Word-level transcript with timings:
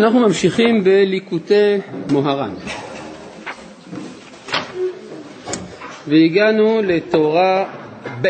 אנחנו 0.00 0.20
ממשיכים 0.20 0.84
בליקוטי 0.84 1.76
מוהר"ן. 2.10 2.54
והגענו 6.08 6.82
לתורה 6.82 7.64
ב'. 8.22 8.28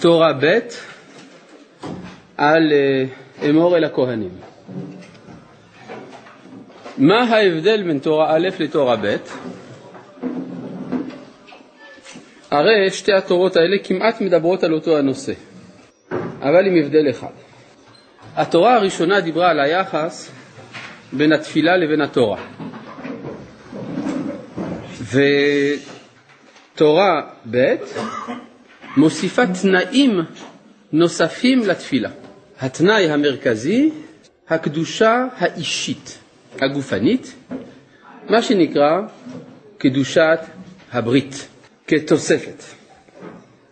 תורה 0.00 0.32
ב' 0.32 0.58
על 2.36 2.72
אה, 2.72 3.04
אמור 3.50 3.76
אל 3.76 3.84
הכהנים. 3.84 4.30
מה 6.98 7.22
ההבדל 7.22 7.82
בין 7.82 7.98
תורה 7.98 8.36
א' 8.36 8.48
לתורה 8.58 8.96
ב'? 8.96 9.16
הרי 12.50 12.90
שתי 12.90 13.12
התורות 13.12 13.56
האלה 13.56 13.76
כמעט 13.84 14.20
מדברות 14.20 14.64
על 14.64 14.74
אותו 14.74 14.98
הנושא. 14.98 15.47
אבל 16.48 16.66
עם 16.66 16.74
הבדל 16.84 17.10
אחד. 17.10 17.32
התורה 18.36 18.74
הראשונה 18.76 19.20
דיברה 19.20 19.50
על 19.50 19.60
היחס 19.60 20.30
בין 21.12 21.32
התפילה 21.32 21.76
לבין 21.76 22.00
התורה. 22.00 22.40
ותורה 26.74 27.20
ב' 27.50 27.74
מוסיפה 28.96 29.42
תנאים 29.62 30.20
נוספים 30.92 31.66
לתפילה. 31.66 32.10
התנאי 32.60 33.10
המרכזי, 33.10 33.90
הקדושה 34.48 35.26
האישית, 35.36 36.18
הגופנית, 36.60 37.34
מה 38.28 38.42
שנקרא 38.42 39.00
קדושת 39.78 40.38
הברית, 40.92 41.48
כתוספת. 41.86 42.62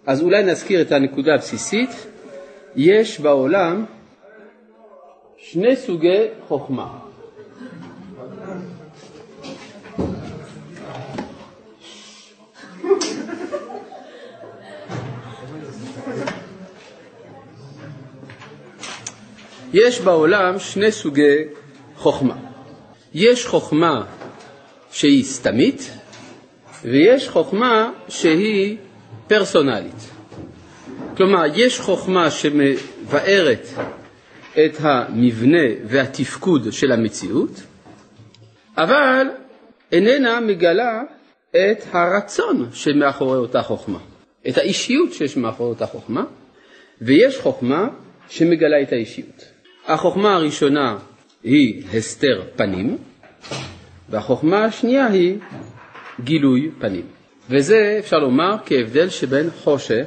אז 0.06 0.22
אולי 0.22 0.42
נזכיר 0.42 0.80
את 0.80 0.92
הנקודה 0.92 1.34
הבסיסית, 1.34 1.90
יש 2.76 3.20
בעולם 3.20 3.84
שני 5.38 5.76
סוגי 5.76 6.22
חוכמה. 6.48 6.98
יש 19.72 20.00
בעולם 20.00 20.58
שני 20.58 20.92
סוגי 20.92 21.44
חוכמה. 21.96 22.36
יש 23.14 23.46
חוכמה 23.46 24.04
שהיא 24.90 25.24
סתמית 25.24 25.90
ויש 26.82 27.28
חוכמה 27.28 27.90
שהיא 28.08 28.76
פרסונלית. 29.26 30.15
כלומר, 31.16 31.42
יש 31.54 31.80
חוכמה 31.80 32.30
שמבארת 32.30 33.68
את 34.52 34.76
המבנה 34.80 35.62
והתפקוד 35.84 36.72
של 36.72 36.92
המציאות, 36.92 37.62
אבל 38.76 39.26
איננה 39.92 40.40
מגלה 40.40 41.02
את 41.50 41.84
הרצון 41.92 42.68
שמאחורי 42.72 43.38
אותה 43.38 43.62
חוכמה, 43.62 43.98
את 44.48 44.58
האישיות 44.58 45.12
שיש 45.12 45.36
מאחורי 45.36 45.68
אותה 45.68 45.86
חוכמה, 45.86 46.24
ויש 47.00 47.38
חוכמה 47.38 47.88
שמגלה 48.28 48.82
את 48.82 48.92
האישיות. 48.92 49.44
החוכמה 49.86 50.34
הראשונה 50.34 50.98
היא 51.44 51.82
הסתר 51.94 52.42
פנים, 52.56 52.98
והחוכמה 54.10 54.64
השנייה 54.64 55.06
היא 55.06 55.38
גילוי 56.20 56.70
פנים. 56.78 57.06
וזה 57.50 57.96
אפשר 57.98 58.18
לומר 58.18 58.56
כהבדל 58.66 59.08
שבין 59.08 59.50
חושך 59.50 60.06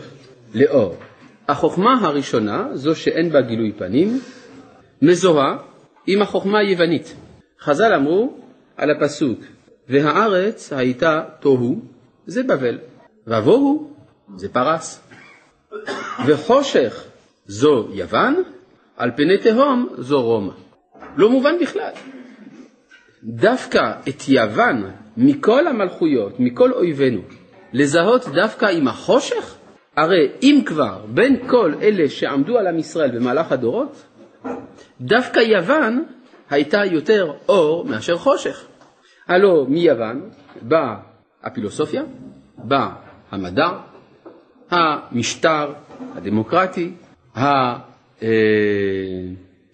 לאור. 0.53 0.95
החוכמה 1.47 1.94
הראשונה, 2.02 2.67
זו 2.73 2.95
שאין 2.95 3.30
בה 3.30 3.42
גילוי 3.42 3.72
פנים, 3.72 4.19
מזוהה 5.02 5.58
עם 6.08 6.22
החוכמה 6.22 6.59
היוונית. 6.59 7.16
חז"ל 7.61 7.94
אמרו 7.94 8.33
על 8.78 8.89
הפסוק, 8.91 9.39
והארץ 9.89 10.73
הייתה 10.73 11.22
תוהו, 11.40 11.81
זה 12.25 12.44
בבל, 12.44 12.79
ובוהו, 13.28 13.94
זה 14.35 14.50
פרס. 14.50 15.01
וחושך 16.25 17.06
זו 17.47 17.88
יוון, 17.94 18.44
על 18.97 19.12
פני 19.16 19.38
תהום 19.38 19.90
זו 19.97 20.22
רומא. 20.22 20.53
לא 21.18 21.29
מובן 21.29 21.59
בכלל. 21.62 21.91
דווקא 23.23 23.94
את 24.09 24.29
יוון 24.29 24.91
מכל 25.18 25.68
המלכויות, 25.68 26.40
מכל 26.40 26.72
אויבינו, 26.72 27.22
לזהות 27.73 28.25
דווקא 28.25 28.66
עם 28.66 28.88
החושך? 28.88 29.59
הרי 29.99 30.31
אם 30.43 30.61
כבר 30.65 31.05
בין 31.13 31.47
כל 31.47 31.73
אלה 31.81 32.09
שעמדו 32.09 32.57
על 32.57 32.67
עם 32.67 32.77
ישראל 32.77 33.19
במהלך 33.19 33.51
הדורות, 33.51 34.05
דווקא 35.01 35.39
יוון 35.39 36.05
הייתה 36.49 36.85
יותר 36.85 37.33
אור 37.49 37.85
מאשר 37.85 38.17
חושך. 38.17 38.65
הלא 39.27 39.65
מיוון 39.69 40.29
באה 40.61 40.95
הפילוסופיה, 41.43 42.03
בא 42.57 42.89
המדע, 43.31 43.69
המשטר 44.69 45.73
הדמוקרטי, 46.16 46.91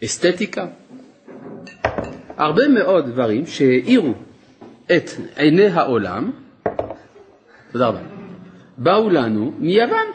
האסתטיקה, 0.02 0.68
הרבה 2.38 2.68
מאוד 2.68 3.06
דברים 3.06 3.46
שהאירו 3.46 4.14
את 4.86 5.10
עיני 5.36 5.68
העולם, 5.68 6.32
תודה 7.72 7.88
רבה, 7.88 8.15
באו 8.78 9.10
לנו 9.10 9.52
מיוון. 9.60 10.06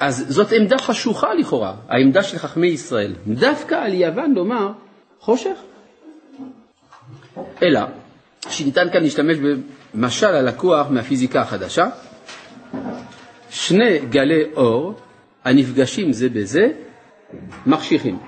אז 0.00 0.24
זאת 0.28 0.52
עמדה 0.52 0.78
חשוכה 0.78 1.34
לכאורה, 1.34 1.74
העמדה 1.88 2.22
של 2.22 2.38
חכמי 2.38 2.66
ישראל, 2.66 3.14
דווקא 3.26 3.74
על 3.74 3.94
יוון 3.94 4.34
לומר 4.34 4.72
חושך. 5.20 5.56
אלא 7.62 7.80
שניתן 8.48 8.90
כאן 8.92 9.02
להשתמש 9.02 9.36
במשל 9.94 10.26
הלקוח 10.26 10.86
מהפיזיקה 10.90 11.40
החדשה, 11.40 11.86
שני 13.50 13.98
גלי 13.98 14.44
אור 14.56 14.94
הנפגשים 15.44 16.12
זה 16.12 16.28
בזה 16.28 16.72
מחשיכים. 17.66 18.18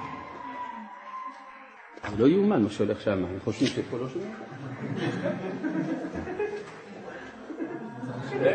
זה 2.11 2.17
לא 2.23 2.27
יאומן 2.29 2.63
מה 2.63 2.71
שהולך 2.71 3.01
שם, 3.01 3.13
הם 3.13 3.39
חושבים 3.45 3.69
שפה 3.69 3.97
לא 3.99 4.07
שומעים. 4.09 4.33
אני 8.41 8.49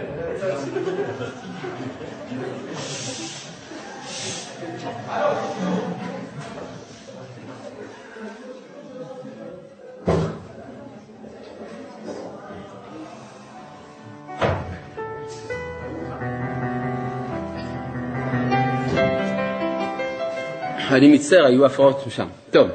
מצטער, 21.13 21.45
היו 21.45 21.65
הפרעות 21.65 21.99
שם. 22.09 22.27
טוב, 22.51 22.69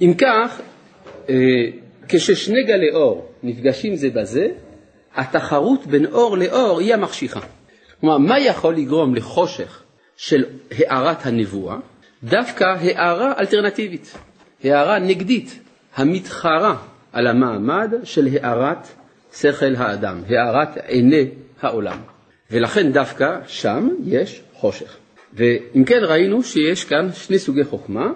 אם 0.00 0.12
כך, 0.18 0.60
אה, 1.28 1.34
כששני 2.08 2.62
גלי 2.62 2.90
אור 2.90 3.32
נפגשים 3.42 3.96
זה 3.96 4.10
בזה, 4.10 4.48
התחרות 5.16 5.86
בין 5.86 6.06
אור 6.06 6.38
לאור 6.38 6.80
היא 6.80 6.94
המחשיכה. 6.94 7.40
כלומר, 8.00 8.18
מה 8.18 8.38
יכול 8.40 8.74
לגרום 8.76 9.14
לחושך 9.14 9.82
של 10.16 10.44
הארת 10.70 11.26
הנבואה? 11.26 11.76
דווקא 12.24 12.64
הארה 12.64 13.32
אלטרנטיבית, 13.38 14.14
הארה 14.64 14.98
נגדית, 14.98 15.58
המתחרה 15.96 16.76
על 17.12 17.26
המעמד 17.26 17.94
של 18.04 18.28
הארת 18.32 18.86
שכל 19.34 19.74
האדם, 19.76 20.22
הארת 20.28 20.76
עיני 20.86 21.28
העולם. 21.62 21.98
ולכן 22.50 22.92
דווקא 22.92 23.38
שם 23.46 23.88
יש 24.04 24.42
חושך. 24.52 24.96
ואם 25.34 25.84
כן 25.84 26.00
ראינו 26.02 26.42
שיש 26.42 26.84
כאן 26.84 27.08
שני 27.12 27.38
סוגי 27.38 27.64
חוכמה, 27.64 28.06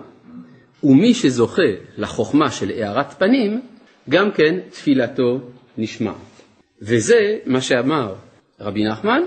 ומי 0.84 1.14
שזוכה 1.14 1.62
לחוכמה 1.98 2.50
של 2.50 2.70
הארת 2.70 3.12
פנים, 3.18 3.60
גם 4.08 4.30
כן 4.32 4.58
תפילתו 4.70 5.40
נשמעת. 5.78 6.29
וזה 6.82 7.38
מה 7.46 7.60
שאמר 7.60 8.14
רבי 8.60 8.84
נחמן, 8.84 9.22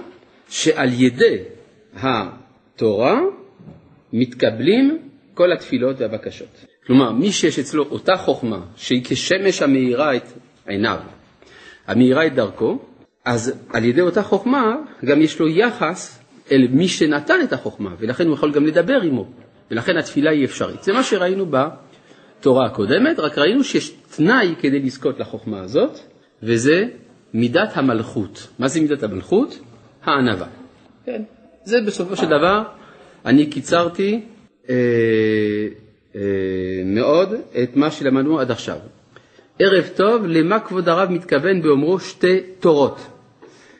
שעל 0.50 0.90
ידי 0.94 1.38
התורה 1.96 3.20
מתקבלים 4.14 4.98
כל 5.34 5.54
התפילות 5.54 5.96
והבקשות. 6.00 6.66
כלומר, 6.88 7.12
מי 7.12 7.32
שיש 7.32 7.60
אצלו 7.60 7.84
אותה 7.84 8.16
חוכמה, 8.16 8.60
שהיא 8.76 9.02
כשמש 9.04 9.62
המאירה 9.62 10.16
את 10.16 10.24
עיניו, 10.68 10.98
המאירה 11.88 12.28
את 12.28 12.36
דרכו, 12.36 12.80
אז 13.26 13.54
על 13.74 13.84
ידי 13.84 14.02
אותה 14.02 14.24
חוכמה 14.24 14.76
גם 15.06 15.22
יש 15.22 15.40
לו 15.40 15.48
יחס 15.48 16.20
אל 16.52 16.68
מי 16.72 16.88
שנתן 16.88 17.40
את 17.44 17.54
החוכמה, 17.54 17.96
ולכן 18.00 18.28
הוא 18.28 18.34
יכול 18.34 18.52
גם 18.52 18.66
לדבר 18.66 19.02
עמו, 19.02 19.26
ולכן 19.72 19.98
התפילה 19.98 20.32
היא 20.32 20.46
אפשרית. 20.46 20.84
זה 20.84 20.94
מה 20.94 21.04
שראינו 21.04 21.46
בתורה 21.46 22.66
הקודמת, 22.66 23.20
רק 23.20 23.38
ראינו 23.38 23.64
שיש 23.64 23.90
תנאי 23.90 24.56
כדי 24.60 24.80
לזכות 24.80 25.20
לחוכמה 25.20 25.62
הזאת, 25.62 26.00
וזה 26.44 26.86
מידת 27.33 27.77
המלכות. 27.77 28.47
מה 28.59 28.68
זה 28.68 28.81
מידת 28.81 29.03
המלכות? 29.03 29.59
הענווה. 30.03 30.47
כן. 31.06 31.21
זה 31.63 31.81
בסופו 31.81 32.15
של 32.15 32.25
דבר 32.25 32.63
אני 33.25 33.45
קיצרתי 33.45 34.21
אה, 34.69 34.75
אה, 36.15 36.21
מאוד 36.85 37.33
את 37.63 37.75
מה 37.75 37.91
שלמדנו 37.91 38.39
עד 38.39 38.51
עכשיו. 38.51 38.77
ערב 39.59 39.89
טוב, 39.95 40.25
למה 40.25 40.59
כבוד 40.59 40.89
הרב 40.89 41.09
מתכוון 41.12 41.62
באומרו 41.62 42.00
שתי 42.00 42.39
תורות? 42.59 43.00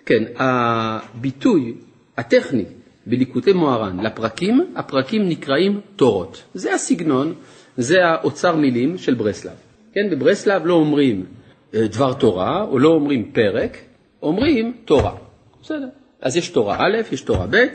כן, 0.06 0.24
הביטוי 0.38 1.74
הטכני 2.18 2.66
בליקוטי 3.06 3.54
מוהר"ן 3.54 4.00
לפרקים, 4.00 4.66
הפרקים 4.76 5.30
נקראים 5.30 5.82
תורות. 5.96 6.44
זה 6.54 6.74
הסגנון, 6.74 7.34
זה 7.78 8.06
האוצר 8.06 8.56
מילים 8.56 8.98
של 8.98 9.14
ברסלב. 9.14 9.56
כן, 9.94 10.10
בברסלב 10.12 10.66
לא 10.66 10.74
אומרים 10.74 11.26
דבר 11.74 12.14
תורה, 12.14 12.64
או 12.64 12.80
לא 12.80 12.90
אומרים 12.90 13.32
פרק, 13.32 13.78
אומרים 14.22 14.74
תורה. 14.86 15.16
בסדר. 15.62 15.88
אז 16.22 16.38
יש 16.38 16.50
תורה 16.50 16.78
א', 16.80 16.98
יש 17.12 17.22
תורה 17.22 17.48
ב', 17.50 17.66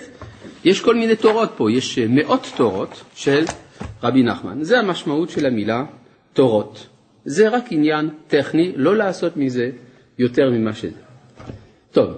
יש 0.65 0.81
כל 0.81 0.95
מיני 0.95 1.17
תורות 1.17 1.51
פה, 1.57 1.73
יש 1.73 1.99
אה, 1.99 2.07
מאות 2.09 2.53
תורות 2.57 3.03
של 3.15 3.45
רבי 4.03 4.23
נחמן. 4.23 4.63
זה 4.63 4.79
המשמעות 4.79 5.31
של 5.31 5.47
המילה 5.47 5.85
תורות. 6.33 6.87
זה 7.25 7.49
רק 7.49 7.65
עניין 7.71 8.09
טכני, 8.27 8.73
לא 8.77 8.97
לעשות 8.97 9.37
מזה 9.37 9.71
יותר 10.19 10.51
ממה 10.51 10.73
שזה. 10.73 11.01
טוב, 11.91 12.11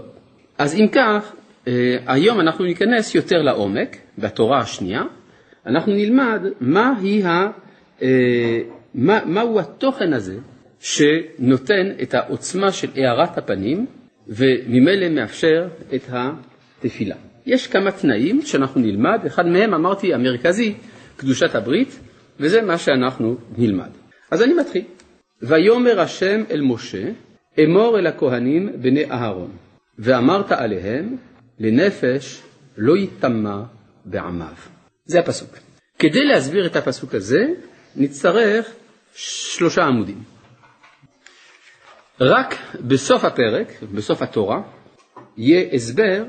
אז 0.59 0.75
אם 0.75 0.87
כך, 0.93 1.32
אה, 1.69 1.97
היום 2.06 2.41
אנחנו 2.41 2.65
ניכנס 2.65 3.15
יותר 3.15 3.43
לעומק, 3.43 3.97
בתורה 4.19 4.59
השנייה, 4.59 5.03
אנחנו 5.67 5.93
נלמד 5.93 6.41
מהי 6.61 7.23
ה, 7.25 7.50
מה, 8.94 9.21
מהו 9.25 9.61
התוכן 9.61 10.12
הזה 10.12 10.37
שנותן 10.81 11.91
את 12.03 12.15
העוצמה 12.15 12.73
של 12.73 12.88
הארת 12.97 13.38
הפנים 13.38 13.87
וממילא 14.29 15.09
מאפשר 15.09 15.69
את 15.94 16.03
התפילה. 16.09 17.17
יש 17.47 17.67
כמה 17.67 17.93
תנאים 17.93 18.43
שאנחנו 18.43 18.81
נלמד, 18.81 19.27
אחד 19.27 19.47
מהם 19.47 19.75
אמרתי 19.75 20.15
המרכזי, 20.15 20.75
קדושת 21.17 21.55
הברית, 21.55 22.00
וזה 22.41 22.62
מה 22.62 22.79
שאנחנו 22.79 23.37
נלמד. 23.59 23.91
אז 24.31 24.43
אני 24.43 24.55
מתחיל. 24.55 24.85
ויאמר 25.43 26.00
השם 26.00 26.43
אל 26.50 26.61
משה, 26.61 27.03
אמור 27.65 27.99
אל 27.99 28.06
הכהנים 28.06 28.73
בני 28.82 29.11
אהרון, 29.11 29.50
ואמרת 29.99 30.53
עליהם, 30.53 31.17
לנפש 31.59 32.43
לא 32.77 32.97
יטמע 32.97 33.62
בעמיו. 34.05 34.55
זה 35.05 35.21
הפסוק. 35.21 35.50
כדי 35.99 36.25
להסביר 36.25 36.67
את 36.67 36.77
הפסוק 36.77 37.15
הזה, 37.15 37.47
נצטרך 37.97 38.73
שלושה 39.15 39.82
עמודים. 39.82 40.23
רק 42.20 42.55
בסוף 42.81 43.25
הפרק, 43.25 43.67
בסוף 43.94 44.22
התורה, 44.22 44.62
יהיה 45.37 45.72
הסבר 45.72 46.25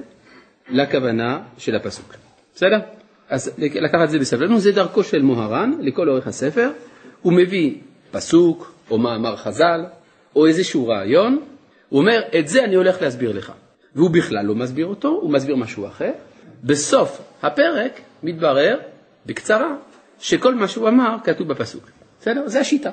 לכוונה 0.70 1.40
של 1.58 1.76
הפסוק. 1.76 2.16
בסדר? 2.56 2.80
אז 3.30 3.52
לקחת 3.58 4.04
את 4.04 4.10
זה 4.10 4.20
בסבלנות, 4.20 4.62
זה 4.62 4.72
דרכו 4.72 5.04
של 5.04 5.22
מוהר"ן 5.22 5.72
לכל 5.80 6.10
אורך 6.10 6.28
הספר, 6.28 6.70
הוא 7.22 7.34
מביא 7.34 7.76
פסוק 8.12 8.74
או 8.92 8.98
מאמר 8.98 9.36
חז"ל 9.36 9.86
או 10.36 10.48
איזשהו 10.48 10.88
רעיון, 10.88 11.40
הוא 11.90 12.00
אומר, 12.00 12.22
את 12.40 12.48
זה 12.48 12.64
אני 12.64 12.76
הולך 12.76 13.02
להסביר 13.02 13.32
לך. 13.32 13.52
והוא 13.96 14.10
בכלל 14.10 14.46
לא 14.46 14.56
מסביר 14.56 14.86
אותו, 14.86 15.08
הוא 15.10 15.32
מסביר 15.34 15.56
משהו 15.56 15.88
אחר. 15.88 16.12
בסוף 16.64 17.22
הפרק 17.44 18.02
מתברר, 18.24 18.80
בקצרה, 19.26 19.76
שכל 20.20 20.56
מה 20.56 20.68
שהוא 20.68 20.90
אמר 20.90 21.16
כתוב 21.24 21.48
בפסוק. 21.48 21.90
בסדר? 22.20 22.48
זה 22.48 22.60
השיטה. 22.60 22.90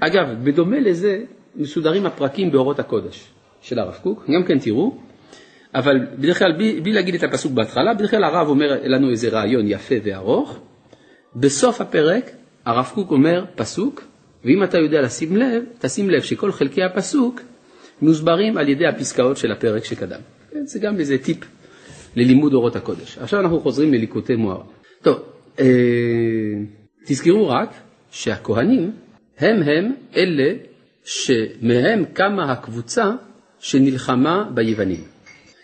אגב, 0.00 0.44
בדומה 0.44 0.80
לזה 0.80 1.18
מסודרים 1.58 2.06
הפרקים 2.06 2.50
באורות 2.50 2.78
הקודש 2.78 3.28
של 3.60 3.78
הרב 3.78 3.98
קוק, 4.02 4.24
גם 4.34 4.44
כן 4.44 4.58
תראו, 4.58 4.96
אבל 5.74 5.98
בדרך 6.18 6.38
כלל 6.38 6.52
בלי, 6.52 6.80
בלי 6.80 6.92
להגיד 6.92 7.14
את 7.14 7.22
הפסוק 7.22 7.52
בהתחלה, 7.52 7.94
בדרך 7.94 8.10
כלל 8.10 8.24
הרב 8.24 8.48
אומר 8.48 8.80
לנו 8.84 9.10
איזה 9.10 9.28
רעיון 9.28 9.64
יפה 9.68 9.94
וארוך, 10.04 10.58
בסוף 11.36 11.80
הפרק 11.80 12.30
הרב 12.64 12.90
קוק 12.94 13.10
אומר 13.10 13.44
פסוק, 13.54 14.04
ואם 14.44 14.64
אתה 14.64 14.78
יודע 14.78 15.00
לשים 15.00 15.36
לב, 15.36 15.62
תשים 15.78 16.10
לב 16.10 16.22
שכל 16.22 16.52
חלקי 16.52 16.82
הפסוק 16.82 17.40
מוסברים 18.02 18.58
על 18.58 18.68
ידי 18.68 18.86
הפסקאות 18.86 19.36
של 19.36 19.52
הפרק 19.52 19.84
שקדם. 19.84 20.20
כן, 20.52 20.66
זה 20.66 20.78
גם 20.78 20.98
איזה 20.98 21.18
טיפ 21.18 21.38
ללימוד 22.16 22.54
אורות 22.54 22.76
הקודש. 22.76 23.18
עכשיו 23.18 23.40
אנחנו 23.40 23.60
חוזרים 23.60 23.94
לליקוטי 23.94 24.36
מואר. 24.36 24.60
טוב, 25.02 25.18
אה, 25.60 25.64
תזכרו 27.06 27.48
רק 27.48 27.70
שהכהנים 28.10 28.90
הם 29.38 29.62
הם 29.62 29.92
אלה 30.16 30.52
שמהם 31.08 32.04
קמה 32.12 32.52
הקבוצה 32.52 33.10
שנלחמה 33.58 34.44
ביוונים. 34.54 35.04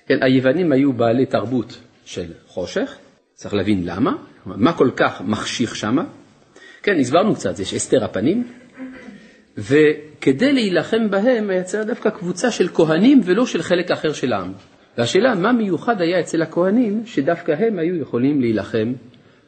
כן, 0.06 0.22
היוונים 0.22 0.72
היו 0.72 0.92
בעלי 0.92 1.26
תרבות 1.26 1.78
של 2.04 2.32
חושך, 2.46 2.96
צריך 3.34 3.54
להבין 3.54 3.82
למה, 3.84 4.12
מה 4.46 4.72
כל 4.72 4.90
כך 4.96 5.20
מחשיך 5.20 5.76
שמה. 5.76 6.04
כן, 6.82 6.98
הסברנו 7.00 7.34
קצת, 7.34 7.58
יש 7.58 7.74
אסתר 7.74 8.04
הפנים, 8.04 8.48
וכדי 9.58 10.52
להילחם 10.52 11.10
בהם 11.10 11.50
יצאה 11.50 11.84
דווקא 11.84 12.10
קבוצה 12.10 12.50
של 12.50 12.68
כהנים 12.68 13.20
ולא 13.24 13.46
של 13.46 13.62
חלק 13.62 13.90
אחר 13.90 14.12
של 14.12 14.32
העם. 14.32 14.52
והשאלה, 14.98 15.34
מה 15.34 15.52
מיוחד 15.52 16.00
היה 16.00 16.20
אצל 16.20 16.42
הכהנים 16.42 17.02
שדווקא 17.06 17.52
הם 17.52 17.78
היו 17.78 17.96
יכולים 17.96 18.40
להילחם 18.40 18.92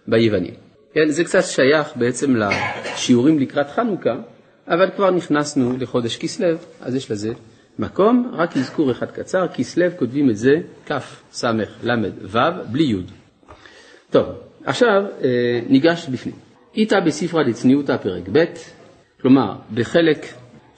ביוונים. 0.08 0.54
כן, 0.94 1.08
זה 1.08 1.24
קצת 1.24 1.44
שייך 1.44 1.96
בעצם 1.96 2.36
לשיעורים 2.36 3.38
לקראת 3.38 3.70
חנוכה, 3.70 4.14
אבל 4.68 4.90
כבר 4.96 5.10
נכנסנו 5.10 5.76
לחודש 5.78 6.16
כסלו, 6.16 6.48
אז 6.80 6.94
יש 6.94 7.10
לזה 7.10 7.32
מקום. 7.78 8.30
רק 8.32 8.56
אזכור 8.56 8.90
אחד 8.90 9.10
קצר, 9.10 9.48
כסלו 9.54 9.86
כותבים 9.98 10.30
את 10.30 10.36
זה 10.36 10.54
כ', 10.86 10.92
ס', 11.32 11.44
ל', 11.82 11.90
ו', 12.22 12.38
בלי 12.72 12.84
י'. 12.84 13.02
טוב, 14.10 14.26
עכשיו 14.64 15.02
אה, 15.22 15.60
ניגש 15.68 16.08
בפנים. 16.08 16.34
איתה 16.74 17.00
בספרא 17.00 17.42
דצניעותא 17.42 17.96
פרק 17.96 18.28
ב', 18.32 18.44
כלומר 19.20 19.54
בחלק 19.74 20.26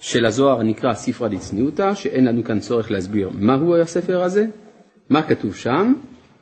של 0.00 0.26
הזוהר 0.26 0.62
נקרא 0.62 0.94
ספרא 0.94 1.28
דצניעותא, 1.28 1.94
שאין 1.94 2.24
לנו 2.24 2.44
כאן 2.44 2.60
צורך 2.60 2.90
להסביר 2.90 3.30
מהו 3.34 3.76
הספר 3.76 4.22
הזה, 4.22 4.46
מה 5.10 5.22
כתוב 5.22 5.54
שם? 5.54 5.94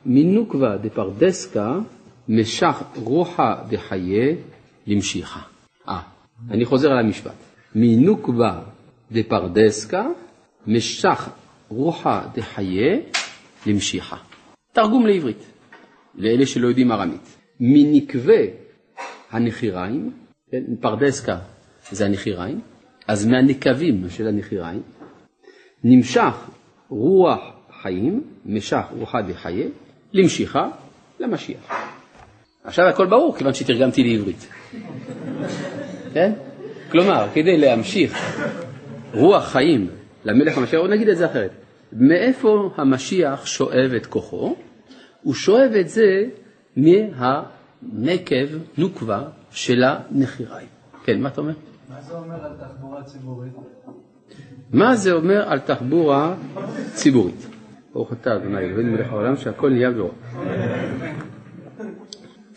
מנוקבה 0.05 0.77
דפרדסקה 0.77 1.79
משך 2.29 2.83
רוחה 2.95 3.55
דחיה 3.69 4.35
למשיחה. 4.87 5.39
אה, 5.89 5.99
אני 6.49 6.65
חוזר 6.65 6.91
על 6.91 6.99
המשפט. 6.99 7.35
מנוקבה 7.75 8.59
דפרדסקה 9.11 10.05
משך 10.67 11.29
רוחה 11.69 12.27
דחיה 12.33 12.97
למשיחה. 13.65 14.17
תרגום 14.73 15.07
לעברית, 15.07 15.45
לאלה 16.15 16.45
שלא 16.45 16.67
יודעים 16.67 16.91
ארמית. 16.91 17.37
מנקבה 17.59 18.41
הנחיריים, 19.31 20.11
כן, 20.51 20.63
פרדסקה 20.79 21.37
זה 21.91 22.05
הנחיריים, 22.05 22.61
אז 23.07 23.25
מהנקבים 23.25 24.09
של 24.09 24.27
הנחיריים, 24.27 24.81
נמשך 25.83 26.33
רוח 26.89 27.39
חיים, 27.81 28.23
משך 28.45 28.83
רוחה 28.91 29.21
דחיה, 29.21 29.67
למשיכה, 30.13 30.69
למשיח. 31.19 31.73
עכשיו 32.63 32.85
הכל 32.85 33.05
ברור, 33.05 33.37
כיוון 33.37 33.53
שתרגמתי 33.53 34.03
לעברית. 34.03 34.47
כן? 36.13 36.33
כלומר, 36.91 37.27
כדי 37.33 37.57
להמשיך 37.57 38.41
רוח 39.13 39.47
חיים 39.47 39.87
למלך 40.25 40.57
המשיח, 40.57 40.79
או 40.79 40.87
נגיד 40.87 41.09
את 41.09 41.17
זה 41.17 41.25
אחרת, 41.25 41.51
מאיפה 41.93 42.69
המשיח 42.77 43.45
שואב 43.45 43.91
את 43.97 44.05
כוחו? 44.05 44.55
הוא 45.23 45.33
שואב 45.33 45.71
את 45.79 45.89
זה 45.89 46.23
מהנקב, 46.77 48.47
נוקבה, 48.77 49.23
של 49.51 49.83
הנחיריים. 49.83 50.67
כן, 51.03 51.21
מה 51.21 51.29
אתה 51.29 51.41
אומר? 51.41 51.53
מה 51.89 52.01
זה 52.01 52.13
אומר 52.13 52.45
על 52.45 52.51
תחבורה 52.59 53.03
ציבורית? 53.03 53.53
מה 54.73 54.95
זה 54.95 55.11
אומר 55.11 55.49
על 55.49 55.59
תחבורה 55.59 56.35
ציבורית? 56.93 57.47
ברוך 57.93 58.13
אתה 58.13 58.35
אדוני 58.35 58.57
אלוהינו 58.57 58.91
מלך 58.91 59.07
העולם 59.09 59.37
שהכל 59.37 59.69
נהיה 59.69 59.91
בדברו. 59.91 60.11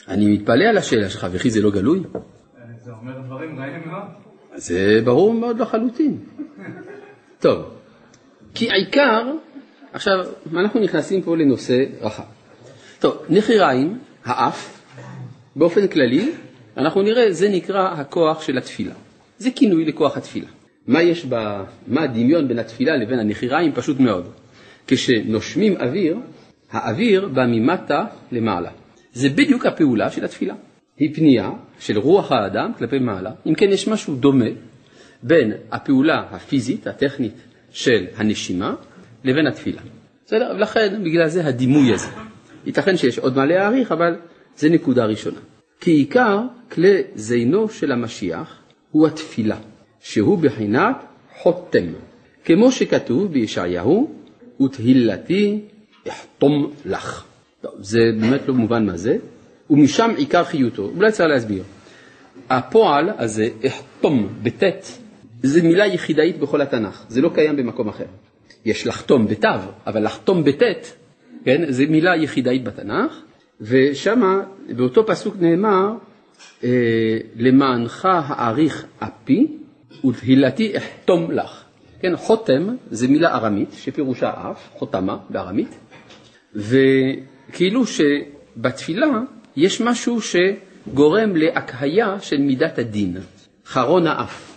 אני 0.08 0.36
מתפלא 0.36 0.64
על 0.64 0.78
השאלה 0.78 1.10
שלך, 1.10 1.26
וכי 1.30 1.50
זה 1.50 1.60
לא 1.60 1.70
גלוי? 1.70 2.02
דברים 3.40 3.60
רעים 3.60 3.88
מאוד. 3.88 4.02
זה 4.54 5.00
ברור 5.04 5.34
מאוד 5.34 5.60
לחלוטין. 5.60 6.18
טוב, 7.40 7.64
כי 8.54 8.70
העיקר, 8.70 9.32
עכשיו, 9.92 10.26
אנחנו 10.52 10.80
נכנסים 10.80 11.22
פה 11.22 11.36
לנושא 11.36 11.84
רחב. 12.00 12.22
טוב, 12.98 13.22
נחיריים, 13.28 13.98
האף, 14.24 14.82
באופן 15.56 15.88
כללי, 15.88 16.32
אנחנו 16.76 17.02
נראה, 17.02 17.32
זה 17.32 17.48
נקרא 17.48 17.88
הכוח 17.88 18.42
של 18.42 18.58
התפילה. 18.58 18.94
זה 19.38 19.50
כינוי 19.50 19.84
לכוח 19.84 20.16
התפילה. 20.16 20.46
מה 20.86 21.02
יש 21.02 21.26
ב... 21.28 21.62
מה 21.86 22.02
הדמיון 22.02 22.48
בין 22.48 22.58
התפילה 22.58 22.96
לבין 22.96 23.18
הנחיריים? 23.18 23.72
פשוט 23.72 24.00
מאוד. 24.00 24.30
כשנושמים 24.86 25.76
אוויר, 25.76 26.16
האוויר 26.70 27.28
בא 27.28 27.46
ממטה 27.46 28.04
למעלה. 28.32 28.70
זה 29.12 29.28
בדיוק 29.28 29.66
הפעולה 29.66 30.10
של 30.10 30.24
התפילה. 30.24 30.54
היא 31.00 31.14
פנייה 31.14 31.50
של 31.78 31.98
רוח 31.98 32.32
האדם 32.32 32.72
כלפי 32.78 32.98
מעלה. 32.98 33.30
אם 33.46 33.54
כן, 33.54 33.68
יש 33.70 33.88
משהו 33.88 34.14
דומה 34.14 34.50
בין 35.22 35.52
הפעולה 35.72 36.22
הפיזית, 36.30 36.86
הטכנית, 36.86 37.34
של 37.70 38.06
הנשימה, 38.16 38.74
לבין 39.24 39.46
התפילה. 39.46 39.80
בסדר? 40.26 40.52
ולכן, 40.56 41.04
בגלל 41.04 41.28
זה 41.28 41.46
הדימוי 41.46 41.94
הזה. 41.94 42.08
ייתכן 42.66 42.96
שיש 42.96 43.18
עוד 43.18 43.36
מה 43.36 43.46
להעריך, 43.46 43.92
אבל 43.92 44.16
זה 44.56 44.68
נקודה 44.68 45.04
ראשונה. 45.04 45.38
כי 45.80 45.90
עיקר 45.90 46.40
כלי 46.72 47.02
זינו 47.14 47.68
של 47.68 47.92
המשיח 47.92 48.58
הוא 48.90 49.06
התפילה, 49.06 49.56
שהוא 50.00 50.38
בחינת 50.38 50.96
חותם, 51.42 51.86
כמו 52.44 52.72
שכתוב 52.72 53.32
בישעיהו, 53.32 54.14
ותהילתי 54.62 55.60
אחתום 56.08 56.72
לך. 56.86 57.24
טוב, 57.60 57.72
זה 57.78 57.98
באמת 58.20 58.48
לא 58.48 58.54
מובן 58.54 58.86
מה 58.86 58.96
זה, 58.96 59.16
ומשם 59.70 60.10
עיקר 60.16 60.44
חיותו. 60.44 60.90
אולי 60.96 61.12
צריך 61.12 61.28
להסביר. 61.28 61.62
הפועל 62.50 63.10
הזה, 63.18 63.48
אחתום, 63.66 64.28
בטית, 64.42 64.98
זה 65.42 65.62
מילה 65.62 65.86
יחידאית 65.86 66.38
בכל 66.38 66.60
התנ"ך, 66.60 67.04
זה 67.08 67.20
לא 67.20 67.30
קיים 67.34 67.56
במקום 67.56 67.88
אחר. 67.88 68.04
יש 68.64 68.86
לחתום 68.86 69.26
בתו, 69.26 69.48
אבל 69.86 70.04
לחתום 70.04 70.44
בטית, 70.44 70.96
כן, 71.44 71.72
זה 71.72 71.86
מילה 71.86 72.16
יחידאית 72.16 72.64
בתנ"ך, 72.64 73.20
ושמה, 73.60 74.40
באותו 74.76 75.06
פסוק 75.06 75.36
נאמר, 75.40 75.92
אה, 76.64 76.68
למענך 77.36 78.08
האריך 78.10 78.86
אפי 78.98 79.46
ותהילתי 80.04 80.76
אחתום 80.76 81.30
לך. 81.30 81.64
כן, 82.00 82.16
חותם 82.16 82.76
זה 82.90 83.08
מילה 83.08 83.34
ארמית 83.34 83.68
שפירושה 83.72 84.30
אף, 84.30 84.68
חותמה 84.72 85.16
בארמית, 85.30 85.78
וכאילו 86.54 87.84
שבתפילה 87.86 89.06
יש 89.56 89.80
משהו 89.80 90.18
שגורם 90.20 91.36
להקהיה 91.36 92.20
של 92.20 92.38
מידת 92.38 92.78
הדין, 92.78 93.16
חרון 93.66 94.06
האף. 94.06 94.56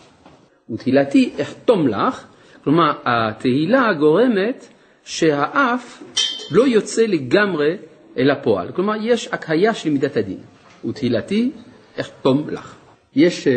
ותהילתי 0.69 1.33
אחתום 1.41 1.87
לך, 1.87 2.25
כלומר 2.63 2.93
התהילה 3.05 3.93
גורמת 3.93 4.67
שהאף 5.03 6.03
לא 6.51 6.67
יוצא 6.67 7.05
לגמרי 7.05 7.77
אל 8.17 8.31
הפועל, 8.31 8.71
כלומר 8.71 8.93
יש 9.01 9.29
הקהיה 9.31 9.73
של 9.73 9.89
מידת 9.89 10.17
הדין. 10.17 10.37
ותהילתי 10.89 11.51
אחתום 11.99 12.49
לך. 12.49 12.75
יש 13.15 13.47
uh, 13.47 13.51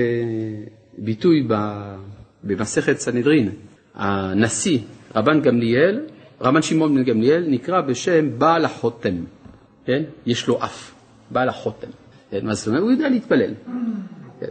ביטוי 0.99 1.49
במסכת 2.45 2.99
סנהדרין, 2.99 3.51
הנשיא 3.95 4.79
רבן 5.15 5.41
גמליאל, 5.41 6.01
רבן 6.41 6.63
שמעון 6.63 6.95
בן 6.95 7.05
גמליאל, 7.05 7.45
נקרא 7.49 7.81
בשם 7.81 8.39
בעל 8.39 8.65
החותם, 8.65 9.25
כן? 9.85 10.03
יש 10.27 10.49
לו 10.49 10.65
אף, 10.65 10.93
בעל 11.31 11.49
החותם. 11.49 11.89
כן? 12.31 12.47
מה 12.47 12.55
זאת 12.55 12.69
אומרת? 12.69 12.83
הוא 12.83 12.91
יודע 12.91 13.09
להתפלל. 13.09 13.55
כן. 14.41 14.51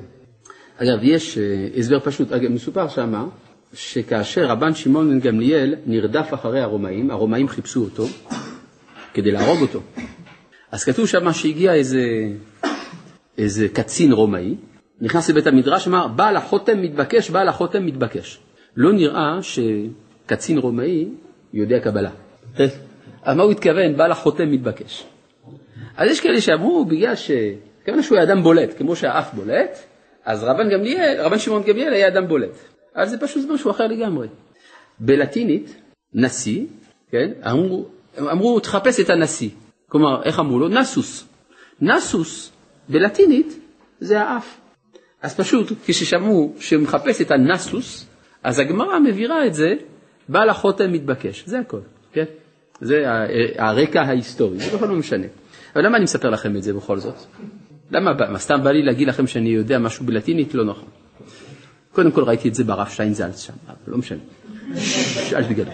אגב, 0.77 0.99
יש 1.01 1.37
uh, 1.37 1.79
הסבר 1.79 1.99
פשוט, 1.99 2.31
אגב, 2.31 2.51
מסופר 2.51 2.87
שמה, 2.87 3.25
שכאשר 3.73 4.45
רבן 4.45 4.75
שמעון 4.75 5.09
בן 5.09 5.19
גמליאל 5.19 5.75
נרדף 5.85 6.33
אחרי 6.33 6.61
הרומאים, 6.61 7.11
הרומאים 7.11 7.47
חיפשו 7.47 7.83
אותו 7.83 8.05
כדי 9.13 9.31
להרוג 9.31 9.61
אותו. 9.61 9.81
אז 10.71 10.83
כתוב 10.83 11.07
שמה 11.07 11.33
שהגיע 11.33 11.73
איזה 11.73 12.01
איזה 13.37 13.67
קצין 13.69 14.11
רומאי, 14.11 14.55
נכנס 15.01 15.29
לבית 15.29 15.47
המדרש, 15.47 15.87
אמר, 15.87 16.07
בעל 16.07 16.35
החותם 16.35 16.81
מתבקש, 16.81 17.29
בעל 17.29 17.47
החותם 17.47 17.85
מתבקש. 17.85 18.39
לא 18.75 18.93
נראה 18.93 19.39
שקצין 19.41 20.57
רומאי 20.57 21.09
יודע 21.53 21.79
קבלה. 21.79 22.09
אז 23.23 23.35
מה 23.35 23.43
הוא 23.43 23.51
התכוון, 23.51 23.97
בעל 23.97 24.11
החותם 24.11 24.51
מתבקש? 24.51 25.03
אז 25.97 26.09
יש 26.09 26.19
כאלה 26.19 26.41
שאמרו, 26.41 26.85
בגלל 26.85 27.15
ש... 27.15 27.31
כיוון 27.85 28.03
שהוא 28.03 28.17
היה 28.17 28.27
אדם 28.27 28.43
בולט, 28.43 28.77
כמו 28.77 28.95
שהאף 28.95 29.33
בולט, 29.33 29.79
אז 30.25 30.43
רבן 30.43 30.69
גמליאל, 30.69 31.21
רבן 31.21 31.39
שמעון 31.39 31.63
גמליאל 31.63 31.93
היה 31.93 32.07
אדם 32.07 32.27
בולט. 32.27 32.57
אבל 32.95 33.05
זה 33.05 33.17
פשוט 33.17 33.49
משהו 33.49 33.71
אחר 33.71 33.87
לגמרי. 33.87 34.27
בלטינית, 34.99 35.75
נשיא, 36.13 36.65
כן, 37.11 37.31
אמרו, 37.51 37.85
אמרו, 38.19 38.59
תחפש 38.59 38.99
את 38.99 39.09
הנשיא. 39.09 39.49
כלומר, 39.89 40.23
איך 40.23 40.39
אמרו 40.39 40.59
לו? 40.59 40.67
נסוס. 40.67 41.27
נסוס 41.81 42.51
בלטינית 42.89 43.59
זה 43.99 44.21
האף. 44.21 44.57
אז 45.21 45.35
פשוט 45.35 45.71
כששמעו 45.85 46.53
שמחפש 46.59 47.21
את 47.21 47.31
הנסוס, 47.31 48.05
אז 48.43 48.59
הגמרא 48.59 48.99
מבהירה 48.99 49.47
את 49.47 49.53
זה, 49.53 49.73
בעל 50.29 50.49
החותם 50.49 50.91
מתבקש, 50.91 51.43
זה 51.45 51.59
הכל, 51.59 51.79
כן? 52.13 52.23
זה 52.81 53.03
הרקע 53.57 54.01
ההיסטורי, 54.01 54.57
זה 54.59 54.77
בכלל 54.77 54.89
לא 54.89 54.95
משנה. 54.95 55.27
אבל 55.75 55.85
למה 55.85 55.97
אני 55.97 56.03
מספר 56.03 56.29
לכם 56.29 56.55
את 56.55 56.63
זה 56.63 56.73
בכל 56.73 56.99
זאת? 56.99 57.15
למה, 57.91 58.11
מה, 58.29 58.39
סתם 58.39 58.63
בא 58.63 58.71
לי 58.71 58.83
להגיד 58.83 59.07
לכם 59.07 59.27
שאני 59.27 59.49
יודע 59.49 59.79
משהו 59.79 60.05
בלטינית? 60.05 60.53
לא 60.53 60.65
נכון. 60.65 60.89
קודם 61.91 62.11
כל 62.11 62.23
ראיתי 62.23 62.49
את 62.49 62.55
זה 62.55 62.63
ברב 62.63 62.87
שטיינזלץ 62.87 63.41
שם, 63.41 63.53
אבל 63.67 63.75
לא 63.87 63.97
משנה. 63.97 64.19
אל 65.35 65.43
תגלו. 65.43 65.71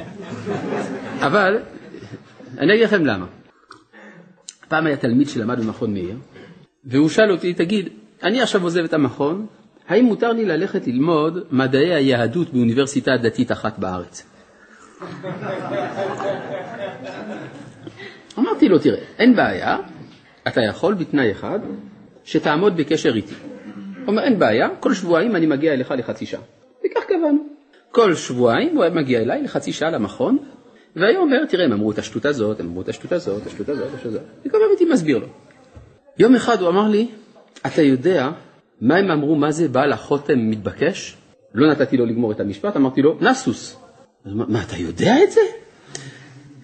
אבל 1.19 1.59
אני 2.57 2.73
אגיד 2.73 2.83
לכם 2.83 3.05
למה. 3.05 3.25
פעם 4.67 4.85
היה 4.85 4.97
תלמיד 4.97 5.29
שלמד 5.29 5.59
במכון 5.59 5.93
מאיר, 5.93 6.17
והוא 6.85 7.09
שאל 7.09 7.31
אותי, 7.31 7.53
תגיד, 7.53 7.89
אני 8.23 8.41
עכשיו 8.41 8.63
עוזב 8.63 8.83
את 8.83 8.93
המכון, 8.93 9.45
האם 9.87 10.05
מותר 10.05 10.31
לי 10.31 10.45
ללכת 10.45 10.87
ללמוד 10.87 11.43
מדעי 11.51 11.93
היהדות 11.93 12.53
באוניברסיטה 12.53 13.11
דתית 13.17 13.51
אחת 13.51 13.79
בארץ? 13.79 14.25
אמרתי 18.39 18.69
לו, 18.69 18.79
תראה, 18.79 18.99
אין 19.19 19.35
בעיה, 19.35 19.77
אתה 20.47 20.61
יכול 20.61 20.93
בתנאי 20.93 21.31
אחד, 21.31 21.59
שתעמוד 22.23 22.77
בקשר 22.77 23.15
איתי. 23.15 23.35
הוא 23.35 24.07
אומר, 24.07 24.23
אין 24.23 24.39
בעיה, 24.39 24.69
כל 24.79 24.93
שבועיים 24.93 25.35
אני 25.35 25.45
מגיע 25.45 25.73
אליך 25.73 25.93
לחצי 25.97 26.25
שעה. 26.25 26.41
וכך 26.85 27.03
קבענו. 27.03 27.45
כל 27.91 28.15
שבועיים 28.15 28.77
הוא 28.77 28.85
מגיע 28.89 29.21
אליי 29.21 29.43
לחצי 29.43 29.73
שעה 29.73 29.89
למכון, 29.89 30.37
והיה 30.95 31.19
אומר, 31.19 31.45
תראה, 31.45 31.65
הם 31.65 31.71
אמרו 31.71 31.91
את 31.91 31.99
השטות 31.99 32.25
הזאת, 32.25 32.59
הם 32.59 32.67
אמרו 32.67 32.81
את 32.81 32.89
השטות 32.89 33.11
הזאת, 33.11 33.47
השטות 33.47 33.69
הזאת, 33.69 33.87
השטות 33.93 34.05
הזאת. 34.05 34.21
וכל 34.45 34.57
פעם 34.57 34.69
הייתי 34.69 34.85
מסביר 34.85 35.17
לו. 35.17 35.27
יום 36.17 36.35
אחד 36.35 36.61
הוא 36.61 36.69
אמר 36.69 36.87
לי, 36.87 37.07
אתה 37.65 37.81
יודע 37.81 38.29
מה 38.81 38.95
הם 38.95 39.11
אמרו, 39.11 39.35
מה 39.35 39.51
זה 39.51 39.67
בעל 39.67 39.91
החותם 39.91 40.49
מתבקש? 40.49 41.17
לא 41.53 41.71
נתתי 41.71 41.97
לו 41.97 42.05
לגמור 42.05 42.31
את 42.31 42.39
המשפט, 42.39 42.75
אמרתי 42.75 43.01
לו, 43.01 43.17
נסוס. 43.21 43.77
מה, 44.25 44.63
אתה 44.63 44.75
יודע 44.77 45.23
את 45.23 45.31
זה? 45.31 45.41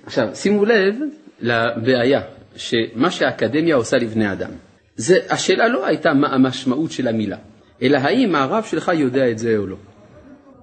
עכשיו, 0.05 0.27
שימו 0.33 0.65
לב 0.65 0.95
לבעיה, 1.41 2.21
שמה 2.57 3.11
שהאקדמיה 3.11 3.75
עושה 3.75 3.97
לבני 3.97 4.31
אדם. 4.31 4.49
זה, 4.95 5.19
השאלה 5.29 5.67
לא 5.67 5.85
הייתה 5.85 6.13
מה 6.13 6.27
המשמעות 6.27 6.91
של 6.91 7.07
המילה, 7.07 7.37
אלא 7.81 7.97
האם 7.97 8.35
הרב 8.35 8.63
שלך 8.63 8.91
יודע 8.95 9.31
את 9.31 9.39
זה 9.39 9.57
או 9.57 9.67
לא. 9.67 9.75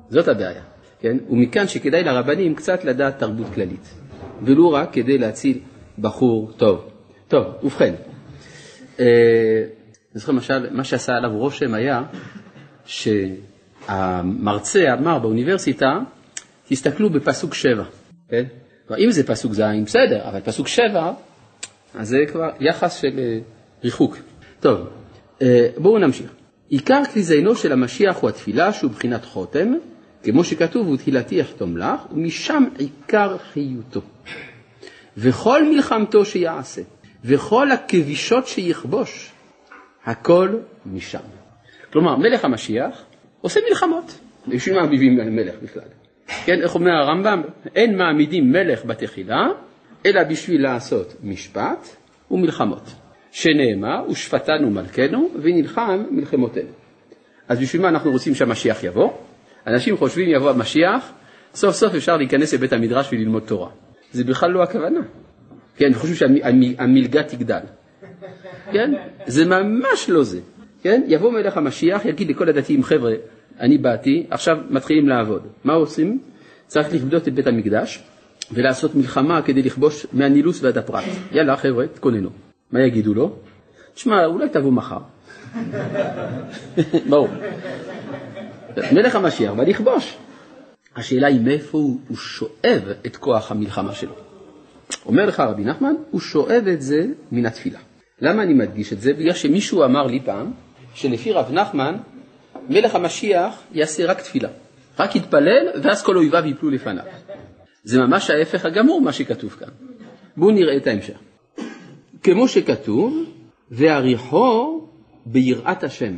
זאת 0.09 0.29
הבעיה, 0.29 0.63
כן? 1.01 1.17
ומכאן 1.31 1.69
שכדאי 1.69 2.05
לרבנים 2.05 2.55
קצת 2.55 2.85
לדעת 2.85 3.19
תרבות 3.19 3.47
כללית, 3.55 3.95
ולו 4.43 4.73
רק 4.73 4.93
כדי 4.93 5.19
להציל 5.19 5.59
בחור 5.99 6.53
טוב. 6.57 6.91
טוב, 7.29 7.47
ובכן, 7.63 7.95
אני 8.99 9.07
זוכר 10.15 10.33
למשל, 10.33 10.71
מה 10.71 10.85
שעשה 10.85 11.17
עליו 11.17 11.31
רושם 11.31 11.75
היה 11.75 12.03
שהמרצה 13.87 14.93
אמר 14.93 15.19
באוניברסיטה, 15.19 15.99
תסתכלו 16.69 17.11
בפסוק 17.11 17.55
שבע, 17.55 17.85
כן? 18.29 18.45
אם 18.99 19.11
זה 19.11 19.27
פסוק 19.27 19.53
ז', 19.53 19.63
בסדר, 19.85 20.29
אבל 20.29 20.41
פסוק 20.41 20.69
שבע, 20.69 21.13
אז 21.95 22.09
זה 22.09 22.19
כבר 22.33 22.51
יחס 22.61 23.01
של 23.01 23.19
אה, 23.19 23.39
ריחוק. 23.85 24.17
טוב, 24.61 24.89
אה, 25.43 25.69
בואו 25.77 25.99
נמשיך. 25.99 26.31
עיקר 26.69 27.03
כלי 27.13 27.23
זינו 27.23 27.57
של 27.57 27.73
המשיח 27.73 28.17
הוא 28.17 28.31
התפילה 28.31 28.73
שהוא 28.73 28.91
בחינת 28.91 29.25
חותם, 29.25 29.73
כמו 30.23 30.45
שכתוב, 30.45 30.89
ותהילתי 30.89 31.43
אחתום 31.43 31.77
לך, 31.77 32.01
ומשם 32.13 32.65
עיקר 32.79 33.37
חיותו. 33.39 34.01
וכל 35.17 35.69
מלחמתו 35.69 36.25
שיעשה, 36.25 36.83
וכל 37.25 37.71
הכבישות 37.71 38.47
שיכבוש, 38.47 39.33
הכל 40.05 40.49
משם. 40.87 41.19
כלומר, 41.93 42.17
מלך 42.17 42.45
המשיח 42.45 43.03
עושה 43.41 43.61
מלחמות. 43.69 44.19
בשביל 44.49 44.81
מה 44.81 44.87
מביאים 44.87 45.37
מלך 45.37 45.55
בכלל? 45.63 45.83
כן, 46.45 46.61
איך 46.63 46.75
אומר 46.75 46.91
הרמב"ם? 46.91 47.43
אין 47.75 47.97
מעמידים 47.97 48.53
מלך 48.53 48.85
בתחילה, 48.85 49.47
אלא 50.07 50.23
בשביל 50.25 50.63
לעשות 50.63 51.15
משפט 51.23 51.89
ומלחמות. 52.31 52.95
שנאמר, 53.35 54.05
ושפטנו 54.11 54.71
מלכנו 54.71 55.31
ונלחם 55.43 56.05
מלחמותינו. 56.11 56.69
אז 57.49 57.61
בשביל 57.61 57.83
מה 57.83 57.89
אנחנו 57.89 58.11
רוצים 58.11 58.35
שהמשיח 58.35 58.85
יבוא? 58.85 59.11
אנשים 59.67 59.97
חושבים 59.97 60.29
יבוא 60.29 60.51
המשיח, 60.51 61.13
סוף 61.55 61.75
סוף 61.75 61.95
אפשר 61.95 62.17
להיכנס 62.17 62.55
לבית 62.55 62.73
המדרש 62.73 63.09
וללמוד 63.13 63.43
תורה. 63.43 63.71
זה 64.13 64.25
בכלל 64.25 64.51
לא 64.51 64.63
הכוונה. 64.63 65.01
כן, 65.77 65.85
אני 65.87 65.95
חושב 65.95 66.15
שהמלגה 66.15 67.23
תגדל. 67.23 67.61
כן? 68.73 68.93
זה 69.27 69.45
ממש 69.45 70.09
לא 70.11 70.23
זה. 70.23 70.41
כן? 70.83 71.03
יבוא 71.07 71.33
מלך 71.33 71.57
המשיח, 71.57 72.05
יגיד 72.05 72.31
לכל 72.31 72.49
הדתיים, 72.49 72.83
חבר'ה, 72.83 73.13
אני 73.61 73.79
באתי, 73.79 74.27
עכשיו 74.31 74.57
מתחילים 74.71 75.09
לעבוד. 75.09 75.47
מה 75.65 75.73
עושים? 75.73 76.19
צריך 76.67 76.95
לכבדות 76.95 77.29
את 77.29 77.35
בית 77.35 77.47
המקדש 77.47 78.03
ולעשות 78.53 78.95
מלחמה 78.95 79.43
כדי 79.43 79.63
לכבוש 79.63 80.07
מהנילוס 80.13 80.63
ועד 80.63 80.79
הפרת. 80.79 81.05
יאללה 81.33 81.57
חבר'ה, 81.57 81.87
תכוננו. 81.87 82.31
מה 82.73 82.81
יגידו 82.81 83.15
לו? 83.15 83.37
תשמע, 83.95 84.25
אולי 84.25 84.49
תבוא 84.49 84.73
מחר. 84.73 84.99
ברור. 87.11 87.29
מלך 88.93 89.17
המשיח 89.17 89.53
בא 89.53 89.63
לכבוש. 89.63 90.17
השאלה 90.97 91.27
היא 91.27 91.41
מאיפה 91.41 91.79
הוא, 91.79 92.01
הוא 92.09 92.17
שואב 92.17 92.83
את 93.07 93.17
כוח 93.17 93.51
המלחמה 93.51 93.95
שלו. 93.95 94.15
אומר 95.07 95.27
לך 95.27 95.41
רבי 95.41 95.65
נחמן, 95.65 95.95
הוא 96.11 96.21
שואב 96.21 96.69
את 96.73 96.83
זה 96.83 97.07
מן 97.33 97.47
התפילה. 97.47 97.79
למה 98.21 98.43
אני 98.43 98.55
מדגיש 98.55 98.93
את 98.93 99.01
זה? 99.01 99.13
בגלל 99.13 99.33
שמישהו 99.33 99.85
אמר 99.85 100.07
לי 100.07 100.21
פעם, 100.25 100.53
שלפי 100.95 101.33
רב 101.33 101.53
נחמן, 101.53 101.97
מלך 102.69 102.95
המשיח 102.95 103.55
יעשה 103.73 104.07
רק 104.07 104.21
תפילה. 104.21 104.49
רק 104.99 105.17
יתפלל, 105.17 105.69
ואז 105.83 106.03
כל 106.03 106.17
אויביו 106.17 106.47
יפלו 106.47 106.71
לפניו. 106.71 107.05
זה 107.85 108.01
ממש 108.01 108.31
ההפך 108.31 108.65
הגמור 108.65 109.01
מה 109.01 109.13
שכתוב 109.13 109.51
כאן. 109.51 109.69
בואו 110.37 110.51
נראה 110.51 110.77
את 110.77 110.87
ההמשך. 110.87 111.19
כמו 112.23 112.49
שכתוב, 112.49 113.25
והריחו 113.71 114.81
ביראת 115.27 115.85
השם. 115.85 116.15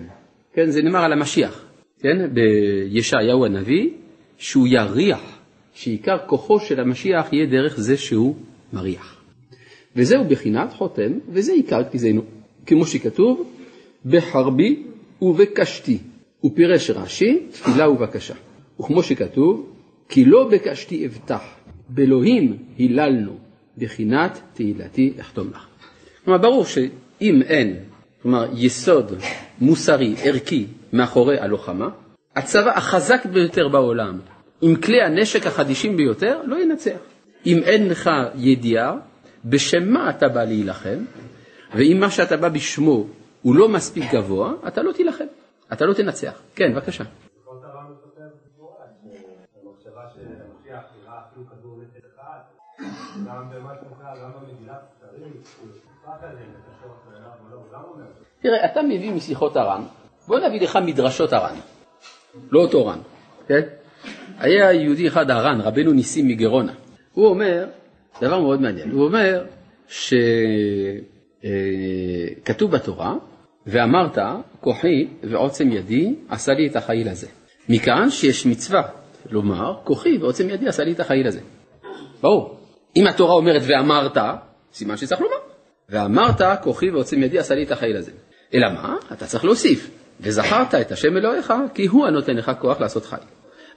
כן, 0.53 0.71
זה 0.71 0.83
נאמר 0.83 0.99
על 1.05 1.13
המשיח, 1.13 1.65
כן, 2.01 2.35
בישעיהו 2.35 3.45
הנביא, 3.45 3.91
שהוא 4.39 4.69
יריח, 4.69 5.39
שעיקר 5.75 6.17
כוחו 6.27 6.61
של 6.61 6.81
המשיח 6.81 7.33
יהיה 7.33 7.47
דרך 7.47 7.81
זה 7.81 7.97
שהוא 7.97 8.37
מריח. 8.73 9.23
וזהו 9.97 10.25
בחינת 10.25 10.73
חותם, 10.73 11.13
וזה 11.29 11.53
עיקר 11.53 11.85
כתיזנו, 11.85 12.23
כמו 12.67 12.87
שכתוב, 12.87 13.53
בחרבי 14.07 14.83
ובקשתי, 15.23 15.99
ופירש 16.45 16.91
רש"י, 16.91 17.47
תפילה 17.51 17.91
ובקשה. 17.91 18.35
וכמו 18.81 19.03
שכתוב, 19.03 19.73
כי 20.09 20.25
לא 20.25 20.49
בקשתי 20.53 21.07
אבטח, 21.07 21.56
באלוהים 21.89 22.57
היללנו, 22.79 23.37
בחינת 23.79 24.41
תהילתי 24.55 25.13
אחתום 25.21 25.51
לך. 25.55 25.67
כלומר, 26.25 26.39
ברור 26.39 26.65
שאם 26.65 27.43
אין, 27.47 27.77
כלומר, 28.23 28.47
יסוד 28.55 29.13
מוסרי, 29.61 30.15
ערכי, 30.23 30.67
מאחורי 30.93 31.39
הלוחמה, 31.39 31.89
הצבא 32.37 32.77
החזק 32.77 33.27
ביותר 33.27 33.69
בעולם, 33.69 34.19
עם 34.63 34.77
כלי 34.77 35.03
הנשק 35.03 35.47
החדישים 35.47 35.97
ביותר, 35.97 36.41
לא 36.47 36.63
ינצח. 36.63 36.99
אם 37.47 37.59
אין 37.63 37.89
לך 37.89 38.11
ידיעה 38.35 38.97
בשם 39.45 39.93
מה 39.93 40.11
אתה 40.11 40.29
בא 40.29 40.45
להילחם, 40.45 40.99
ואם 41.75 41.97
מה 42.01 42.11
שאתה 42.11 42.37
בא 42.37 42.49
בשמו 42.49 43.07
הוא 43.43 43.55
לא 43.57 43.69
מספיק 43.69 44.05
גבוה, 44.13 44.53
אתה 44.69 44.83
לא 44.83 44.93
תילחם, 44.93 45.25
אתה 45.73 45.85
לא 45.85 45.93
תנצח. 45.95 46.33
כן, 46.55 46.73
בבקשה. 46.75 47.05
תראה, 58.41 58.65
אתה 58.65 58.83
מביא 58.83 59.13
משיחות 59.13 59.57
הר"ן, 59.57 59.83
בוא 60.29 60.39
נביא 60.39 60.61
לך 60.61 60.79
מדרשות 60.87 61.33
הר"ן, 61.33 61.55
לא 62.51 62.61
אותו 62.61 62.87
ר"ן, 62.87 62.99
כן? 63.49 63.61
היה 64.39 64.73
יהודי 64.73 65.09
אחד 65.09 65.31
הר"ן, 65.31 65.61
רבנו 65.61 65.93
ניסים 65.93 66.29
מגרונה, 66.29 66.73
הוא 67.13 67.27
אומר 67.27 67.67
דבר 68.21 68.41
מאוד 68.41 68.61
מעניין, 68.61 68.91
הוא 68.91 69.05
אומר 69.05 69.45
שכתוב 69.89 70.35
אה, 72.75 72.81
בתורה, 72.81 73.15
ואמרת, 73.67 74.19
כוחי 74.61 75.09
ועוצם 75.23 75.73
ידי 75.73 76.15
עשה 76.29 76.53
לי 76.53 76.69
את 76.69 76.77
החיל 76.77 77.09
הזה. 77.09 77.27
מכאן 77.69 78.11
שיש 78.11 78.47
מצווה 78.47 78.83
לומר, 79.31 79.75
כוחי 79.85 80.19
ועוצם 80.19 80.51
ידי 80.51 80.69
עשה 80.69 80.85
לי 80.85 80.93
את 80.93 81.01
החיל 81.01 81.27
הזה. 81.27 81.41
ברור. 82.21 82.66
אם 82.97 83.07
התורה 83.07 83.35
אומרת 83.35 83.63
ואמרת, 83.67 84.17
סימן 84.73 84.97
שצריך 84.97 85.21
לומר. 85.21 85.37
ואמרת, 85.89 86.41
כוחי 86.63 86.91
ועוצם 86.91 87.23
ידי 87.23 87.39
עשה 87.39 87.55
לי 87.55 87.63
את 87.63 87.71
החיל 87.71 87.97
הזה. 87.97 88.11
אלא 88.55 88.69
מה? 88.75 88.97
אתה 89.13 89.27
צריך 89.27 89.45
להוסיף. 89.45 89.91
וזכרת 90.21 90.75
את 90.75 90.93
השם 90.93 91.17
אלוהיך, 91.17 91.53
כי 91.75 91.87
הוא 91.87 92.07
הנותן 92.07 92.37
לך 92.37 92.53
כוח 92.61 92.81
לעשות 92.81 93.05
חיל. 93.05 93.19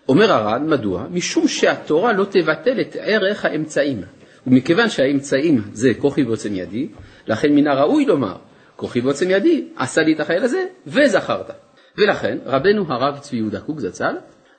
אומר 0.09 0.31
הר"ן, 0.31 0.69
מדוע? 0.69 1.05
משום 1.11 1.47
שהתורה 1.47 2.13
לא 2.13 2.25
תבטל 2.25 2.81
את 2.81 2.95
ערך 2.99 3.45
האמצעים. 3.45 4.01
ומכיוון 4.47 4.89
שהאמצעים 4.89 5.61
זה 5.73 5.91
כוחי 5.99 6.23
ועוצם 6.23 6.55
ידי, 6.55 6.88
לכן 7.27 7.55
מן 7.55 7.67
הראוי 7.67 8.05
לומר, 8.05 8.35
כוחי 8.75 9.01
ועוצם 9.01 9.29
ידי 9.29 9.67
עשה 9.77 10.01
לי 10.01 10.13
את 10.13 10.19
החיל 10.19 10.43
הזה, 10.43 10.65
וזכרת. 10.88 11.51
ולכן 11.97 12.38
רבנו 12.45 12.86
הרב 12.93 13.17
צבי 13.19 13.38
יהודה 13.38 13.60
קוק 13.60 13.79
זצ"ל 13.79 14.15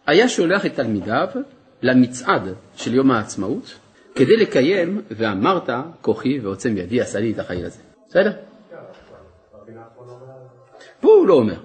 היה 0.07 0.29
שולח 0.29 0.67
את 0.67 0.75
תלמידיו 0.75 1.29
למצעד 1.83 2.55
של 2.77 2.95
יום 2.95 3.11
העצמאות 3.11 3.75
כדי 4.15 4.37
לקיים 4.37 5.03
ואמרת 5.11 5.71
כוחי 6.01 6.41
ועוצם 6.41 6.77
ידי 6.77 7.01
עשה 7.01 7.21
לי 7.21 7.33
את 7.33 7.39
החיל 7.39 7.65
הזה. 7.65 7.81
בסדר? 8.09 8.33
פה 11.01 11.09
הוא 11.09 11.27
לא 11.27 11.35
אומר. 11.35 11.61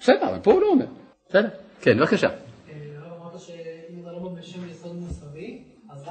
בסדר, 0.00 0.28
אבל 0.28 0.38
פה 0.42 0.52
הוא 0.52 0.60
לא 0.60 0.66
אומר. 0.66 0.86
בסדר? 1.28 1.48
כן, 1.80 1.98
בבקשה. 1.98 2.28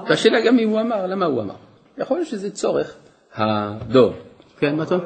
והשאלה 0.09 0.45
גם 0.45 0.59
אם 0.59 0.69
הוא 0.69 0.81
אמר, 0.81 1.07
למה 1.07 1.25
הוא 1.25 1.41
אמר? 1.41 1.55
יכול 1.97 2.17
להיות 2.17 2.27
שזה 2.27 2.51
צורך 2.51 2.95
הדור. 3.35 4.13
כן, 4.57 4.75
מה 4.75 4.85
טוב? 4.85 5.01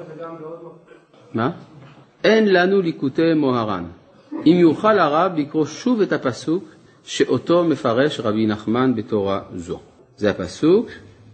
מה? 1.33 1.51
אין 2.23 2.53
לנו 2.53 2.81
ליקוטי 2.81 3.33
מוהר"ן. 3.33 3.85
אם 4.45 4.57
יוכל 4.59 4.99
הרב 4.99 5.31
לקרוא 5.35 5.65
שוב 5.65 6.01
את 6.01 6.13
הפסוק 6.13 6.63
שאותו 7.03 7.63
מפרש 7.63 8.19
רבי 8.19 8.47
נחמן 8.47 8.95
בתורה 8.95 9.41
זו. 9.55 9.79
זה 10.17 10.29
הפסוק, 10.29 10.89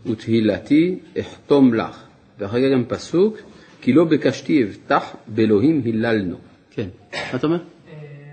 ותהילתי 0.05 0.99
אחתום 1.19 1.73
לך. 1.73 2.03
ואחר 2.37 2.57
כך 2.57 2.73
גם 2.73 2.85
פסוק, 2.87 3.37
כי 3.81 3.93
לא 3.93 4.03
בקשתי 4.05 4.63
אבטח, 4.63 5.15
באלוהים 5.27 5.81
היללנו. 5.85 6.37
כן, 6.71 6.87
מה 7.13 7.19
אתה 7.35 7.47
אומר? 7.47 7.57
אה, 7.57 7.63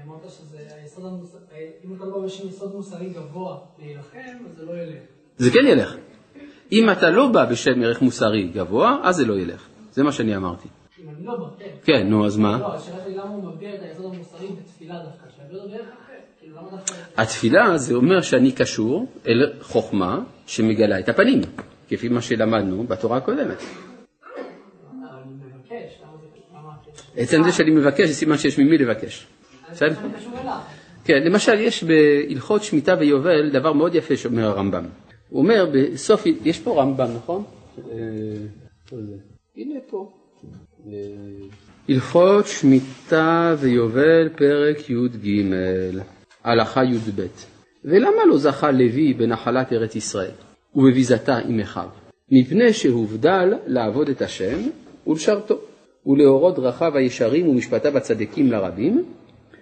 אמרת 0.06 0.30
שזה 0.30 0.58
היסוד 0.82 1.04
המוסרי, 1.04 1.66
אם 1.84 1.94
אתה 1.94 2.04
לא 2.04 2.22
בשם 2.24 2.48
יסוד 2.48 2.74
מוסרי 2.74 3.08
גבוה 3.08 3.58
להילחם, 3.78 4.44
אז 4.50 4.56
זה 4.56 4.64
לא 4.64 4.72
ילך. 4.72 5.02
זה 5.38 5.50
כן 5.50 5.66
ילך. 5.66 5.96
אם 6.72 6.90
אתה 6.90 7.10
לא 7.10 7.28
בא 7.28 7.44
בשם 7.44 7.82
ערך 7.82 8.02
מוסרי 8.02 8.48
גבוה, 8.48 8.98
אז 9.02 9.16
זה 9.16 9.24
לא 9.24 9.34
ילך. 9.34 9.68
זה 9.92 10.02
מה 10.02 10.12
שאני 10.12 10.36
אמרתי. 10.36 10.68
אם 11.04 11.08
אני 11.08 11.26
לא 11.26 11.36
בא, 11.36 11.44
כן. 11.58 11.70
כן, 11.84 12.06
נו, 12.08 12.26
אז 12.26 12.36
מה? 12.36 12.58
לא, 12.58 12.74
השאלה 12.74 12.96
שלי 13.04 13.14
למה 13.14 13.30
הוא 13.30 13.44
מגדיר 13.44 13.74
את 13.74 13.80
היסוד 13.82 14.14
המוסרי 14.14 14.48
בתפילה 14.48 14.94
דווקא, 15.04 15.26
התפילה 17.16 17.78
זה 17.78 17.94
אומר 17.94 18.20
שאני 18.20 18.52
קשור 18.52 19.06
אל 19.26 19.52
חוכמה 19.60 20.20
שמגלה 20.46 20.98
את 20.98 21.08
הפנים, 21.08 21.40
כפי 21.88 22.08
מה 22.08 22.22
שלמדנו 22.22 22.84
בתורה 22.84 23.16
הקודמת. 23.16 23.62
עצם 27.16 27.42
זה 27.44 27.52
שאני 27.52 27.70
מבקש 27.70 28.08
זה 28.08 28.14
סימן 28.14 28.38
שיש 28.38 28.58
ממי 28.58 28.78
לבקש. 28.78 29.26
בסדר? 29.72 29.94
כן, 31.04 31.22
למשל 31.24 31.54
יש 31.60 31.84
בהלכות 31.84 32.62
שמיטה 32.62 32.94
ויובל 32.98 33.50
דבר 33.50 33.72
מאוד 33.72 33.94
יפה 33.94 34.16
שאומר 34.16 34.44
הרמב"ם. 34.46 34.84
הוא 35.28 35.42
אומר 35.42 35.70
בסוף, 35.72 36.26
יש 36.44 36.58
פה 36.60 36.82
רמב"ם, 36.82 37.08
נכון? 37.16 37.44
אה, 37.90 37.96
זה? 38.90 39.14
הנה 39.56 39.74
פה. 39.90 40.12
אה, 40.86 40.92
הלכות 41.88 42.46
שמיטה 42.46 43.54
ויובל, 43.58 44.28
פרק 44.36 44.90
י"ג, 44.90 45.42
הלכה 46.46 46.84
י"ב. 46.84 47.26
ולמה 47.84 48.24
לא 48.28 48.38
זכה 48.38 48.70
לוי 48.70 49.14
בנחלת 49.14 49.72
ארץ 49.72 49.96
ישראל 49.96 50.30
ובביזתה 50.74 51.38
עם 51.38 51.60
אחיו? 51.60 51.88
מפני 52.30 52.72
שהובדל 52.72 53.54
לעבוד 53.66 54.08
את 54.08 54.22
השם 54.22 54.58
ולשרתו, 55.06 55.58
ולאורות 56.06 56.56
דרכיו 56.56 56.96
הישרים 56.96 57.48
ומשפטיו 57.48 57.96
הצדיקים 57.96 58.52
לרבים, 58.52 59.04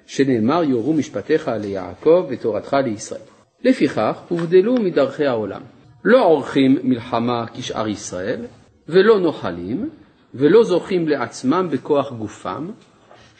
שנאמר 0.06 0.64
יורו 0.64 0.92
משפטיך 0.92 1.50
ליעקב 1.60 2.26
ותורתך 2.28 2.76
לישראל. 2.84 3.20
לפיכך 3.64 4.18
הובדלו 4.28 4.74
מדרכי 4.74 5.26
העולם. 5.26 5.60
לא 6.04 6.24
עורכים 6.24 6.78
מלחמה 6.82 7.44
כשאר 7.54 7.88
ישראל, 7.88 8.40
ולא 8.88 9.20
נוחלים, 9.20 9.90
ולא 10.34 10.64
זוכים 10.64 11.08
לעצמם 11.08 11.68
בכוח 11.70 12.12
גופם, 12.12 12.66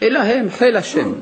אלא 0.03 0.19
הם 0.19 0.51
חיל 0.51 0.77
השם, 0.77 1.13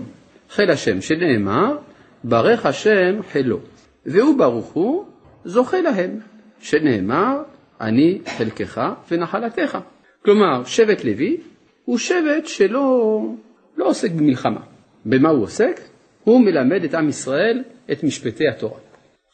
חיל 0.50 0.70
השם 0.70 1.00
שנאמר, 1.00 1.76
ברך 2.24 2.66
השם 2.66 3.22
חילו, 3.22 3.58
והוא 4.06 4.38
ברוך 4.38 4.72
הוא 4.72 5.04
זוכה 5.44 5.80
להם, 5.80 6.18
שנאמר, 6.60 7.42
אני 7.80 8.18
חלקך 8.38 8.80
ונחלתך. 9.10 9.78
כלומר, 10.24 10.64
שבט 10.64 11.04
לוי 11.04 11.36
הוא 11.84 11.98
שבט 11.98 12.46
שלא 12.46 13.20
לא 13.76 13.84
עוסק 13.84 14.10
במלחמה. 14.10 14.60
במה 15.04 15.28
הוא 15.28 15.42
עוסק? 15.42 15.80
הוא 16.24 16.40
מלמד 16.40 16.84
את 16.84 16.94
עם 16.94 17.08
ישראל 17.08 17.62
את 17.92 18.04
משפטי 18.04 18.48
התורה. 18.48 18.78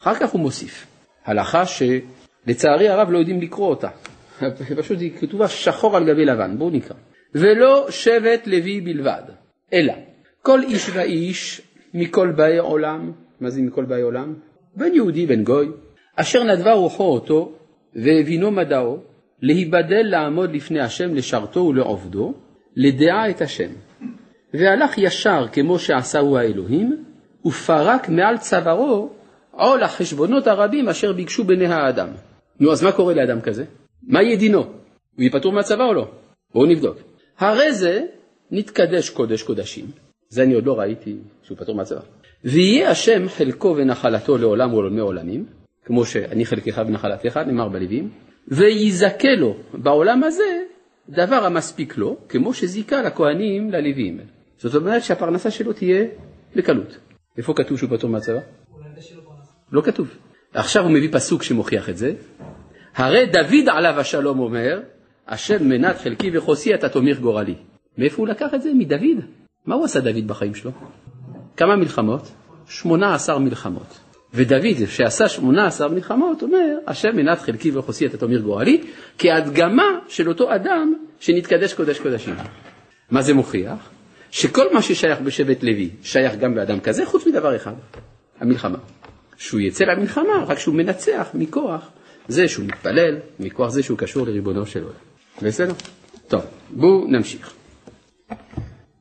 אחר 0.01 0.15
כך 0.15 0.29
הוא 0.29 0.41
מוסיף, 0.41 0.87
הלכה 1.25 1.63
שלצערי 1.65 2.89
הרב 2.89 3.11
לא 3.11 3.17
יודעים 3.17 3.41
לקרוא 3.41 3.69
אותה, 3.69 3.89
פשוט 4.79 4.99
היא 4.99 5.11
כתובה 5.19 5.47
שחור 5.47 5.97
על 5.97 6.03
גבי 6.03 6.25
לבן, 6.25 6.57
בואו 6.57 6.69
נקרא. 6.69 6.95
ולא 7.35 7.87
שבט 7.89 8.47
לוי 8.47 8.81
בלבד, 8.81 9.21
אלא 9.73 9.93
כל 10.41 10.63
איש 10.63 10.89
ואיש 10.93 11.61
מכל 11.93 12.31
באי 12.31 12.57
עולם, 12.57 13.11
מה 13.41 13.49
זה 13.49 13.61
מכל 13.61 13.85
באי 13.85 14.01
עולם? 14.01 14.33
בין 14.75 14.95
יהודי 14.95 15.25
בין 15.25 15.43
גוי, 15.43 15.67
אשר 16.15 16.43
נדבה 16.43 16.73
רוחו 16.73 17.03
אותו 17.03 17.51
והבינו 17.95 18.51
מדעו, 18.51 18.97
להיבדל 19.41 20.03
לעמוד 20.03 20.55
לפני 20.55 20.79
השם 20.79 21.15
לשרתו 21.15 21.59
ולעובדו, 21.59 22.33
לדעה 22.75 23.29
את 23.29 23.41
השם. 23.41 23.69
והלך 24.53 24.97
ישר 24.97 25.45
כמו 25.51 25.79
שעשהו 25.79 26.37
האלוהים, 26.37 27.03
ופרק 27.45 28.09
מעל 28.09 28.37
צווארו 28.37 29.09
עול 29.51 29.83
החשבונות 29.83 30.47
הרבים 30.47 30.89
אשר 30.89 31.13
ביקשו 31.13 31.43
בני 31.43 31.65
האדם. 31.65 32.07
נו, 32.59 32.71
אז 32.71 32.83
מה 32.83 32.91
קורה 32.91 33.13
לאדם 33.13 33.41
כזה? 33.41 33.63
מה 34.03 34.23
יהיה 34.23 34.37
דינו? 34.37 34.59
הוא 34.59 34.67
יהיה 35.17 35.31
פטור 35.31 35.51
מהצבא 35.51 35.83
או 35.83 35.93
לא? 35.93 36.11
בואו 36.53 36.65
נבדוק. 36.65 36.97
הרי 37.39 37.73
זה 37.73 38.05
נתקדש 38.51 39.09
קודש 39.09 39.43
קודשים, 39.43 39.85
זה 40.29 40.43
אני 40.43 40.53
עוד 40.53 40.65
לא 40.65 40.79
ראיתי 40.79 41.17
שהוא 41.43 41.57
פטור 41.57 41.75
מהצבא. 41.75 42.01
ויהיה 42.43 42.89
השם 42.89 43.29
חלקו 43.29 43.75
ונחלתו 43.77 44.37
לעולם 44.37 44.73
ולעולמי 44.73 44.99
עולמים, 44.99 45.45
כמו 45.85 46.05
שאני 46.05 46.45
חלקך 46.45 46.81
ונחלתך, 46.87 47.37
נאמר 47.37 47.69
בלווים, 47.69 48.09
ויזכה 48.47 49.35
לו 49.37 49.55
בעולם 49.73 50.23
הזה 50.23 50.63
דבר 51.09 51.45
המספיק 51.45 51.97
לו, 51.97 52.17
כמו 52.29 52.53
שזיכה 52.53 53.01
לכהנים 53.01 53.71
ללווים. 53.71 54.19
זאת 54.57 54.75
אומרת 54.75 55.03
שהפרנסה 55.03 55.51
שלו 55.51 55.73
תהיה 55.73 56.05
בקלות. 56.55 56.97
איפה 57.37 57.53
כתוב 57.53 57.77
שהוא 57.77 57.89
פטור 57.97 58.09
מהצבא? 58.09 58.39
לא 59.71 59.81
כתוב. 59.81 60.17
עכשיו 60.53 60.83
הוא 60.83 60.91
מביא 60.91 61.09
פסוק 61.11 61.43
שמוכיח 61.43 61.89
את 61.89 61.97
זה. 61.97 62.13
הרי 62.95 63.25
דוד 63.25 63.69
עליו 63.69 63.99
השלום 63.99 64.39
אומר, 64.39 64.81
השם 65.27 65.69
מנת 65.69 65.97
חלקי 65.97 66.37
וחוסי 66.37 66.75
אתה 66.75 66.89
תומך 66.89 67.19
גורלי. 67.19 67.55
מאיפה 67.97 68.17
הוא 68.17 68.27
לקח 68.27 68.53
את 68.53 68.61
זה? 68.61 68.73
מדוד. 68.73 69.25
מה 69.69 69.75
הוא 69.75 69.85
עשה 69.85 69.99
דוד 69.99 70.27
בחיים 70.27 70.55
שלו? 70.55 70.71
כמה 71.57 71.75
מלחמות? 71.75 72.31
שמונה 72.67 73.15
עשר 73.15 73.37
מלחמות. 73.37 73.99
ודוד, 74.33 74.85
שעשה 74.87 75.29
שמונה 75.29 75.67
עשר 75.67 75.87
מלחמות, 75.87 76.41
אומר, 76.41 76.77
השם 76.87 77.15
מנת 77.15 77.39
חלקי 77.39 77.71
וחוסי 77.71 78.05
אתה 78.05 78.17
תומך 78.17 78.41
גורלי, 78.41 78.81
כהדגמה 79.19 79.99
של 80.07 80.29
אותו 80.29 80.55
אדם 80.55 80.93
שנתקדש 81.19 81.73
קודש 81.73 81.99
קודשים. 81.99 82.35
מה 83.11 83.21
זה 83.21 83.33
מוכיח? 83.33 83.89
שכל 84.31 84.73
מה 84.73 84.81
ששייך 84.81 85.19
בשבט 85.21 85.63
לוי 85.63 85.89
שייך 86.03 86.35
גם 86.35 86.55
באדם 86.55 86.79
כזה, 86.79 87.05
חוץ 87.05 87.27
מדבר 87.27 87.55
אחד, 87.55 87.73
המלחמה. 88.39 88.77
שהוא 89.37 89.61
יצא 89.61 89.85
למלחמה 89.85 90.45
רק 90.47 90.59
שהוא 90.59 90.75
מנצח 90.75 91.27
מכוח 91.33 91.89
זה 92.27 92.47
שהוא 92.47 92.65
מתפלל, 92.65 93.17
מכוח 93.39 93.69
זה 93.69 93.83
שהוא 93.83 93.97
קשור 93.97 94.27
לריבונו 94.27 94.65
של 94.65 94.83
עולם. 94.83 94.95
בסדר? 95.41 95.73
טוב, 96.27 96.41
בואו 96.69 97.07
נמשיך. 97.07 97.53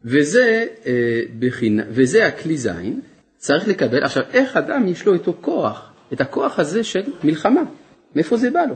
וזה, 0.04 0.66
אה, 0.86 1.20
בחינה, 1.38 1.82
וזה 1.88 2.26
הכלי 2.26 2.56
זין, 2.56 3.00
צריך 3.36 3.68
לקבל, 3.68 4.04
עכשיו 4.04 4.22
איך 4.32 4.56
אדם 4.56 4.88
יש 4.88 5.06
לו 5.06 5.14
את 5.14 5.28
הכוח, 5.28 5.92
את 6.12 6.20
הכוח 6.20 6.58
הזה 6.58 6.84
של 6.84 7.02
מלחמה, 7.24 7.62
מאיפה 8.14 8.36
זה 8.36 8.50
בא 8.50 8.60
לו? 8.68 8.74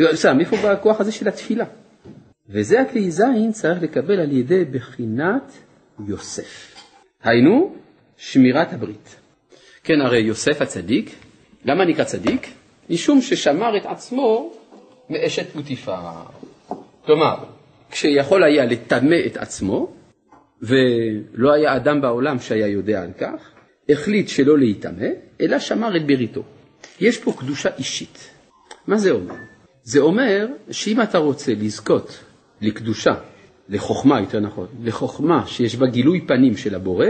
בסדר, 0.00 0.34
מאיפה 0.34 0.56
בא 0.56 0.70
הכוח 0.70 1.00
הזה 1.00 1.12
של 1.12 1.28
התפילה? 1.28 1.64
וזה 2.48 2.80
הכלי 2.80 3.10
זין 3.10 3.52
צריך 3.52 3.82
לקבל 3.82 4.20
על 4.20 4.32
ידי 4.32 4.64
בחינת 4.64 5.52
יוסף. 6.08 6.74
היינו, 7.22 7.74
שמירת 8.16 8.72
הברית. 8.72 9.16
כן, 9.84 10.00
הרי 10.00 10.18
יוסף 10.18 10.62
הצדיק, 10.62 11.14
למה 11.64 11.84
נקרא 11.84 12.04
צדיק? 12.04 12.46
משום 12.90 13.20
ששמר 13.20 13.76
את 13.76 13.86
עצמו 13.86 14.52
מאשת 15.10 15.46
פוטיפר. 15.52 16.00
כלומר, 17.04 17.34
כשיכול 17.90 18.44
היה 18.44 18.64
לטמא 18.64 19.16
את 19.26 19.36
עצמו, 19.36 19.92
ולא 20.62 21.52
היה 21.52 21.76
אדם 21.76 22.00
בעולם 22.00 22.38
שהיה 22.38 22.66
יודע 22.66 23.02
על 23.02 23.10
כך, 23.18 23.50
החליט 23.88 24.28
שלא 24.28 24.58
להיטמא, 24.58 25.06
אלא 25.40 25.58
שמר 25.58 25.96
את 25.96 26.06
בריתו. 26.06 26.42
יש 27.00 27.18
פה 27.18 27.32
קדושה 27.38 27.68
אישית. 27.78 28.30
מה 28.86 28.98
זה 28.98 29.10
אומר? 29.10 29.34
זה 29.82 30.00
אומר 30.00 30.46
שאם 30.70 31.02
אתה 31.02 31.18
רוצה 31.18 31.52
לזכות 31.54 32.18
לקדושה, 32.60 33.14
לחוכמה 33.68 34.20
יותר 34.20 34.40
נכון, 34.40 34.66
לחוכמה 34.82 35.46
שיש 35.46 35.76
בה 35.76 35.86
גילוי 35.86 36.20
פנים 36.26 36.56
של 36.56 36.74
הבורא, 36.74 37.06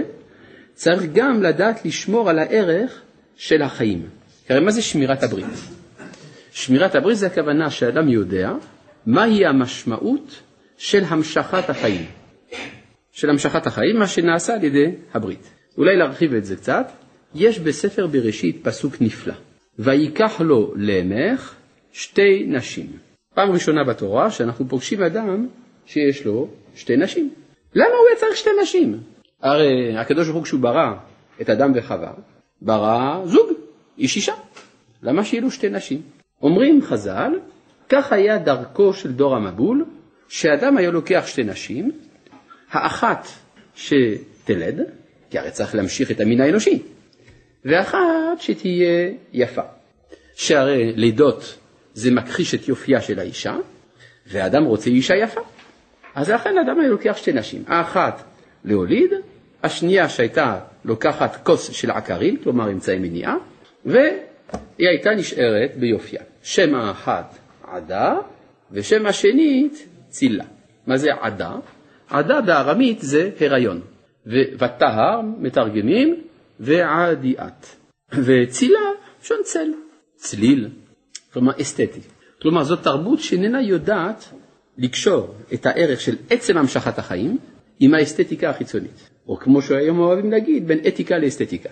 צריך 0.75 1.03
גם 1.15 1.43
לדעת 1.43 1.85
לשמור 1.85 2.31
על 2.31 2.39
הערך 2.39 3.03
של 3.37 3.63
החיים. 3.63 4.09
הרי 4.49 4.61
מה 4.61 4.71
זה 4.71 4.83
שמירת 4.83 5.23
הברית? 5.23 5.47
שמירת 6.53 6.95
הברית 6.95 7.19
זה 7.19 7.27
הכוונה 7.27 7.71
שאדם 7.71 8.09
יודע 8.09 8.53
מהי 9.07 9.47
המשמעות 9.47 10.43
של 10.77 11.05
המשכת 11.09 11.71
החיים. 11.71 12.18
של 13.19 13.31
המשכת 13.31 13.67
החיים, 13.67 13.99
מה 13.99 14.07
שנעשה 14.07 14.55
על 14.55 14.65
ידי 14.65 14.91
הברית. 15.15 15.51
אולי 15.79 15.97
להרחיב 15.97 16.35
את 16.35 16.45
זה 16.45 16.57
קצת, 16.57 16.87
יש 17.35 17.59
בספר 17.59 18.07
בראשית 18.07 18.61
פסוק 18.63 18.95
נפלא, 19.01 19.35
ויקח 19.79 20.41
לו 20.41 20.75
למך 20.77 21.55
שתי 21.93 22.45
נשים. 22.49 22.87
פעם 23.35 23.51
ראשונה 23.51 23.85
בתורה 23.85 24.31
שאנחנו 24.31 24.69
פוגשים 24.69 25.03
אדם 25.03 25.47
שיש 25.87 26.27
לו 26.27 26.49
שתי 26.75 26.97
נשים. 26.97 27.31
למה 27.75 27.87
הוא 27.87 28.07
היה 28.09 28.17
צריך 28.17 28.37
שתי 28.37 28.51
נשים? 28.63 29.01
הרי 29.43 29.97
הקדוש 29.97 30.29
ברוך 30.29 30.53
הוא 30.53 30.61
ברא 30.61 30.93
את 31.41 31.51
אדם 31.51 31.73
וחווה, 31.75 32.13
ברא 32.63 33.23
זוג, 33.25 33.49
איש 33.99 34.17
אישה. 34.17 34.35
למה 35.03 35.25
שיהיו 35.25 35.43
לו 35.43 35.51
שתי 35.51 35.69
נשים? 35.69 36.03
אומרים 36.43 36.83
חז"ל, 36.83 37.33
כך 37.89 38.13
היה 38.13 38.39
דרכו 38.39 38.93
של 38.93 39.13
דור 39.13 39.37
המבול, 39.37 39.85
שאדם 40.29 40.77
היה 40.77 40.91
לוקח 40.91 41.25
שתי 41.27 41.45
נשים, 41.45 41.93
האחת 42.71 43.27
שתלד, 43.75 44.81
כי 45.31 45.39
הרי 45.39 45.51
צריך 45.51 45.75
להמשיך 45.75 46.11
את 46.11 46.21
המין 46.21 46.41
האנושי, 46.41 46.83
ואחת 47.65 48.41
שתהיה 48.41 49.11
יפה. 49.33 49.63
שהרי 50.35 50.93
לידות 50.93 51.59
זה 51.95 52.11
מכחיש 52.11 52.55
את 52.55 52.69
יופייה 52.69 53.01
של 53.01 53.19
האישה, 53.19 53.57
ואדם 54.27 54.65
רוצה 54.65 54.91
אישה 54.91 55.15
יפה. 55.15 55.41
אז 56.15 56.31
לכן 56.31 56.59
אדם 56.59 56.81
היה 56.81 56.89
לוקח 56.89 57.17
שתי 57.17 57.33
נשים, 57.33 57.65
האחת 57.67 58.23
להוליד, 58.65 59.11
השנייה 59.63 60.09
שהייתה 60.09 60.61
לוקחת 60.85 61.45
כוס 61.45 61.71
של 61.71 61.91
עקרים, 61.91 62.37
כלומר 62.43 62.71
אמצעי 62.71 62.99
מניעה, 62.99 63.37
והיא 63.87 64.09
הייתה 64.79 65.11
נשארת 65.11 65.77
ביופייה. 65.77 66.23
שם 66.43 66.75
האחת 66.75 67.39
עדה, 67.63 68.17
ושם 68.73 69.07
השנית 69.07 69.89
צילה. 70.09 70.45
מה 70.87 70.97
זה 70.97 71.09
עדה? 71.21 71.53
עדה 72.11 72.41
בארמית 72.41 72.99
זה 73.01 73.31
הריון, 73.41 73.81
וטהר 74.27 75.21
מתרגמים 75.39 76.23
ועדיאת, 76.61 77.67
וצילה 78.13 78.81
שון 79.23 79.39
צל, 79.45 79.69
צליל, 80.17 80.69
כלומר 81.33 81.53
אסתטי. 81.61 82.01
כלומר 82.43 82.65
זאת 82.65 82.83
תרבות 82.83 83.21
שאיננה 83.21 83.63
יודעת 83.63 84.25
לקשור 84.79 85.35
את 85.55 85.67
הערך 85.67 86.01
של 86.01 86.17
עצם 86.31 86.59
המשכת 86.59 86.99
החיים 86.99 87.39
עם 87.81 87.95
האסתטיקה 87.95 88.51
החיצונית, 88.51 89.11
או 89.29 89.37
כמו 89.37 89.63
שהיום 89.63 89.99
אוהבים 89.99 90.31
להגיד, 90.31 90.69
בין 90.69 90.79
אתיקה 90.89 91.19
לאסתטיקה. 91.19 91.69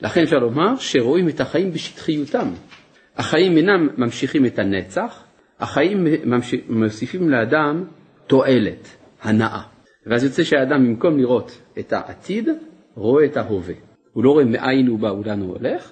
לכן 0.00 0.22
אפשר 0.22 0.38
לומר 0.38 0.76
שרואים 0.78 1.28
את 1.28 1.40
החיים 1.40 1.72
בשטחיותם. 1.72 2.48
החיים 3.16 3.56
אינם 3.56 3.88
ממשיכים 3.96 4.46
את 4.46 4.58
הנצח, 4.58 5.22
החיים 5.60 6.06
מוסיפים 6.68 7.30
לאדם 7.30 7.84
תועלת, 8.26 8.96
הנאה. 9.22 9.62
ואז 10.06 10.24
יוצא 10.24 10.44
שהאדם 10.44 10.86
במקום 10.86 11.18
לראות 11.18 11.58
את 11.78 11.92
העתיד, 11.92 12.48
רואה 12.94 13.24
את 13.24 13.36
ההווה. 13.36 13.74
הוא 14.12 14.24
לא 14.24 14.30
רואה 14.30 14.44
מאין 14.44 14.86
הוא 14.86 14.98
בא 14.98 15.06
ולאן 15.06 15.40
הוא 15.40 15.56
הולך, 15.58 15.90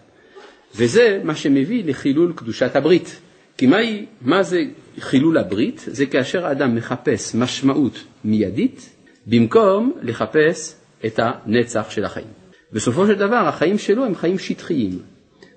וזה 0.77 1.21
מה 1.25 1.35
שמביא 1.35 1.85
לחילול 1.85 2.33
קדושת 2.37 2.77
הברית. 2.77 3.21
כי 3.57 3.67
מה, 3.67 3.77
היא, 3.77 4.07
מה 4.21 4.43
זה 4.43 4.63
חילול 4.99 5.39
הברית? 5.39 5.85
זה 5.87 6.07
כאשר 6.07 6.47
האדם 6.47 6.75
מחפש 6.75 7.35
משמעות 7.35 8.05
מיידית, 8.25 8.97
במקום 9.27 9.93
לחפש 10.03 10.77
את 11.07 11.21
הנצח 11.23 11.91
של 11.91 12.05
החיים. 12.05 12.27
בסופו 12.73 13.07
של 13.07 13.15
דבר 13.15 13.37
החיים 13.49 13.79
שלו 13.79 14.05
הם 14.05 14.15
חיים 14.15 14.39
שטחיים. 14.39 14.99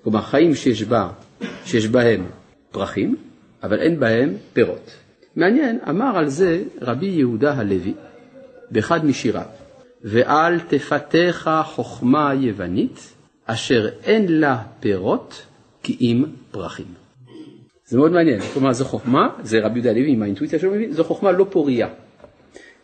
כלומר 0.02 0.22
חיים 0.22 0.54
שיש, 0.54 0.82
בה, 0.82 1.08
שיש 1.64 1.86
בהם 1.86 2.26
פרחים, 2.70 3.16
אבל 3.62 3.80
אין 3.80 4.00
בהם 4.00 4.34
פירות. 4.52 5.03
מעניין, 5.36 5.78
אמר 5.88 6.18
על 6.18 6.28
זה 6.28 6.62
רבי 6.80 7.06
יהודה 7.06 7.54
הלוי 7.54 7.94
באחד 8.70 9.06
משיריו, 9.06 9.46
ואל 10.02 10.60
תפתח 10.60 11.46
חוכמה 11.64 12.34
יוונית, 12.34 13.14
אשר 13.46 13.88
אין 14.04 14.40
לה 14.40 14.62
פירות 14.80 15.46
כי 15.82 15.96
אם 16.00 16.24
פרחים. 16.50 16.86
זה 17.86 17.98
מאוד 17.98 18.12
מעניין, 18.12 18.40
כלומר 18.40 18.72
זו 18.72 18.84
חוכמה, 18.84 19.28
זה 19.42 19.60
רבי 19.60 19.74
יהודה 19.74 19.90
הלוי 19.90 20.10
עם 20.10 20.22
האינטואיציה 20.22 20.58
שלו 20.58 20.72
זו 20.90 21.04
חוכמה 21.04 21.32
לא 21.32 21.46
פוריה. 21.50 21.88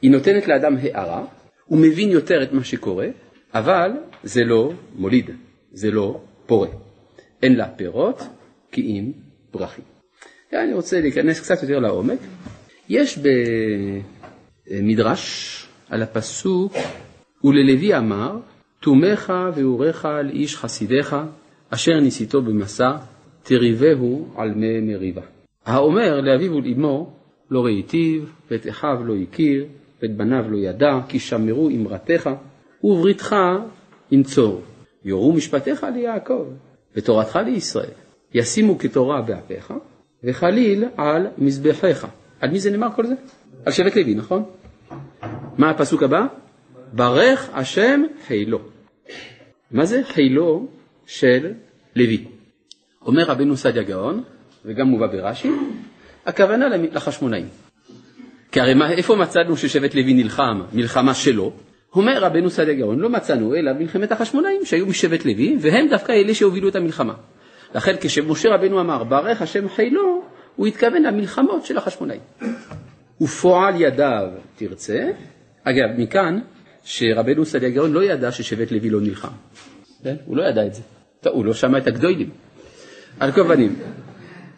היא 0.03 0.11
נותנת 0.11 0.49
לאדם 0.49 0.77
הערה, 0.77 1.25
הוא 1.67 1.79
מבין 1.79 2.11
יותר 2.11 2.43
את 2.43 2.53
מה 2.53 2.65
שקורה, 2.65 3.07
אבל 3.55 3.91
זה 4.23 4.45
לא 4.45 4.73
מוליד, 4.97 5.31
זה 5.73 5.91
לא 5.91 6.21
פורה. 6.47 6.69
אין 7.43 7.57
לה 7.57 7.69
פירות 7.69 8.23
כי 8.73 8.81
אם 8.83 9.13
פרחים. 9.51 10.00
אני 10.53 10.73
רוצה 10.73 11.01
להיכנס 11.01 11.41
קצת 11.41 11.63
יותר 11.63 11.79
לעומק. 11.79 12.19
יש 12.89 13.19
במדרש 14.71 15.67
על 15.89 16.03
הפסוק 16.03 16.73
וללוי 17.45 17.97
אמר 17.99 18.37
תומך 18.81 19.33
ואורך 19.55 20.05
לאיש 20.25 20.57
חסידיך 20.57 21.17
אשר 21.71 22.01
ניסיתו 22.01 22.43
במסע 22.43 22.91
תריבהו 23.43 24.29
על 24.37 24.55
מי 24.55 24.81
מריבה. 24.81 25.23
האומר 25.67 26.21
לאביו 26.21 26.53
ולאמו 26.53 27.13
לא 27.51 27.65
ראיתיו 27.65 28.23
ואת 28.51 28.69
אחיו 28.69 29.05
לא 29.05 29.15
הכיר 29.17 29.67
ואת 30.03 30.17
בניו 30.17 30.51
לא 30.51 30.59
ידע 30.59 30.99
כי 31.09 31.19
שמרו 31.19 31.69
אמרתך 31.69 32.31
ובריתך 32.85 33.37
ינצור 34.11 34.63
יורו 35.05 35.33
משפטיך 35.33 35.87
ליעקב 35.95 36.45
ותורתך 36.97 37.39
לישראל 37.47 37.91
ישימו 38.35 38.79
כתורה 38.79 39.23
באפיך 39.23 39.73
וחליל 40.25 40.85
על 40.97 41.27
מזבחיך 41.39 42.07
על 42.41 42.51
מי 42.51 42.61
זה 42.61 42.71
נאמר 42.71 42.89
כל 42.97 43.07
זה? 43.07 43.15
על 43.67 43.73
שבט 43.73 43.97
לוי, 43.97 44.15
נכון? 44.15 44.45
מה 45.59 45.71
הפסוק 45.71 46.03
הבא? 46.03 46.27
ברך 46.93 47.51
השם 47.53 48.03
חילו. 48.27 48.61
מה 49.71 49.85
זה 49.85 50.03
חילו 50.05 50.69
של 51.07 51.53
לוי? 51.97 52.25
אומר 53.07 53.23
רבנו 53.23 53.57
סעדיה 53.57 53.83
גאון, 53.83 54.23
וגם 54.65 54.87
מובא 54.87 55.07
ברש"י, 55.07 55.51
הכוונה 56.27 56.67
לחשמונאים. 56.69 57.49
כי 58.53 58.61
הרי 58.61 58.75
איפה 58.91 59.17
מצאנו 59.17 59.57
ששבט 59.57 59.95
לוי 59.95 60.15
נלחם 60.15 60.63
מלחמה 60.73 61.15
שלו? 61.15 61.53
אומר 61.95 62.25
רבנו 62.25 62.51
סעדיה 62.51 62.75
גאון, 62.75 62.99
לא 62.99 63.09
מצאנו 63.09 63.55
אלא 63.55 63.73
מלחמת 63.73 64.13
החשמונאים 64.13 64.65
שהיו 64.65 64.87
משבט 64.87 65.25
לוי, 65.25 65.57
והם 65.61 65.89
דווקא 65.89 66.13
אלה 66.13 66.35
שהובילו 66.35 66.69
את 66.69 66.77
המלחמה. 66.77 67.15
לכן 67.75 67.97
כשמשה 68.01 68.49
רבנו 68.55 68.81
אמר, 68.81 69.05
ברך 69.05 69.43
השם 69.43 69.69
חילו, 69.69 70.23
הוא 70.57 70.67
התכוון 70.67 71.03
למלחמות 71.03 71.65
של 71.65 71.77
החשמונאים. 71.77 72.21
ופועל 73.21 73.81
ידיו 73.81 74.29
תרצה, 74.57 75.11
אגב, 75.65 75.89
מכאן 75.99 76.41
שרבנו 76.85 77.45
סעדיה 77.45 77.71
גאון 77.71 77.93
לא 77.93 78.05
ידע 78.05 78.33
ששבט 78.33 78.73
לוי 78.73 78.91
לא 78.91 79.01
נלחם. 79.01 79.29
כן? 80.03 80.17
הוא 80.25 80.37
לא 80.37 80.43
ידע 80.43 80.67
את 80.67 80.75
זה. 80.75 80.83
טוב, 81.21 81.35
הוא 81.35 81.45
לא 81.45 81.55
שמע 81.55 81.79
את 81.79 81.87
הגדולים. 81.87 82.31
על 83.21 83.33
כל 83.33 83.55
פנים, 83.55 83.77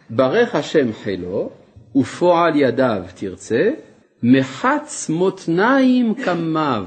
ברך 0.09 0.55
השם 0.55 0.93
חילו, 0.93 1.49
ופועל 1.95 2.55
ידיו 2.55 3.03
תרצה, 3.15 3.69
מחץ 4.23 5.09
מותניים 5.09 6.15
קמיו, 6.25 6.85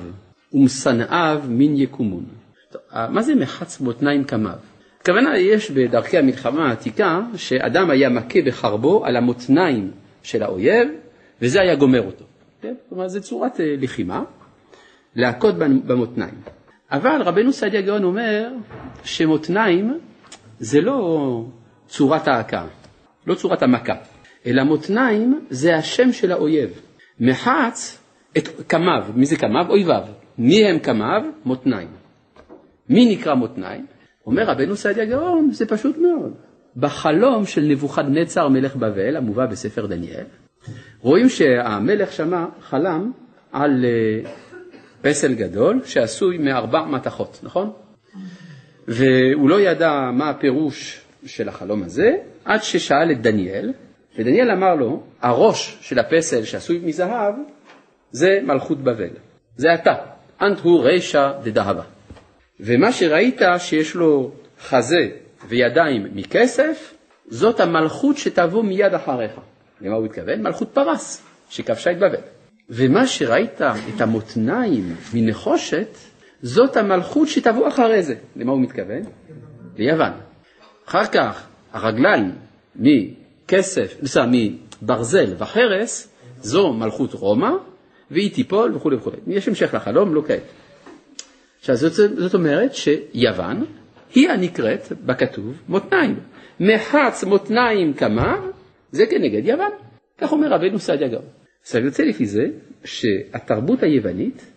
ומשנאיו 0.52 1.42
מן 1.48 1.76
יקומון. 1.76 2.24
טוב, 2.72 2.82
מה 3.08 3.22
זה 3.22 3.34
מחץ 3.34 3.80
מותניים 3.80 4.24
קמיו? 4.24 4.58
הכוונה 5.06 5.38
יש 5.38 5.70
בדרכי 5.70 6.18
המלחמה 6.18 6.68
העתיקה 6.68 7.20
שאדם 7.36 7.90
היה 7.90 8.08
מכה 8.08 8.38
בחרבו 8.46 9.04
על 9.04 9.16
המותניים 9.16 9.90
של 10.22 10.42
האויב 10.42 10.88
וזה 11.42 11.60
היה 11.60 11.74
גומר 11.74 12.06
אותו. 12.06 12.24
כן? 12.62 12.74
כלומר 12.88 13.08
זו 13.08 13.20
צורת 13.20 13.60
אה, 13.60 13.74
לחימה, 13.78 14.22
להכות 15.16 15.54
במותניים. 15.58 16.34
אבל 16.90 17.22
רבנו 17.22 17.52
סעדיה 17.52 17.80
גאון 17.80 18.04
אומר 18.04 18.48
שמותניים 19.04 19.98
זה 20.58 20.80
לא 20.80 21.44
צורת 21.88 22.28
ההכה, 22.28 22.66
לא 23.26 23.34
צורת 23.34 23.62
המכה, 23.62 23.94
אלא 24.46 24.62
מותניים 24.62 25.46
זה 25.50 25.76
השם 25.76 26.12
של 26.12 26.32
האויב. 26.32 26.80
מחץ 27.20 27.98
את 28.36 28.48
קמיו, 28.66 29.04
מי 29.14 29.26
זה 29.26 29.36
קמיו? 29.36 29.66
אויביו. 29.68 30.02
מי 30.38 30.64
הם 30.64 30.78
קמיו? 30.78 31.22
מותניים. 31.44 31.88
מי 32.88 33.16
נקרא 33.16 33.34
מותניים? 33.34 33.95
אומר 34.26 34.42
רבנו 34.42 34.76
סעדיה 34.76 35.04
גאון, 35.04 35.50
זה 35.52 35.66
פשוט 35.66 35.98
מאוד. 35.98 36.34
בחלום 36.76 37.46
של 37.46 37.60
נבוכדנצר 37.60 38.48
מלך 38.48 38.76
בבל, 38.76 39.16
המובא 39.16 39.46
בספר 39.46 39.86
דניאל, 39.86 40.24
רואים 41.00 41.28
שהמלך 41.28 42.12
שמה 42.12 42.46
חלם 42.60 43.12
על 43.52 43.84
אה, 43.84 44.30
פסל 45.02 45.34
גדול 45.34 45.80
שעשוי 45.84 46.38
מארבע 46.38 46.84
מתכות, 46.84 47.40
נכון? 47.42 47.70
והוא 48.88 49.50
לא 49.50 49.60
ידע 49.60 50.10
מה 50.12 50.30
הפירוש 50.30 51.00
של 51.26 51.48
החלום 51.48 51.82
הזה, 51.82 52.16
עד 52.44 52.62
ששאל 52.62 53.10
את 53.10 53.22
דניאל, 53.22 53.72
ודניאל 54.18 54.50
אמר 54.50 54.74
לו, 54.74 55.02
הראש 55.22 55.78
של 55.80 55.98
הפסל 55.98 56.44
שעשוי 56.44 56.80
מזהב 56.84 57.34
זה 58.10 58.40
מלכות 58.42 58.78
בבל, 58.78 59.10
זה 59.56 59.74
אתה, 59.74 59.94
אנט 60.40 60.58
הוא 60.60 60.84
רישא 60.84 61.32
דדהבה. 61.42 61.95
ומה 62.60 62.92
שראית 62.92 63.40
שיש 63.58 63.94
לו 63.94 64.30
חזה 64.60 65.08
וידיים 65.48 66.06
מכסף, 66.14 66.94
זאת 67.28 67.60
המלכות 67.60 68.16
שתבוא 68.16 68.62
מיד 68.62 68.94
אחריך. 68.94 69.32
למה 69.80 69.96
הוא 69.96 70.06
התכוון? 70.06 70.42
מלכות 70.42 70.68
פרס, 70.72 71.22
שכבשה 71.50 71.90
את 71.90 71.96
בבל. 71.96 72.20
ומה 72.70 73.06
שראית, 73.06 73.60
את 73.96 74.00
המותניים 74.00 74.94
מנחושת, 75.14 75.88
זאת 76.42 76.76
המלכות 76.76 77.28
שתבוא 77.28 77.68
אחרי 77.68 78.02
זה. 78.02 78.14
למה 78.36 78.52
הוא 78.52 78.60
מתכוון? 78.60 79.02
ליוון. 79.76 80.12
אחר 80.88 81.06
כך, 81.06 81.46
הרגליים 81.72 82.32
מכסף, 82.76 83.96
בסדר, 84.02 84.24
מברזל 84.82 85.34
וחרס, 85.38 86.08
זו 86.40 86.72
מלכות 86.72 87.14
רומא, 87.14 87.50
והיא 88.10 88.34
תיפול 88.34 88.76
וכולי 88.76 88.96
וכולי. 88.96 89.16
יש 89.26 89.48
המשך 89.48 89.74
לחלום, 89.74 90.14
לא 90.14 90.22
כעת. 90.26 90.42
עכשיו 91.70 91.76
זאת, 91.76 92.18
זאת 92.18 92.34
אומרת 92.34 92.74
שיוון 92.74 93.64
היא 94.14 94.28
הנקראת 94.28 94.92
בכתוב 95.06 95.62
מותניים. 95.68 96.20
מחץ 96.60 97.24
מותניים 97.24 97.94
כמה 97.94 98.36
זה 98.90 99.06
כנגד 99.06 99.46
יוון. 99.46 99.70
כך 100.18 100.32
אומר 100.32 100.52
רבנו 100.52 100.78
סעדיה 100.78 101.08
גאון. 101.08 101.24
עכשיו 101.62 101.84
יוצא 101.84 102.02
לפי 102.02 102.26
זה 102.26 102.46
שהתרבות 102.84 103.82
היוונית 103.82 104.52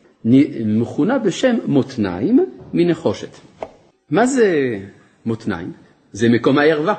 מכונה 0.65 1.19
בשם 1.19 1.56
מותניים 1.65 2.45
מנחושת. 2.74 3.30
מה 4.10 4.26
זה 4.26 4.80
מותניים? 5.26 5.74
זה 6.12 6.30
מקום 6.30 6.58
הערווה, 6.58 6.95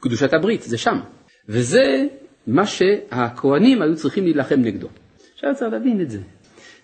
קדושת 0.00 0.32
הברית, 0.32 0.62
זה 0.62 0.78
שם. 0.78 1.00
וזה 1.48 2.06
מה 2.46 2.66
שהכוהנים 2.66 3.82
היו 3.82 3.96
צריכים 3.96 4.24
להילחם 4.24 4.60
נגדו. 4.60 4.88
עכשיו 5.34 5.50
צריך 5.54 5.72
להבין 5.72 6.00
את 6.00 6.10
זה. 6.10 6.18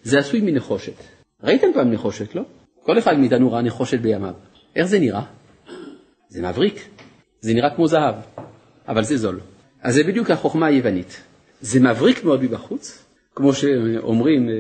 זה 0.03 0.19
עשוי 0.19 0.41
מנחושת. 0.41 0.95
ראיתם 1.43 1.67
פעם 1.75 1.91
נחושת, 1.91 2.35
לא? 2.35 2.43
כל 2.89 2.99
אחד 2.99 3.19
מאיתנו 3.19 3.53
ראה 3.53 3.63
נחושת 3.63 4.01
בימיו. 4.01 4.35
איך 4.77 4.87
זה 4.87 4.99
נראה? 4.99 5.23
זה 6.29 6.43
מבריק. 6.43 6.89
זה 7.41 7.55
נראה 7.55 7.71
כמו 7.77 7.89
זהב, 7.89 8.15
אבל 8.89 9.05
זה 9.05 9.17
זול. 9.17 9.41
אז 9.83 9.95
זה 9.95 10.05
בדיוק 10.05 10.31
החוכמה 10.31 10.67
היוונית. 10.67 11.23
זה 11.61 11.81
מבריק 11.81 12.25
מאוד 12.25 12.43
מבחוץ, 12.43 13.05
כמו 13.35 13.55
שאומרים 13.55 14.49
אה, 14.49 14.55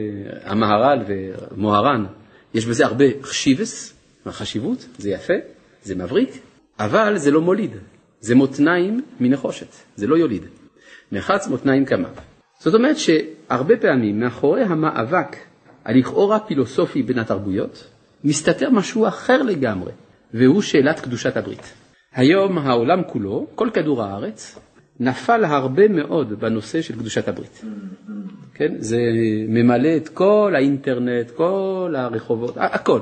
המהר"ל 0.50 1.04
ומוהר"ן, 1.08 2.06
יש 2.54 2.66
בזה 2.66 2.86
הרבה 2.86 3.04
חשיבס, 3.22 3.94
חשיבות, 4.28 4.86
זה 4.98 5.10
יפה, 5.10 5.34
זה 5.82 5.94
מבריק, 5.94 6.30
אבל 6.78 7.18
זה 7.18 7.30
לא 7.30 7.40
מוליד, 7.40 7.70
זה 8.20 8.34
מותניים 8.34 9.02
מנחושת, 9.20 9.74
זה 9.96 10.06
לא 10.06 10.16
יוליד. 10.16 10.42
מחץ 11.12 11.46
מותניים 11.46 11.84
כמיו. 11.84 12.10
זאת 12.58 12.74
אומרת 12.74 12.96
שהרבה 12.98 13.76
פעמים 13.76 14.20
מאחורי 14.20 14.62
המאבק 14.62 15.36
הלכאורה 15.84 16.40
פילוסופי 16.40 17.02
בין 17.02 17.18
התרבויות, 17.18 17.84
מסתתר 18.24 18.70
משהו 18.70 19.09
אחר 19.09 19.42
לגמרי, 19.42 19.92
והוא 20.35 20.62
שאלת 20.62 21.00
קדושת 21.00 21.37
הברית. 21.37 21.74
היום 22.14 22.59
העולם 22.59 23.02
כולו, 23.02 23.46
כל 23.54 23.70
כדור 23.74 24.02
הארץ, 24.02 24.59
נפל 25.00 25.44
הרבה 25.44 25.88
מאוד 25.88 26.40
בנושא 26.40 26.83
של 26.83 26.94
קדושת 26.94 27.28
הברית. 27.28 27.64
כן? 28.54 28.74
זה 28.78 28.98
ממלא 29.48 29.96
את 29.96 30.09
כל 30.09 30.52
האינטרנט, 30.57 31.31
כל 31.31 31.94
הרחובות, 31.96 32.54
הכל. 32.57 33.00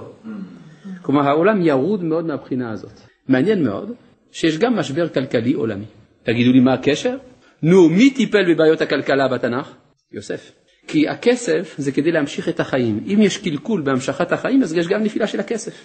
כלומר, 1.03 1.29
העולם 1.29 1.63
ירוד 1.63 2.05
מאוד 2.05 2.27
מהבחינה 2.27 2.71
הזאת. 2.73 3.01
מעניין 3.29 3.65
מאוד 3.65 3.93
שיש 4.33 4.59
גם 4.59 4.77
משבר 4.77 5.09
כלכלי 5.09 5.53
עולמי. 5.53 5.85
תגידו 6.23 6.53
לי 6.53 6.61
מה 6.61 6.75
הקשר? 6.75 7.17
נו, 7.63 7.89
מי 7.89 8.11
טיפל 8.11 8.55
בבעיות 8.55 8.81
הכלכלה 8.81 9.29
בתנ"ך? 9.29 9.73
יוסף. 10.13 10.66
כי 10.87 11.09
הכסף 11.09 11.75
זה 11.79 11.93
כדי 11.93 12.13
להמשיך 12.13 12.49
את 12.49 12.61
החיים. 12.61 13.05
אם 13.07 13.23
יש 13.23 13.39
קלקול 13.39 13.81
בהמשכת 13.81 14.33
החיים, 14.33 14.63
אז 14.63 14.73
יש 14.73 14.89
גם 14.89 15.03
נפילה 15.03 15.27
של 15.27 15.41
הכסף. 15.41 15.85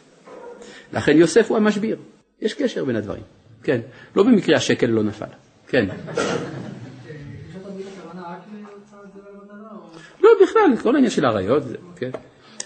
לכן 0.94 1.18
יוסף 1.18 1.50
הוא 1.50 1.58
המשביר. 1.58 1.98
יש 2.42 2.54
קשר 2.54 2.86
בין 2.86 2.96
הדברים. 2.96 3.24
כן. 3.64 3.82
לא 4.16 4.24
במקרה 4.24 4.58
השקל 4.58 4.88
לא 4.88 5.04
נפל. 5.04 5.26
כן. 5.68 5.86
לא, 10.22 10.30
בכלל, 10.44 10.78
כל 10.82 10.96
העניין 10.96 11.12
של 11.12 11.26
האריות, 11.26 11.64
כן. 11.96 12.10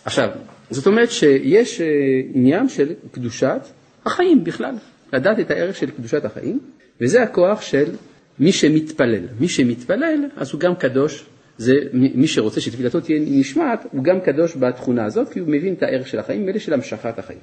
עכשיו, 0.06 0.30
זאת 0.70 0.88
אומרת 0.88 1.12
שיש 1.12 1.82
אה, 1.82 1.88
עניין 2.34 2.70
של 2.70 2.94
קדושת 3.12 3.62
החיים 4.06 4.44
בכלל, 4.44 4.76
לדעת 5.14 5.40
את 5.40 5.52
הערך 5.52 5.76
של 5.76 5.92
קדושת 5.92 6.26
החיים, 6.26 6.60
וזה 7.02 7.24
הכוח 7.24 7.62
של 7.62 7.96
מי 8.40 8.52
שמתפלל. 8.52 9.28
מי 9.40 9.48
שמתפלל, 9.48 10.26
אז 10.36 10.52
הוא 10.52 10.60
גם 10.60 10.76
קדוש 10.76 11.26
זה 11.58 11.74
מי 11.94 12.28
שרוצה 12.28 12.62
שתפילתו 12.62 13.02
תהיה 13.02 13.20
נשמעת, 13.22 13.86
הוא 13.92 14.04
גם 14.04 14.20
קדוש 14.20 14.58
בתכונה 14.58 15.06
הזאת, 15.06 15.30
כי 15.30 15.40
הוא 15.40 15.50
מבין 15.50 15.74
את 15.74 15.84
הערך 15.84 16.08
של 16.08 16.20
החיים, 16.20 16.50
אלה 16.50 16.60
של 16.60 16.74
המשכת 16.74 17.20
החיים. 17.20 17.40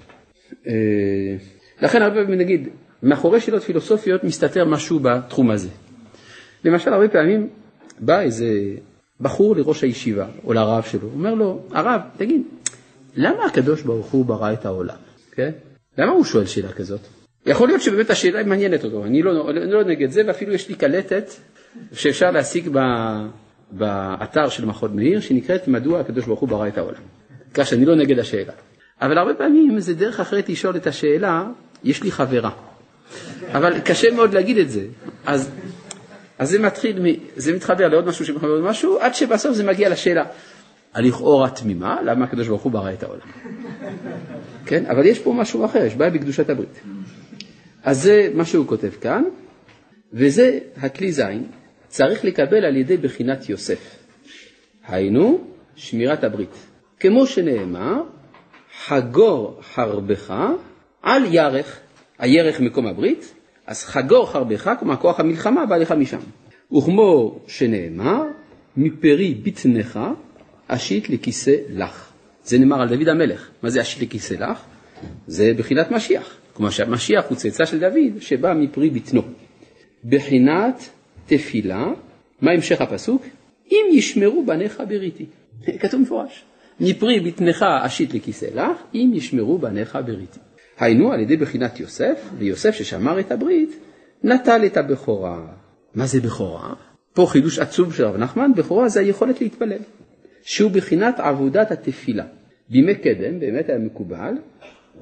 אה, 0.67 0.73
לכן 1.83 2.03
הרבה 2.03 2.23
פעמים 2.23 2.39
נגיד, 2.39 2.69
מאחורי 3.03 3.41
שאלות 3.41 3.63
פילוסופיות 3.63 4.25
מסתתר 4.25 4.65
משהו 4.65 5.01
בתחום 5.01 5.51
הזה. 5.51 5.69
למשל, 6.65 6.93
הרבה 6.93 7.09
פעמים 7.09 7.49
בא 8.01 8.21
איזה 8.21 8.47
בחור 9.21 9.57
לראש 9.57 9.83
הישיבה, 9.83 10.27
או 10.45 10.53
לרב 10.53 10.83
שלו, 10.83 11.09
אומר 11.15 11.35
לו, 11.35 11.63
הרב, 11.71 12.01
תגיד, 12.17 12.43
למה 13.17 13.45
הקדוש 13.45 13.83
ברוך 13.83 14.11
הוא 14.11 14.25
ברא 14.25 14.53
את 14.53 14.65
העולם? 14.67 14.97
כן? 15.33 15.51
למה 15.99 16.13
הוא 16.13 16.25
שואל 16.25 16.47
שאלה 16.47 16.73
כזאת? 16.73 17.01
יכול 17.47 17.69
להיות 17.69 17.83
שבאמת 17.83 18.11
השאלה 18.11 18.45
מעניינת 18.45 18.85
אותו, 18.85 19.05
אני 19.05 19.23
לא, 19.23 19.51
אני 19.51 19.73
לא 19.73 19.85
נגד 19.85 20.11
זה, 20.11 20.23
ואפילו 20.27 20.53
יש 20.53 20.69
לי 20.69 20.75
קלטת 20.75 21.31
שאפשר 21.93 22.31
להשיג 22.31 22.69
בה 22.69 22.83
באתר 23.73 24.49
של 24.49 24.65
מכון 24.65 24.97
מאיר, 24.97 25.21
שנקראת 25.21 25.69
מדוע 25.69 26.01
הקדוש 26.01 26.25
ברוך 26.27 26.41
הוא 26.41 26.49
ברא 26.49 26.69
את 26.69 26.79
העולם. 26.79 27.01
כך 27.55 27.67
שאני 27.67 27.85
לא 27.85 27.95
נגד 27.95 28.19
השאלה. 28.19 28.53
אבל 29.01 29.19
הרבה 29.19 29.35
פעמים 29.35 29.81
זה 29.81 29.95
דרך 29.95 30.21
אחרת 30.21 30.49
לשאול 30.49 30.77
את 30.77 30.87
השאלה, 30.87 31.45
יש 31.85 32.03
לי 32.03 32.11
חברה. 32.13 32.51
אבל 33.53 33.81
קשה 33.81 34.11
מאוד 34.11 34.35
להגיד 34.35 34.59
את 34.59 34.71
זה. 34.71 34.83
אז 35.27 35.51
אז 36.39 36.51
זה 36.51 36.59
מתחיל, 36.59 36.99
מ- 37.03 37.17
זה 37.37 37.53
מתחבר 37.57 37.89
לעוד 37.89 38.07
משהו 38.07 38.27
שמתחבר 38.27 38.49
לעוד 38.49 38.65
משהו, 38.71 38.99
עד 39.01 39.15
שבסוף 39.15 39.53
זה 39.57 39.65
מגיע 39.65 39.89
לשאלה 39.89 40.25
הלכאורה 40.95 41.51
תמימה, 41.51 42.03
למה 42.05 42.25
הקדוש 42.25 42.49
ברוך 42.49 42.63
הוא 42.63 42.73
ברא 42.73 42.93
את 42.93 43.03
העולם. 43.03 43.27
כן, 44.67 44.87
אבל 44.87 45.07
יש 45.07 45.19
פה 45.19 45.33
משהו 45.33 45.65
אחר, 45.65 45.85
יש 45.85 45.95
בעיה 45.95 46.11
בקדושת 46.11 46.51
הברית. 46.51 46.81
אז 47.85 48.03
זה 48.03 48.31
מה 48.35 48.45
שהוא 48.45 48.67
כותב 48.67 48.91
כאן, 49.01 49.23
וזה 50.13 50.59
הכלי 50.77 51.13
זין, 51.13 51.47
צריך 51.93 52.25
לקבל 52.25 52.65
על 52.65 52.77
ידי 52.77 52.97
בחינת 52.97 53.49
יוסף. 53.49 53.97
היינו, 54.89 55.45
שמירת 55.77 56.25
הברית. 56.25 56.67
כמו 57.01 57.27
שנאמר, 57.27 58.03
חגור 58.85 59.61
חרבך 59.63 60.35
על 61.03 61.23
ירך, 61.35 61.81
הירך 62.19 62.61
מקום 62.61 62.87
הברית, 62.87 63.35
אז 63.67 63.85
חגור 63.85 64.31
חרבך, 64.31 64.71
כלומר 64.79 64.97
כוח 64.97 65.21
המלחמה 65.21 65.67
בא 65.67 65.77
לך 65.77 65.93
משם. 65.93 66.19
וכמו 66.73 67.39
שנאמר, 67.47 68.23
מפרי 68.77 69.35
בטנך 69.35 70.01
אשית 70.69 71.11
לכיסא 71.11 71.55
לך. 71.71 72.13
זה 72.45 72.59
נאמר 72.59 72.83
על 72.83 72.89
דוד 72.89 73.09
המלך. 73.09 73.51
מה 73.63 73.71
זה 73.71 73.81
אשית 73.81 74.03
לכיסא 74.03 74.35
לך? 74.35 74.63
זה 75.27 75.53
בחינת 75.59 75.91
משיח. 75.91 76.37
כלומר 76.53 76.71
שהמשיח 76.71 77.25
הוא 77.29 77.37
צאצא 77.37 77.65
של 77.65 77.81
דוד 77.81 78.21
שבא 78.21 78.55
מפרי 78.55 78.91
בטנו. 78.91 79.23
בחינת 80.05 80.91
תפילה, 81.27 81.87
מה 82.41 82.51
המשך 82.51 82.81
הפסוק? 82.81 83.23
אם 83.71 83.87
ישמרו 83.93 84.45
בניך 84.45 84.83
בריתי. 84.89 85.27
כתוב 85.81 86.01
מפורש. 86.01 86.45
מפרי 86.81 87.21
בטנך 87.21 87.65
אשית 87.83 88.15
לכיסא 88.15 88.47
לך, 88.55 88.77
אם 88.95 89.11
ישמרו 89.15 89.59
בניך 89.59 89.99
בריתי. 90.07 90.39
היינו 90.79 91.13
על 91.13 91.21
ידי 91.21 91.37
בחינת 91.37 91.81
יוסף, 91.81 92.31
ויוסף 92.39 92.75
ששמר 92.75 93.21
את 93.21 93.33
הברית, 93.33 93.71
נטל 94.25 94.63
את 94.67 94.77
הבכורה. 94.77 95.47
מה 95.95 96.07
זה 96.07 96.21
בכורה? 96.21 96.75
פה 97.15 97.27
חידוש 97.29 97.59
עצוב 97.59 97.95
של 97.95 98.05
רב 98.05 98.17
נחמן, 98.17 98.51
בכורה 98.57 98.89
זה 98.89 99.01
היכולת 99.01 99.41
להתפלל, 99.41 99.79
שהוא 100.43 100.71
בחינת 100.71 101.21
עבודת 101.21 101.71
התפילה. 101.71 102.25
בימי 102.69 102.95
קדם 102.95 103.41
באמת 103.41 103.69
היה 103.69 103.79
מקובל 103.79 104.35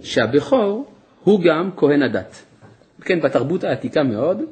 שהבכור 0.01 0.87
הוא 1.25 1.41
גם 1.41 1.71
כהן 1.77 2.03
הדת. 2.03 2.43
כן, 3.01 3.21
בתרבות 3.21 3.65
העתיקה 3.65 4.03
מאוד, 4.03 4.43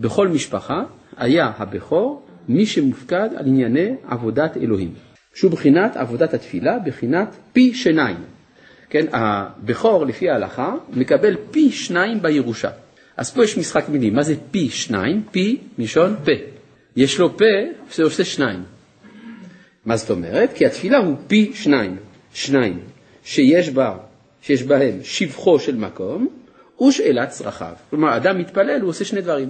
בכל 0.00 0.28
משפחה 0.28 0.84
היה 1.16 1.52
הבכור 1.56 2.26
מי 2.48 2.66
שמופקד 2.66 3.28
על 3.36 3.46
ענייני 3.46 3.94
עבודת 4.08 4.56
אלוהים. 4.56 4.94
שהוא 5.34 5.50
בחינת 5.50 5.96
עבודת 5.96 6.34
התפילה, 6.34 6.78
בחינת 6.78 7.36
פי 7.52 7.74
שניים. 7.74 8.16
כן, 8.90 9.06
הבכור 9.12 10.06
לפי 10.06 10.30
ההלכה 10.30 10.74
מקבל 10.92 11.36
פי 11.50 11.70
שניים 11.70 12.22
בירושה. 12.22 12.70
אז 13.16 13.34
פה 13.34 13.44
יש 13.44 13.58
משחק 13.58 13.88
מילים, 13.88 14.14
מה 14.14 14.22
זה 14.22 14.34
פי 14.50 14.70
שניים? 14.70 15.22
פי 15.30 15.58
מלשון 15.78 16.16
פה. 16.24 16.32
יש 16.96 17.18
לו 17.18 17.38
פה 17.38 17.44
שעושה 17.90 18.24
שניים. 18.24 18.62
מה 19.86 19.96
זאת 19.96 20.10
אומרת? 20.10 20.52
כי 20.54 20.66
התפילה 20.66 20.98
הוא 20.98 21.16
פי 21.26 21.50
שניים, 21.54 21.96
שניים, 22.34 22.80
שיש 23.24 23.70
בה, 23.70 23.96
שיש 24.42 24.62
בהם 24.62 24.98
שבחו 25.02 25.58
של 25.58 25.76
מקום 25.76 26.28
ושאלת 26.88 27.28
צרכיו. 27.28 27.72
כלומר, 27.90 28.16
אדם 28.16 28.38
מתפלל, 28.38 28.80
הוא 28.80 28.90
עושה 28.90 29.04
שני 29.04 29.20
דברים. 29.20 29.48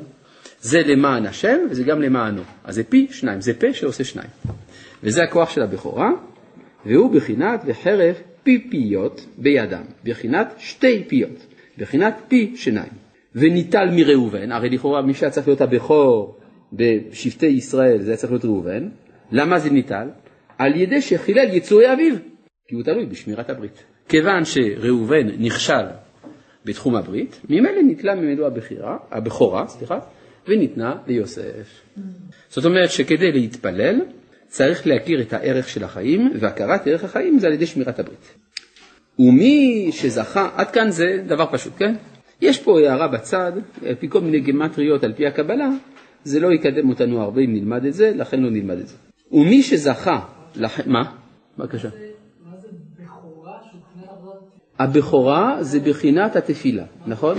זה 0.60 0.82
למען 0.86 1.26
השם 1.26 1.58
וזה 1.70 1.84
גם 1.84 2.02
למענו. 2.02 2.42
אז 2.64 2.74
זה 2.74 2.84
פי 2.84 3.06
שניים, 3.10 3.40
זה 3.40 3.54
פה 3.54 3.72
שעושה 3.72 4.04
שניים. 4.04 4.30
וזה 5.02 5.22
הכוח 5.22 5.50
של 5.50 5.62
הבכורה, 5.62 6.10
והוא 6.86 7.14
בחינת 7.14 7.60
וחרב 7.66 8.14
פיפיות 8.42 9.26
בידם, 9.38 9.82
בחינת 10.04 10.54
שתי 10.58 11.04
פיות, 11.08 11.46
בחינת 11.78 12.14
פי 12.28 12.52
שניים. 12.56 12.92
וניטל 13.34 13.88
מראובן, 13.92 14.52
הרי 14.52 14.70
לכאורה 14.70 15.02
מי 15.02 15.14
שהיה 15.14 15.30
צריך 15.30 15.48
להיות 15.48 15.60
הבכור 15.60 16.38
בשבטי 16.72 17.46
ישראל 17.46 18.02
זה 18.02 18.10
היה 18.10 18.16
צריך 18.16 18.32
להיות 18.32 18.44
ראובן, 18.44 18.88
למה 19.32 19.58
זה 19.58 19.70
ניטל? 19.70 20.08
על 20.58 20.76
ידי 20.76 21.00
שחילל 21.00 21.54
יצורי 21.54 21.92
אביו, 21.92 22.14
כי 22.68 22.74
הוא 22.74 22.82
תלוי 22.82 23.06
בשמירת 23.06 23.50
הברית. 23.50 23.84
כיוון 24.08 24.44
שראובן 24.44 25.26
נכשל 25.38 25.86
בתחום 26.64 26.96
הברית, 26.96 27.40
ממילא 27.48 27.82
ניטלה 27.82 28.14
ממנו 28.14 28.44
הבכורה, 29.10 29.66
סליחה, 29.66 29.98
וניתנה 30.48 30.94
ליוסף. 31.06 31.80
זאת 32.48 32.64
אומרת 32.64 32.90
שכדי 32.90 33.32
להתפלל 33.32 34.00
צריך 34.46 34.86
להכיר 34.86 35.20
את 35.20 35.32
הערך 35.32 35.68
של 35.68 35.84
החיים, 35.84 36.32
והכרת 36.40 36.86
ערך 36.86 37.04
החיים 37.04 37.38
זה 37.38 37.46
על 37.46 37.52
ידי 37.52 37.66
שמירת 37.66 37.98
הברית. 37.98 38.34
ומי 39.18 39.88
שזכה, 39.92 40.50
עד 40.56 40.70
כאן 40.70 40.90
זה 40.90 41.22
דבר 41.26 41.46
פשוט, 41.52 41.72
כן? 41.76 41.94
יש 42.40 42.62
פה 42.62 42.80
הערה 42.80 43.08
בצד, 43.08 43.52
על 43.86 43.94
פי 43.94 44.08
כל 44.08 44.20
מיני 44.20 44.40
גימטריות, 44.40 45.04
על 45.04 45.12
פי 45.12 45.26
הקבלה, 45.26 45.68
זה 46.24 46.40
לא 46.40 46.52
יקדם 46.52 46.88
אותנו 46.88 47.22
הרבה 47.22 47.40
אם 47.40 47.54
נלמד 47.54 47.84
את 47.84 47.94
זה, 47.94 48.12
לכן 48.14 48.40
לא 48.40 48.50
נלמד 48.50 48.78
את 48.78 48.88
זה. 48.88 48.96
ומי 49.32 49.62
שזכה, 49.62 50.20
לח... 50.56 50.80
מה? 50.86 51.02
בבקשה. 51.58 51.88
הבכורה 54.78 55.56
זה 55.60 55.80
בחינת 55.80 56.36
התפילה, 56.36 56.84
נכון? 57.06 57.38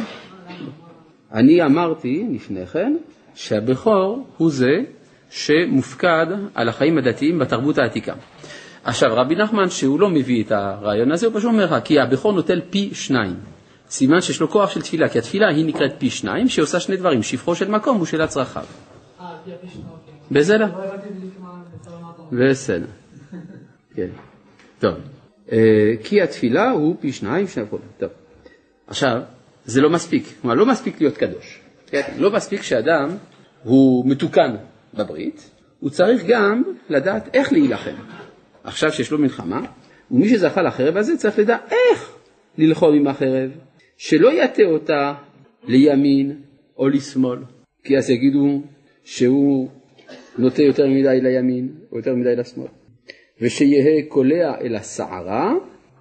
אני 1.34 1.66
אמרתי 1.66 2.26
לפני 2.32 2.66
כן 2.66 2.96
שהבכור 3.36 4.28
הוא 4.38 4.52
זה 4.52 4.82
שמופקד 5.30 6.28
על 6.56 6.70
החיים 6.70 6.98
הדתיים 6.98 7.40
בתרבות 7.40 7.78
העתיקה. 7.78 8.14
עכשיו, 8.84 9.10
רבי 9.14 9.36
נחמן, 9.36 9.70
שהוא 9.70 10.00
לא 10.00 10.10
מביא 10.10 10.44
את 10.44 10.52
הרעיון 10.52 11.12
הזה, 11.12 11.28
הוא 11.28 11.36
פשוט 11.36 11.46
אומר 11.46 11.66
לך, 11.66 11.76
כי 11.84 12.00
הבכור 12.00 12.34
נוטל 12.34 12.62
פי 12.70 12.90
שניים. 12.94 13.36
סימן 13.90 14.22
שיש 14.22 14.42
לו 14.42 14.50
כוח 14.50 14.70
של 14.70 14.82
תפילה, 14.82 15.10
כי 15.10 15.20
התפילה 15.20 15.48
היא 15.48 15.66
נקראת 15.66 15.92
פי 15.98 16.10
שניים, 16.10 16.50
שעושה 16.50 16.80
שני 16.80 16.98
דברים, 16.98 17.24
שפחו 17.24 17.56
של 17.56 17.72
מקום 17.72 18.02
ושאלת 18.02 18.30
צרכיו. 18.30 18.64
אה, 19.20 19.30
על 19.30 19.36
פי 19.46 19.52
הפשנה, 19.54 19.84
אוקיי. 19.92 20.14
בסדר? 20.32 20.68
לא. 22.32 22.50
בסדר. 22.52 22.86
כן. 23.96 24.08
טוב. 24.80 24.94
אה, 25.52 25.94
כי 26.04 26.22
התפילה 26.22 26.72
הוא 26.72 26.96
פי 27.00 27.12
שניים 27.14 27.48
שני. 27.48 27.64
טוב. 27.98 28.10
עכשיו, 28.88 29.22
זה 29.66 29.82
לא 29.82 29.90
מספיק. 29.90 30.24
כלומר, 30.42 30.56
לא 30.56 30.66
מספיק 30.66 31.02
להיות 31.02 31.18
קדוש. 31.18 31.60
כן? 31.88 32.02
לא 32.18 32.32
מספיק 32.32 32.62
שאדם 32.62 33.10
הוא 33.64 34.10
מתוקן 34.10 34.56
בברית, 34.94 35.52
הוא 35.80 35.90
צריך 35.90 36.24
גם 36.28 36.64
לדעת 36.90 37.36
איך 37.36 37.54
להילחם. 37.54 37.96
עכשיו 38.64 38.92
שיש 38.92 39.12
לו 39.12 39.18
מלחמה, 39.18 39.62
ומי 40.12 40.30
שזכה 40.30 40.62
לחרב 40.62 40.98
הזה 40.98 41.18
צריך 41.18 41.40
לדעת 41.40 41.72
איך 41.72 42.16
ללחום 42.58 42.96
עם 42.96 43.08
החרב, 43.08 43.52
שלא 43.98 44.44
יטה 44.44 44.64
אותה 44.64 45.14
לימין 45.68 46.42
או 46.78 46.90
לשמאל, 46.90 47.40
כי 47.84 47.98
אז 47.98 48.10
יגידו 48.10 48.62
שהוא 49.04 49.70
נוטה 50.38 50.64
יותר 50.64 50.88
מדי 50.88 51.22
לימין 51.22 51.70
או 51.92 51.98
יותר 51.98 52.16
מדי 52.16 52.36
לשמאל, 52.36 52.68
ושיהא 53.42 54.02
קולע 54.08 54.56
אל 54.62 54.76
הסערה 54.76 55.54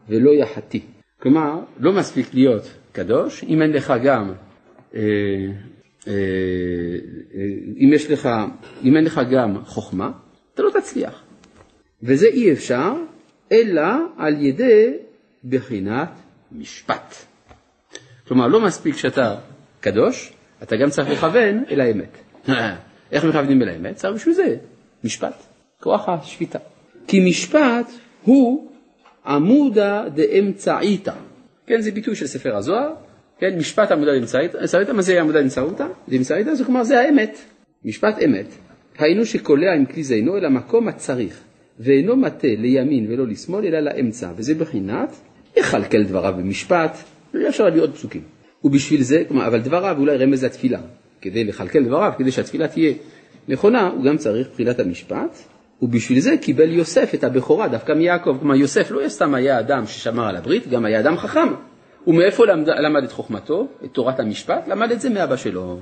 ולא 0.09 0.31
יחטיא. 0.31 0.81
כלומר, 1.23 1.61
לא 1.79 1.93
מספיק 1.93 2.35
להיות 2.35 2.75
קדוש, 2.99 3.45
אם 3.45 3.63
אין 3.63 3.73
לך 3.73 3.93
גם, 4.05 4.33
אה, 4.95 5.01
אה, 6.07 6.13
אה, 7.35 7.41
אם, 7.77 7.91
יש 7.95 8.11
לך, 8.11 8.29
אם 8.85 8.97
אין 8.97 9.05
לך 9.05 9.21
גם 9.31 9.65
חוכמה, 9.65 10.11
אתה 10.55 10.63
לא 10.63 10.71
תצליח. 10.71 11.23
וזה 12.03 12.27
אי 12.27 12.53
אפשר, 12.53 12.93
אלא 13.53 13.83
על 14.17 14.45
ידי 14.45 14.93
בחינת 15.45 16.09
משפט. 16.53 17.15
כלומר, 18.29 18.47
לא 18.47 18.61
מספיק 18.61 18.97
שאתה 18.97 19.37
קדוש, 19.81 20.33
אתה 20.63 20.77
גם 20.77 20.91
צריך 20.91 21.11
לכוון 21.11 21.65
אל 21.71 21.81
האמת. 21.81 22.19
איך 23.13 23.25
מכוונים 23.25 23.63
אל 23.63 23.69
האמת? 23.69 23.97
צריך 23.97 24.15
בשביל 24.15 24.35
זה 24.35 24.57
משפט, 25.05 25.43
כוח 25.81 26.09
השפיטה. 26.09 26.59
כי 27.07 27.31
משפט 27.31 27.87
הוא 28.23 28.71
עמודה 29.27 30.05
דאמצעיתא. 30.09 31.15
כן, 31.69 31.81
זה 31.81 31.91
ביטוי 31.91 32.15
של 32.15 32.27
ספר 32.27 32.57
הזוהר, 32.57 32.93
כן, 33.39 33.59
משפט 33.59 33.91
עמודה 33.91 34.13
דאמצעיתא, 34.19 34.93
מה 34.93 35.03
זה 35.03 35.21
עמודה? 35.21 35.87
דאמצעיתא 36.09 36.55
זה 36.55 36.65
כלומר 36.65 36.85
זה 36.85 37.01
האמת, 37.01 37.39
משפט 37.85 38.23
אמת. 38.25 38.47
היינו 38.99 39.27
שקולע 39.27 39.75
עם 39.75 39.87
כלי 39.87 40.03
זינו 40.03 40.37
אל 40.37 40.45
המקום 40.45 40.89
הצריך, 40.89 41.41
ואינו 41.81 42.17
מטה 42.17 42.49
לימין 42.49 43.07
ולא 43.13 43.27
לשמאל, 43.27 43.67
אלא 43.67 43.81
לאמצע, 43.81 44.31
וזה 44.37 44.55
בחינת 44.55 45.17
יכלכל 45.57 46.03
דבריו 46.03 46.35
במשפט, 46.39 46.97
אפשר 47.49 47.65
להביא 47.65 47.83
עוד 47.83 47.95
פסוקים. 47.95 48.23
ובשביל 48.65 49.03
זה, 49.03 49.23
כלומר, 49.29 49.47
אבל 49.47 49.61
דבריו 49.61 49.97
אולי 49.99 50.17
רמז 50.17 50.45
לתפילה, 50.45 50.81
כדי 51.21 51.45
לכלכל 51.45 51.85
דבריו, 51.85 52.13
כדי 52.19 52.31
שהתפילה 52.31 52.69
תהיה 52.69 52.93
נכונה, 53.49 53.89
הוא 53.89 54.05
גם 54.05 54.17
צריך 54.17 54.49
בחינת 54.53 54.81
המשפט, 54.81 55.39
ובשביל 55.83 56.21
זה 56.21 56.37
קיבל 56.37 56.71
יוסף 56.71 57.15
את 57.15 57.25
הבכורה 57.25 57.69
דווקא 57.69 57.93
מיעקב. 57.93 58.37
כלומר, 58.41 58.55
יוסף 58.55 58.91
לא 58.91 59.09
סתם 59.09 59.35
היה 59.35 59.61
אדם 59.61 59.87
ששמר 59.87 60.29
על 60.29 60.37
הברית, 60.37 60.69
גם 60.69 60.85
היה 60.85 61.01
אדם 61.01 61.17
חכם. 61.17 61.49
ומאיפה 62.07 62.47
למד, 62.47 62.69
למד 62.69 63.05
את 63.05 63.13
חוכמתו, 63.13 63.67
את 63.85 63.91
תורת 63.93 64.21
המשפט? 64.21 64.69
למד 64.69 64.91
את 64.91 65.01
זה 65.01 65.11
מאבא 65.11 65.37
שלו. 65.37 65.79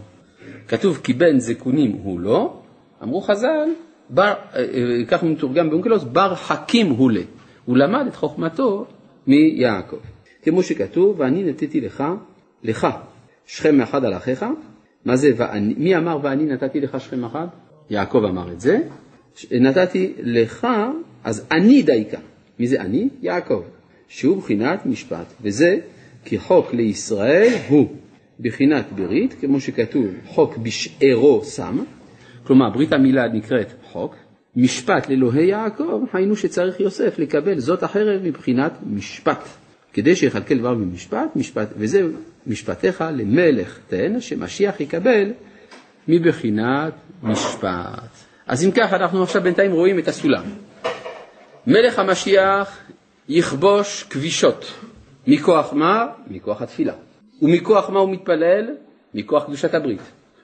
כתוב 0.69 1.01
כי 1.05 1.13
בן 1.13 1.39
זקונים 1.39 1.93
הוא 1.93 2.21
לא, 2.21 2.61
אמרו 3.03 3.21
חז"ל, 3.21 3.69
בר, 4.11 4.23
אה, 4.25 4.35
אה, 4.55 5.05
כך 5.09 5.23
הוא 5.23 5.31
מתורגם 5.31 5.71
באונקלוס, 5.71 6.05
בר 6.05 6.35
חכים 6.35 6.91
הוא 6.91 7.11
לה. 7.11 7.21
הוא 7.65 7.77
למד 7.77 8.07
את 8.07 8.17
חוכמתו 8.17 8.87
מיעקב. 9.27 9.97
כמו 10.43 10.63
שכתוב, 10.63 11.21
ואני 11.21 11.45
נתתי 11.45 11.81
לך, 11.81 12.05
לך, 12.63 12.87
שכם 13.47 13.79
מאחד 13.79 14.05
על 14.05 14.17
אחיך, 14.17 14.45
מה 15.05 15.17
זה 15.17 15.31
ואני, 15.37 15.75
מי 15.79 15.97
אמר 15.97 16.19
ואני 16.23 16.45
נתתי 16.45 16.81
לך 16.81 17.01
שכם 17.01 17.25
אחד? 17.25 17.47
יעקב 17.91 18.25
אמר 18.25 18.53
את 18.53 18.61
זה, 18.61 18.81
נתתי 19.51 20.13
לך, 20.23 20.67
אז 21.25 21.47
אני 21.51 21.83
דייקה. 21.83 22.19
מי 22.59 22.67
זה 22.67 22.81
אני? 22.81 23.09
יעקב, 23.23 23.63
שהוא 24.09 24.37
בחינת 24.37 24.87
משפט, 24.87 25.27
וזה 25.43 25.79
כי 26.25 26.39
חוק 26.39 26.75
לישראל 26.75 27.53
הוא 27.69 27.89
בחינת 28.41 28.85
ברית, 28.97 29.35
כמו 29.41 29.61
שכתוב 29.61 30.07
חוק 30.27 30.57
בשארו 30.57 31.45
שם, 31.45 31.85
כלומר 32.47 32.71
ברית 32.71 32.93
המילה 32.93 33.29
נקראת 33.29 33.73
חוק, 33.85 34.15
משפט 34.57 35.09
לאלוהי 35.09 35.47
יעקב, 35.47 36.05
היינו 36.13 36.37
שצריך 36.37 36.81
יוסף 36.81 37.19
לקבל 37.19 37.59
זאת 37.59 37.83
החרב 37.83 38.23
מבחינת 38.25 38.73
משפט, 38.87 39.49
כדי 39.93 40.17
שיכלכל 40.17 40.59
דבר 40.59 40.75
במשפט, 40.75 41.37
משפט, 41.37 41.69
וזה 41.79 42.03
משפטיך 42.47 43.05
למלך 43.17 43.79
תן, 43.89 44.21
שמשיח 44.21 44.81
יקבל 44.81 45.33
מבחינת 46.09 46.93
משפט. 47.23 48.26
אז 48.47 48.65
אם 48.65 48.71
כך, 48.71 48.93
אנחנו 48.93 49.23
עכשיו 49.23 49.43
בינתיים 49.43 49.73
רואים 49.73 49.99
את 49.99 50.09
הסולם. 50.09 50.43
מלך 51.67 51.99
המשיח 51.99 52.79
יכבוש 53.29 54.03
כבישות. 54.11 54.73
מכוח 55.27 55.73
מה? 55.73 56.07
מכוח 56.27 56.63
התפילה. 56.63 56.93
ומכוח 57.43 57.91
מה 57.91 57.99
הוא 57.99 58.11
מתפלל? 58.11 58.75
מכוח 59.15 59.45
קדושת 59.45 59.75
הברית. 59.75 60.01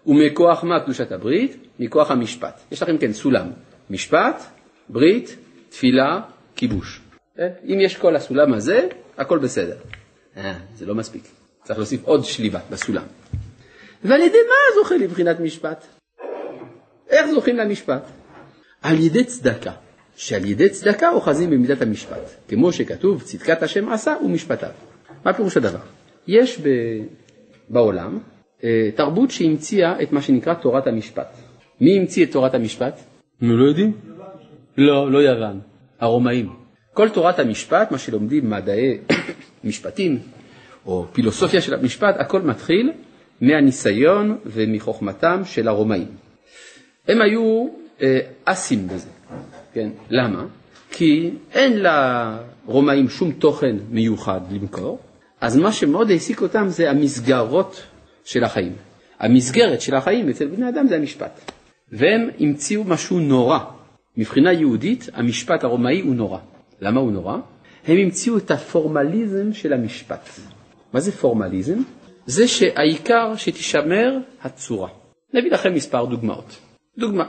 ומכוח 0.06 0.64
מה 0.64 0.80
קדושת 0.80 1.12
הברית? 1.12 1.56
מכוח 1.78 2.10
המשפט. 2.10 2.60
יש 2.72 2.82
לכם 2.82 2.98
כן 2.98 3.12
סולם. 3.12 3.50
משפט, 3.90 4.42
ברית, 4.88 5.36
תפילה, 5.68 6.20
כיבוש. 6.56 7.00
אה? 7.38 7.48
אם 7.64 7.80
יש 7.80 7.96
כל 7.96 8.16
הסולם 8.16 8.54
הזה, 8.54 8.88
הכל 9.18 9.38
בסדר. 9.38 9.76
אה, 10.36 10.54
זה 10.74 10.86
לא 10.86 10.94
מספיק. 10.94 11.22
צריך 11.64 11.78
להוסיף 11.78 12.04
עוד 12.04 12.24
שליבה 12.24 12.60
בסולם. 12.70 13.04
ועל 14.04 14.20
ידי 14.20 14.38
מה 14.48 14.82
זוכה 14.82 14.96
לבחינת 14.96 15.40
משפט? 15.40 16.01
איך 17.12 17.26
זוכים 17.30 17.56
למשפט? 17.56 18.02
על 18.82 19.00
ידי 19.00 19.24
צדקה, 19.24 19.72
שעל 20.16 20.44
ידי 20.44 20.68
צדקה 20.68 21.10
אוחזים 21.10 21.50
במידת 21.50 21.82
המשפט, 21.82 22.30
כמו 22.48 22.72
שכתוב 22.72 23.22
צדקת 23.22 23.62
השם 23.62 23.88
עשה 23.88 24.14
ומשפטיו. 24.24 24.70
מה 25.24 25.32
פירוש 25.32 25.56
הדבר? 25.56 25.78
יש 26.26 26.60
ב... 26.60 26.68
בעולם 27.68 28.18
אה, 28.64 28.90
תרבות 28.96 29.30
שהמציאה 29.30 30.02
את 30.02 30.12
מה 30.12 30.22
שנקרא 30.22 30.54
תורת 30.54 30.86
המשפט. 30.86 31.36
מי 31.80 31.98
המציא 31.98 32.24
את 32.24 32.32
תורת 32.32 32.54
המשפט? 32.54 33.00
אנחנו 33.42 33.56
לא 33.56 33.64
יודעים? 33.64 33.92
לא, 34.78 35.12
לא 35.12 35.18
יוון, 35.18 35.60
הרומאים. 36.00 36.48
כל 36.94 37.08
תורת 37.08 37.38
המשפט, 37.38 37.90
מה 37.90 37.98
שלומדים 37.98 38.50
מדעי 38.50 38.98
משפטים 39.64 40.18
או 40.86 41.06
פילוסופיה 41.12 41.60
של 41.60 41.74
המשפט, 41.74 42.14
הכל 42.18 42.42
מתחיל 42.42 42.92
מהניסיון 43.40 44.38
ומחוכמתם 44.46 45.42
של 45.44 45.68
הרומאים. 45.68 46.21
הם 47.08 47.22
היו 47.22 47.66
אה, 48.02 48.18
אסים 48.44 48.88
בזה, 48.88 49.08
כן? 49.74 49.90
למה? 50.10 50.44
כי 50.90 51.30
אין 51.52 51.82
לרומאים 51.82 53.08
שום 53.08 53.32
תוכן 53.32 53.76
מיוחד 53.90 54.40
למכור, 54.50 54.98
אז 55.40 55.56
מה 55.56 55.72
שמאוד 55.72 56.10
העסיק 56.10 56.42
אותם 56.42 56.68
זה 56.68 56.90
המסגרות 56.90 57.82
של 58.24 58.44
החיים. 58.44 58.72
המסגרת 59.18 59.80
של 59.80 59.94
החיים 59.94 60.28
אצל 60.28 60.46
בני 60.46 60.68
אדם 60.68 60.86
זה 60.86 60.96
המשפט. 60.96 61.50
והם 61.92 62.28
המציאו 62.40 62.84
משהו 62.84 63.20
נורא. 63.20 63.58
מבחינה 64.16 64.52
יהודית, 64.52 65.08
המשפט 65.14 65.64
הרומאי 65.64 66.00
הוא 66.00 66.14
נורא. 66.14 66.38
למה 66.80 67.00
הוא 67.00 67.12
נורא? 67.12 67.36
הם 67.86 67.96
המציאו 67.96 68.36
את 68.36 68.50
הפורמליזם 68.50 69.52
של 69.52 69.72
המשפט. 69.72 70.28
מה 70.92 71.00
זה 71.00 71.12
פורמליזם? 71.12 71.78
זה 72.26 72.48
שהעיקר 72.48 73.36
שתישמר 73.36 74.18
הצורה. 74.42 74.88
נביא 75.34 75.50
לכם 75.50 75.74
מספר 75.74 76.04
דוגמאות. 76.04 76.58
דוגמה, 76.98 77.24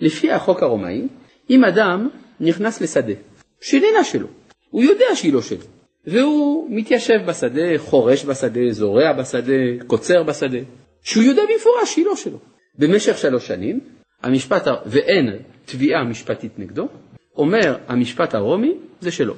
לפי 0.00 0.32
החוק 0.32 0.62
הרומאי, 0.62 1.08
אם 1.50 1.64
אדם 1.64 2.08
נכנס 2.40 2.80
לשדה, 2.80 3.12
שאיננה 3.60 4.04
שלו, 4.04 4.26
הוא 4.70 4.82
יודע 4.82 5.06
שהיא 5.14 5.32
לא 5.32 5.42
שלו, 5.42 5.64
והוא 6.06 6.66
מתיישב 6.70 7.18
בשדה, 7.26 7.78
חורש 7.78 8.24
בשדה, 8.24 8.60
זורע 8.70 9.12
בשדה, 9.12 9.84
קוצר 9.86 10.22
בשדה, 10.22 10.58
שהוא 11.02 11.24
יודע 11.24 11.42
במפורש 11.42 11.94
שהיא 11.94 12.06
לא 12.06 12.16
שלו. 12.16 12.38
במשך 12.78 13.18
שלוש 13.18 13.46
שנים, 13.46 13.80
המשפט, 14.22 14.66
ואין 14.86 15.38
תביעה 15.64 16.04
משפטית 16.04 16.58
נגדו, 16.58 16.88
אומר 17.36 17.76
המשפט 17.88 18.34
הרומי 18.34 18.74
זה 19.00 19.10
שלו. 19.12 19.34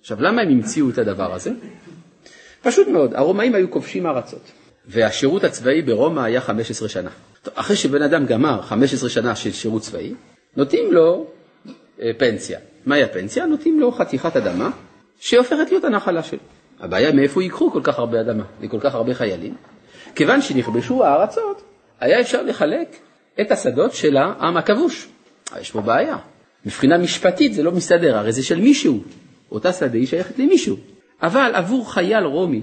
עכשיו 0.00 0.20
למה 0.20 0.42
הם 0.42 0.48
המציאו 0.48 0.90
את 0.90 0.98
הדבר 0.98 1.34
הזה? 1.34 1.50
פשוט 2.62 2.88
מאוד, 2.88 3.14
הרומאים 3.14 3.54
היו 3.54 3.70
כובשים 3.70 4.06
ארצות, 4.06 4.52
והשירות 4.88 5.44
הצבאי 5.44 5.82
ברומא 5.82 6.20
היה 6.20 6.40
15 6.40 6.88
שנה. 6.88 7.10
אחרי 7.54 7.76
שבן 7.76 8.02
אדם 8.02 8.26
גמר 8.26 8.62
15 8.62 9.10
שנה 9.10 9.36
של 9.36 9.52
שירות 9.52 9.82
צבאי, 9.82 10.14
נותנים 10.56 10.92
לו 10.92 11.26
אה, 12.02 12.10
פנסיה. 12.18 12.58
מהי 12.86 13.02
הפנסיה? 13.02 13.46
נותנים 13.46 13.80
לו 13.80 13.92
חתיכת 13.92 14.36
אדמה 14.36 14.70
שהופכת 15.20 15.70
להיות 15.70 15.84
הנחלה 15.84 16.22
שלו. 16.22 16.38
הבעיה 16.80 17.12
מאיפה 17.12 17.42
ייקחו 17.42 17.70
כל 17.70 17.80
כך 17.82 17.98
הרבה 17.98 18.20
אדמה 18.20 18.44
וכל 18.60 18.80
כך 18.80 18.94
הרבה 18.94 19.14
חיילים? 19.14 19.54
כיוון 20.14 20.42
שנכבשו 20.42 21.04
הארצות, 21.04 21.62
היה 22.00 22.20
אפשר 22.20 22.42
לחלק 22.42 22.96
את 23.40 23.50
השדות 23.52 23.92
של 23.92 24.16
העם 24.16 24.56
הכבוש. 24.56 25.08
יש 25.60 25.70
פה 25.70 25.80
בעיה. 25.80 26.16
מבחינה 26.66 26.98
משפטית 26.98 27.54
זה 27.54 27.62
לא 27.62 27.72
מסתדר, 27.72 28.18
הרי 28.18 28.32
זה 28.32 28.42
של 28.42 28.60
מישהו. 28.60 29.00
אותה 29.52 29.72
שדה 29.72 29.98
היא 29.98 30.06
שייכת 30.06 30.38
למישהו. 30.38 30.76
אבל 31.22 31.50
עבור 31.54 31.92
חייל 31.92 32.24
רומי 32.24 32.62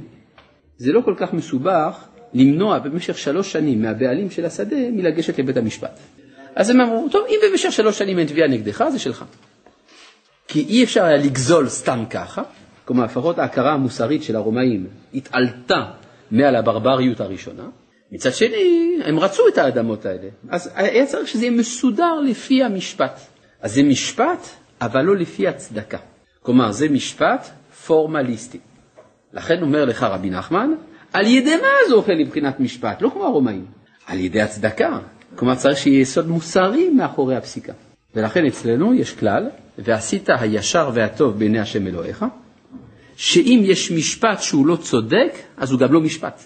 זה 0.78 0.92
לא 0.92 1.02
כל 1.02 1.14
כך 1.18 1.34
מסובך 1.34 2.08
למנוע 2.36 2.80
במשך 2.80 3.18
שלוש 3.18 3.52
שנים 3.52 3.82
מהבעלים 3.82 4.30
של 4.30 4.46
השדה 4.46 4.76
מלגשת 4.92 5.40
לבית 5.40 5.58
המשפט. 5.58 6.00
אז 6.56 6.70
הם 6.70 6.82
אמרו, 6.82 7.08
טוב, 7.12 7.26
אם 7.30 7.40
במשך 7.52 7.72
שלוש 7.72 7.98
שנים 7.98 8.20
אין 8.20 8.28
תביעה 8.28 8.48
נגדך, 8.48 8.84
זה 8.92 9.00
שלך. 9.00 9.26
כי 10.48 10.66
אי 10.70 10.84
אפשר 10.84 11.04
היה 11.04 11.18
לגזול 11.18 11.70
סתם 11.70 12.04
ככה, 12.10 12.44
כלומר 12.86 13.04
לפחות 13.04 13.40
ההכרה 13.40 13.74
המוסרית 13.74 14.24
של 14.24 14.36
הרומאים 14.36 14.88
התעלתה 15.14 15.84
מעל 16.32 16.56
הברבריות 16.56 17.22
הראשונה, 17.22 17.64
מצד 18.12 18.34
שני, 18.34 18.98
הם 19.04 19.20
רצו 19.20 19.48
את 19.48 19.58
האדמות 19.58 20.06
האלה, 20.06 20.28
אז 20.50 20.72
היה 20.76 21.06
צריך 21.06 21.28
שזה 21.28 21.46
יהיה 21.46 21.58
מסודר 21.58 22.20
לפי 22.20 22.64
המשפט. 22.64 23.20
אז 23.62 23.74
זה 23.74 23.84
משפט, 23.84 24.48
אבל 24.82 25.02
לא 25.02 25.16
לפי 25.16 25.48
הצדקה. 25.48 25.98
כלומר, 26.42 26.72
זה 26.72 26.90
משפט 26.90 27.48
פורמליסטי. 27.86 28.60
לכן 29.34 29.62
אומר 29.62 29.86
לך 29.86 30.04
רבי 30.04 30.30
נחמן, 30.30 30.70
על 31.16 31.28
ידי 31.28 31.56
מה 31.56 31.90
זוכה 31.90 32.14
לבחינת 32.14 32.60
משפט? 32.60 33.02
לא 33.02 33.10
כמו 33.10 33.24
הרומאים, 33.24 33.66
על 34.08 34.20
ידי 34.20 34.42
הצדקה. 34.42 35.00
כלומר, 35.36 35.56
צריך 35.56 35.78
שיהיה 35.78 36.00
יסוד 36.02 36.28
מוסרי 36.28 36.90
מאחורי 36.90 37.36
הפסיקה. 37.36 37.74
ולכן 38.16 38.46
אצלנו 38.46 38.94
יש 38.94 39.14
כלל, 39.14 39.50
ועשית 39.78 40.30
הישר 40.30 40.90
והטוב 40.94 41.40
בעיני 41.40 41.60
השם 41.60 41.88
אלוהיך, 41.88 42.26
שאם 43.16 43.62
יש 43.64 43.92
משפט 43.92 44.42
שהוא 44.42 44.68
לא 44.68 44.76
צודק, 44.76 45.34
אז 45.58 45.72
הוא 45.72 45.80
גם 45.80 45.94
לא 45.94 46.02
משפט. 46.02 46.44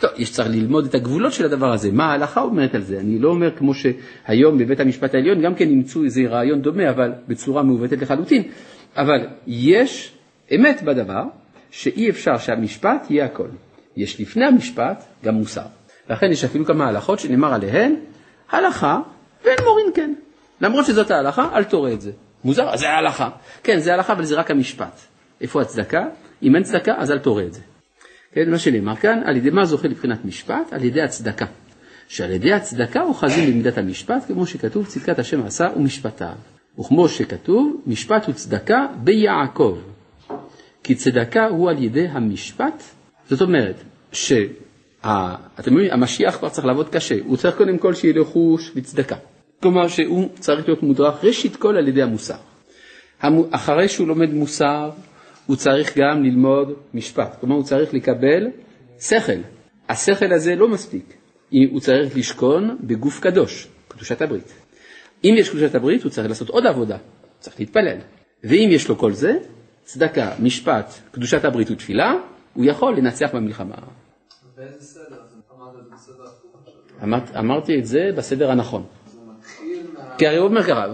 טוב, 0.00 0.10
יש 0.16 0.30
צריך 0.30 0.48
ללמוד 0.48 0.84
את 0.86 0.94
הגבולות 0.94 1.32
של 1.32 1.44
הדבר 1.44 1.72
הזה, 1.72 1.92
מה 1.92 2.04
ההלכה 2.04 2.40
אומרת 2.40 2.74
על 2.74 2.82
זה. 2.82 3.00
אני 3.00 3.18
לא 3.18 3.28
אומר 3.28 3.56
כמו 3.56 3.72
שהיום 3.74 4.58
בבית 4.58 4.80
המשפט 4.80 5.14
העליון 5.14 5.42
גם 5.42 5.54
כן 5.54 5.68
אימצו 5.68 6.04
איזה 6.04 6.20
רעיון 6.28 6.62
דומה, 6.62 6.90
אבל 6.90 7.12
בצורה 7.28 7.62
מעוותת 7.62 8.02
לחלוטין. 8.02 8.42
אבל 8.96 9.26
יש 9.46 10.12
אמת 10.54 10.82
בדבר 10.82 11.22
שאי 11.70 12.10
אפשר 12.10 12.38
שהמשפט 12.38 13.10
יהיה 13.10 13.24
הכל. 13.24 13.48
יש 13.96 14.20
לפני 14.20 14.44
המשפט 14.44 15.04
גם 15.24 15.34
מוסר. 15.34 15.62
לכן 16.10 16.32
יש 16.32 16.44
אפילו 16.44 16.64
כמה 16.64 16.88
הלכות 16.88 17.18
שנאמר 17.18 17.54
עליהן 17.54 17.94
הלכה 18.50 19.00
ואין 19.44 19.58
מורין 19.64 19.86
כן. 19.94 20.14
למרות 20.60 20.86
שזאת 20.86 21.10
ההלכה, 21.10 21.48
אל 21.54 21.64
תורה 21.64 21.92
את 21.92 22.00
זה. 22.00 22.10
מוזר, 22.44 22.76
זה 22.76 22.88
ההלכה. 22.88 23.28
כן, 23.62 23.78
זה 23.78 23.90
ההלכה, 23.90 24.12
אבל 24.12 24.24
זה 24.24 24.34
רק 24.34 24.50
המשפט. 24.50 25.00
איפה 25.40 25.62
הצדקה? 25.62 26.06
אם 26.42 26.56
אין 26.56 26.62
צדקה, 26.62 26.94
אז 26.98 27.10
אל 27.10 27.18
תורה 27.18 27.42
את 27.42 27.54
זה. 27.54 27.60
כן, 28.32 28.50
מה 28.50 28.58
שנאמר 28.58 28.96
כאן, 28.96 29.22
על 29.24 29.36
ידי 29.36 29.50
מה 29.50 29.64
זוכה 29.64 29.88
לבחינת 29.88 30.24
משפט? 30.24 30.72
על 30.72 30.84
ידי 30.84 31.02
הצדקה. 31.02 31.46
שעל 32.08 32.30
ידי 32.30 32.52
הצדקה 32.52 33.02
אוחזים 33.02 33.50
במידת 33.50 33.78
המשפט, 33.78 34.26
כמו 34.26 34.46
שכתוב 34.46 34.86
צדקת 34.86 35.18
השם 35.18 35.46
עשה 35.46 35.68
ומשפטיו. 35.76 36.34
וכמו 36.78 37.08
שכתוב, 37.08 37.82
משפט 37.86 38.28
וצדקה 38.28 38.86
ביעקב. 38.96 39.78
כי 40.88 40.94
צדקה 40.94 41.46
הוא 41.46 41.70
על 41.70 41.82
ידי 41.82 42.06
המשפט, 42.08 42.82
זאת 43.30 43.40
אומרת, 43.42 43.74
שאתם 44.12 45.72
מבינים, 45.72 45.92
המשיח 45.92 46.36
כבר 46.36 46.48
צריך 46.48 46.66
לעבוד 46.66 46.88
קשה, 46.88 47.14
הוא 47.24 47.36
צריך 47.36 47.56
קודם 47.56 47.78
כל 47.78 47.94
שיהיה 47.94 48.14
לו 48.14 48.24
חוש 48.24 48.72
וצדקה. 48.76 49.16
כלומר 49.62 49.88
שהוא 49.88 50.28
צריך 50.38 50.68
להיות 50.68 50.82
מודרך 50.82 51.24
ראשית 51.24 51.56
כל 51.56 51.76
על 51.76 51.88
ידי 51.88 52.02
המוסר. 52.02 52.34
אחרי 53.50 53.88
שהוא 53.88 54.08
לומד 54.08 54.34
מוסר, 54.34 54.90
הוא 55.46 55.56
צריך 55.56 55.98
גם 55.98 56.22
ללמוד 56.22 56.72
משפט, 56.94 57.36
כלומר 57.40 57.54
הוא 57.54 57.64
צריך 57.64 57.94
לקבל 57.94 58.46
שכל. 59.00 59.40
השכל 59.88 60.32
הזה 60.32 60.54
לא 60.54 60.68
מספיק, 60.68 61.14
הוא 61.70 61.80
צריך 61.80 62.16
לשכון 62.16 62.78
בגוף 62.80 63.20
קדוש, 63.20 63.68
קדושת 63.88 64.22
הברית. 64.22 64.52
אם 65.24 65.34
יש 65.38 65.50
קדושת 65.50 65.74
הברית, 65.74 66.02
הוא 66.02 66.10
צריך 66.10 66.28
לעשות 66.28 66.48
עוד 66.48 66.66
עבודה, 66.66 66.96
צריך 67.38 67.60
להתפלל. 67.60 67.98
ואם 68.44 68.68
יש 68.72 68.88
לו 68.88 68.98
כל 68.98 69.12
זה, 69.12 69.38
צדקה, 69.88 70.30
משפט, 70.40 70.92
קדושת 71.10 71.44
הברית 71.44 71.70
ותפילה, 71.70 72.14
הוא 72.54 72.64
יכול 72.64 72.96
לנצח 72.96 73.34
במלחמה. 73.34 73.74
באיזה 74.56 74.84
סדר? 74.84 75.16
אמרת 77.02 77.36
אמרתי 77.36 77.78
את 77.78 77.86
זה 77.86 78.10
בסדר 78.16 78.50
הנכון. 78.50 78.84
כי 80.18 80.26
הרי 80.26 80.36
הוא 80.36 80.48
אומר 80.48 80.62
ככה, 80.62 80.86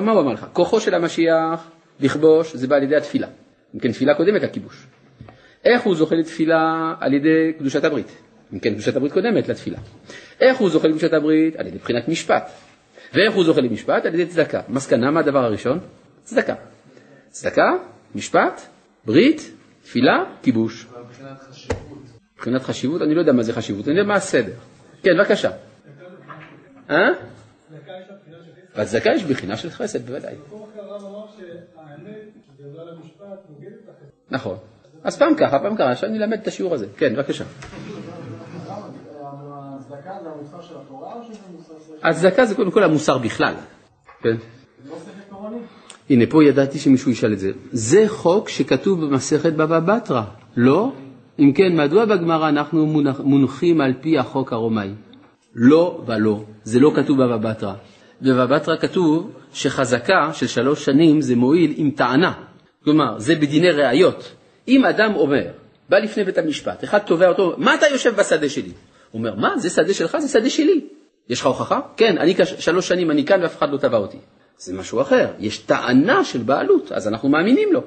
מה 0.00 0.12
הוא 0.12 0.20
אמר 0.20 0.32
לך? 0.32 0.46
כוחו 0.52 0.80
של 0.80 0.94
המשיח 0.94 1.70
לכבוש 2.00 2.56
זה 2.56 2.66
בא 2.66 2.76
על 2.76 2.82
ידי 2.82 2.96
התפילה. 2.96 3.26
אם 3.74 3.80
כן, 3.80 3.92
תפילה 3.92 4.14
קודמת 4.14 4.42
לכיבוש. 4.42 4.86
איך 5.64 5.82
הוא 5.82 5.94
זוכה 5.94 6.14
לתפילה 6.14 6.94
על 7.00 7.14
ידי 7.14 7.52
קדושת 7.58 7.84
הברית? 7.84 8.12
אם 8.52 8.58
כן, 8.58 8.72
קדושת 8.72 8.96
הברית 8.96 9.12
קודמת 9.12 9.48
לתפילה. 9.48 9.78
איך 10.40 10.58
הוא 10.58 10.70
זוכה 10.70 10.88
לקדושת 10.88 11.12
הברית? 11.12 11.56
על 11.56 11.66
ידי 11.66 11.78
בחינת 11.78 12.08
משפט. 12.08 12.50
ואיך 13.14 13.34
הוא 13.34 13.44
זוכה 13.44 13.60
למשפט? 13.60 14.06
על 14.06 14.14
ידי 14.14 14.26
צדקה. 14.26 14.60
מסקנה, 14.68 15.10
מה 15.10 15.20
הדבר 15.20 15.44
הראשון? 15.44 15.78
צדקה. 16.22 16.54
צדקה, 17.30 17.72
משפט, 18.14 18.60
ברית, 19.04 19.52
תפילה, 19.82 20.24
כיבוש. 20.42 20.86
מבחינת 20.86 21.38
חשיבות. 21.50 21.98
מבחינת 22.34 22.62
חשיבות, 22.62 23.02
אני 23.02 23.14
לא 23.14 23.20
יודע 23.20 23.32
מה 23.32 23.42
זה 23.42 23.52
חשיבות, 23.52 23.88
אני 23.88 23.98
יודע 23.98 24.08
מה 24.08 24.14
הסדר. 24.14 24.52
כן, 25.02 25.10
בבקשה. 25.18 25.50
אה? 26.90 26.96
בצדקה 28.76 29.10
יש 29.10 29.24
בחינה 29.24 29.56
של 29.56 29.70
חסד, 29.70 30.06
בוודאי. 30.06 30.34
נכון. 34.30 34.56
אז 35.04 35.18
פעם 35.18 35.34
ככה, 35.34 35.58
פעם 35.58 35.76
ככה, 35.76 35.90
עכשיו 35.90 36.08
אני 36.08 36.18
אלמד 36.18 36.40
את 36.40 36.46
השיעור 36.46 36.74
הזה. 36.74 36.86
כן, 36.96 37.14
בבקשה. 37.14 37.44
הצדקה 39.84 40.18
זה. 41.78 41.94
הצדקה 42.02 42.44
זה 42.44 42.54
קודם 42.54 42.70
כל 42.70 42.84
המוסר 42.84 43.18
בכלל. 43.18 43.54
כן. 44.22 44.36
הנה, 46.10 46.26
פה 46.26 46.44
ידעתי 46.44 46.78
שמישהו 46.78 47.10
ישאל 47.10 47.32
את 47.32 47.38
זה. 47.38 47.50
זה 47.72 48.04
חוק 48.08 48.48
שכתוב 48.48 49.04
במסכת 49.04 49.52
בבא 49.52 49.80
בתרא, 49.80 50.22
לא? 50.56 50.92
אם 51.38 51.52
כן, 51.52 51.76
מדוע 51.76 52.04
בגמרא 52.04 52.48
אנחנו 52.48 52.86
מונח- 52.86 53.20
מונחים 53.20 53.80
על 53.80 53.92
פי 54.00 54.18
החוק 54.18 54.52
הרומאי? 54.52 54.90
לא 55.54 56.02
ולא, 56.06 56.44
זה 56.64 56.80
לא 56.80 56.92
כתוב 56.96 57.22
בבא 57.22 57.36
בתרא. 57.36 57.72
בבבא 58.22 58.46
בתרא 58.46 58.76
כתוב 58.76 59.30
שחזקה 59.52 60.30
של 60.32 60.46
שלוש 60.46 60.84
שנים 60.84 61.20
זה 61.20 61.36
מועיל 61.36 61.74
עם 61.76 61.90
טענה. 61.90 62.32
כלומר, 62.84 63.18
זה 63.18 63.34
בדיני 63.34 63.70
ראיות. 63.70 64.32
אם 64.68 64.84
אדם 64.84 65.14
אומר, 65.14 65.44
בא 65.88 65.98
לפני 65.98 66.24
בית 66.24 66.38
המשפט, 66.38 66.84
אחד 66.84 66.98
תובע 66.98 67.28
אותו, 67.28 67.54
מה 67.58 67.74
אתה 67.74 67.86
יושב 67.92 68.14
בשדה 68.16 68.48
שלי? 68.48 68.72
הוא 69.10 69.18
אומר, 69.18 69.34
מה, 69.34 69.58
זה 69.58 69.70
שדה 69.70 69.94
שלך, 69.94 70.18
זה 70.18 70.28
שדה 70.28 70.50
שלי. 70.50 70.80
יש 71.28 71.40
לך 71.40 71.46
הוכחה? 71.46 71.80
כן, 71.96 72.18
אני 72.18 72.34
שלוש 72.58 72.88
שנים 72.88 73.10
אני 73.10 73.24
כאן 73.24 73.42
ואף 73.42 73.58
אחד 73.58 73.70
לא 73.70 73.76
תבע 73.76 73.96
אותי. 73.96 74.18
זה 74.60 74.74
משהו 74.74 75.00
אחר, 75.00 75.26
יש 75.38 75.58
טענה 75.58 76.24
של 76.24 76.38
בעלות, 76.38 76.92
אז 76.92 77.08
אנחנו 77.08 77.28
מאמינים 77.28 77.72
לו. 77.72 77.80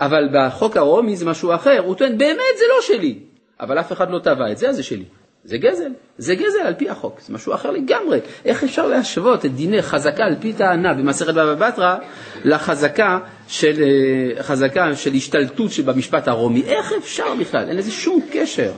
אבל 0.00 0.28
בחוק 0.32 0.76
הרומי 0.76 1.16
זה 1.16 1.26
משהו 1.26 1.54
אחר, 1.54 1.82
הוא 1.84 1.94
טוען, 1.94 2.18
באמת 2.18 2.56
זה 2.58 2.64
לא 2.76 2.82
שלי. 2.82 3.18
אבל 3.60 3.80
אף 3.80 3.92
אחד 3.92 4.10
לא 4.10 4.18
תבע 4.18 4.52
את 4.52 4.58
זה, 4.58 4.68
אז 4.68 4.76
זה 4.76 4.82
שלי. 4.82 5.04
זה 5.44 5.58
גזל, 5.58 5.90
זה 6.18 6.34
גזל 6.34 6.58
על 6.64 6.74
פי 6.74 6.90
החוק, 6.90 7.20
זה 7.20 7.34
משהו 7.34 7.54
אחר 7.54 7.70
לגמרי. 7.70 8.20
איך 8.44 8.64
אפשר 8.64 8.86
להשוות 8.86 9.44
את 9.44 9.54
דיני 9.54 9.82
חזקה 9.82 10.24
על 10.24 10.34
פי 10.40 10.52
טענה 10.52 10.94
במסכת 10.94 11.34
בבא 11.34 11.54
בתרא 11.54 11.96
לחזקה 12.44 13.18
של, 13.48 13.82
אה, 13.82 14.42
חזקה 14.42 14.96
של 14.96 15.14
השתלטות 15.14 15.70
שבמשפט 15.70 16.28
הרומי? 16.28 16.62
איך 16.62 16.92
אפשר 16.98 17.34
בכלל? 17.40 17.68
אין 17.68 17.76
לזה 17.76 17.90
שום 17.90 18.20
קשר, 18.32 18.72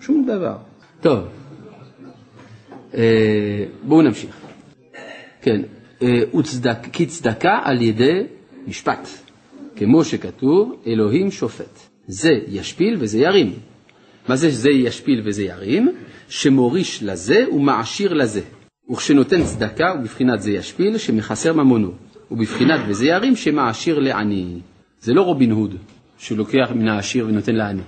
שום 0.00 0.26
דבר. 0.26 0.54
טוב, 1.00 1.18
אה, 2.94 3.64
בואו 3.82 4.02
נמשיך. 4.02 4.36
כן, 5.42 5.60
וצדק, 6.38 6.78
כי 6.92 7.06
צדקה 7.06 7.60
על 7.64 7.82
ידי 7.82 8.22
משפט, 8.66 9.08
כמו 9.76 10.04
שכתוב, 10.04 10.82
אלוהים 10.86 11.30
שופט. 11.30 11.78
זה 12.06 12.30
ישפיל 12.48 12.96
וזה 12.98 13.18
ירים. 13.18 13.52
מה 14.28 14.36
זה 14.36 14.50
זה 14.50 14.70
ישפיל 14.70 15.22
וזה 15.24 15.42
ירים? 15.42 15.88
שמוריש 16.28 17.02
לזה 17.02 17.44
ומעשיר 17.52 18.12
לזה. 18.14 18.40
וכשנותן 18.90 19.44
צדקה 19.44 19.90
הוא 19.90 20.00
בבחינת 20.00 20.42
זה 20.42 20.50
ישפיל 20.50 20.98
שמחסר 20.98 21.52
ממונו. 21.52 21.92
ובבחינת 22.30 22.80
וזה 22.88 23.06
ירים 23.06 23.36
שמעשיר 23.36 23.98
לעני. 23.98 24.58
זה 25.00 25.12
לא 25.12 25.22
רובין 25.22 25.50
הוד 25.50 25.74
שלוקח 26.18 26.70
מן 26.74 26.88
העשיר 26.88 27.26
ונותן 27.26 27.54
לעני. 27.54 27.82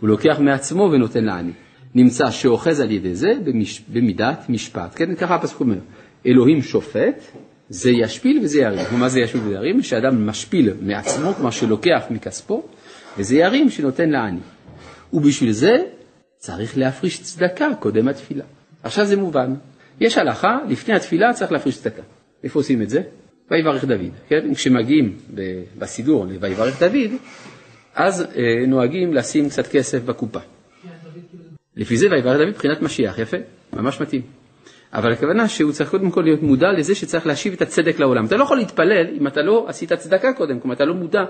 הוא 0.00 0.08
לוקח 0.08 0.38
מעצמו 0.40 0.82
ונותן 0.92 1.24
לעני. 1.24 1.52
נמצא 1.94 2.30
שאוחז 2.30 2.80
על 2.80 2.90
ידי 2.90 3.14
זה. 3.14 3.32
במידת 3.88 4.46
משפט. 4.48 4.92
כן, 4.96 5.14
ככה 5.14 5.34
הפסוק 5.34 5.60
אומר. 5.60 5.78
אלוהים 6.26 6.62
שופט, 6.62 7.22
זה 7.68 7.90
ישפיל 7.90 8.40
וזה 8.42 8.60
ירים. 8.60 8.86
ומה 8.94 9.08
זה 9.08 9.20
ישפיל 9.20 9.40
וזה 9.40 9.54
ירים? 9.54 9.82
שאדם 9.82 10.26
משפיל 10.26 10.72
מעצמו, 10.80 11.34
כלומר 11.34 11.50
שלוקח 11.50 12.02
מכספו, 12.10 12.62
וזה 13.18 13.36
ירים 13.36 13.70
שנותן 13.70 14.10
לעני. 14.10 14.40
ובשביל 15.12 15.52
זה 15.52 15.76
צריך 16.36 16.78
להפריש 16.78 17.22
צדקה 17.22 17.68
קודם 17.80 18.08
התפילה. 18.08 18.44
עכשיו 18.82 19.04
זה 19.04 19.16
מובן. 19.16 19.54
יש 20.00 20.18
הלכה, 20.18 20.58
לפני 20.68 20.94
התפילה 20.94 21.32
צריך 21.32 21.52
להפריש 21.52 21.78
צדקה. 21.78 22.02
איפה 22.44 22.58
עושים 22.58 22.82
את 22.82 22.90
זה? 22.90 23.02
ויברך 23.50 23.84
דוד. 23.84 24.10
כן? 24.28 24.54
כשמגיעים 24.54 25.16
בסידור 25.78 26.26
ל"ויברך 26.26 26.82
דוד", 26.82 27.10
אז 27.94 28.22
אה, 28.22 28.66
נוהגים 28.66 29.14
לשים 29.14 29.48
קצת 29.48 29.66
כסף 29.66 30.04
בקופה. 30.04 30.40
לפי 31.76 31.96
זה 31.96 32.06
ויברך 32.10 32.36
דוד 32.36 32.48
מבחינת 32.48 32.82
משיח, 32.82 33.18
יפה, 33.18 33.36
ממש 33.72 34.00
מתאים. 34.00 34.22
אבל 34.94 35.12
הכוונה 35.12 35.48
שהוא 35.48 35.72
צריך 35.72 35.90
קודם 35.90 36.10
כל 36.10 36.22
להיות 36.22 36.42
מודע 36.42 36.72
לזה 36.72 36.94
שצריך 36.94 37.26
להשיב 37.26 37.52
את 37.52 37.62
הצדק 37.62 37.98
לעולם. 37.98 38.26
אתה 38.26 38.36
לא 38.36 38.44
יכול 38.44 38.56
להתפלל 38.56 39.06
אם 39.20 39.26
אתה 39.26 39.42
לא 39.42 39.64
עשית 39.68 39.92
צדקה 39.92 40.32
קודם, 40.32 40.60
כלומר 40.60 40.74
אתה 40.74 40.84
לא 40.84 40.94
מודע 40.94 41.24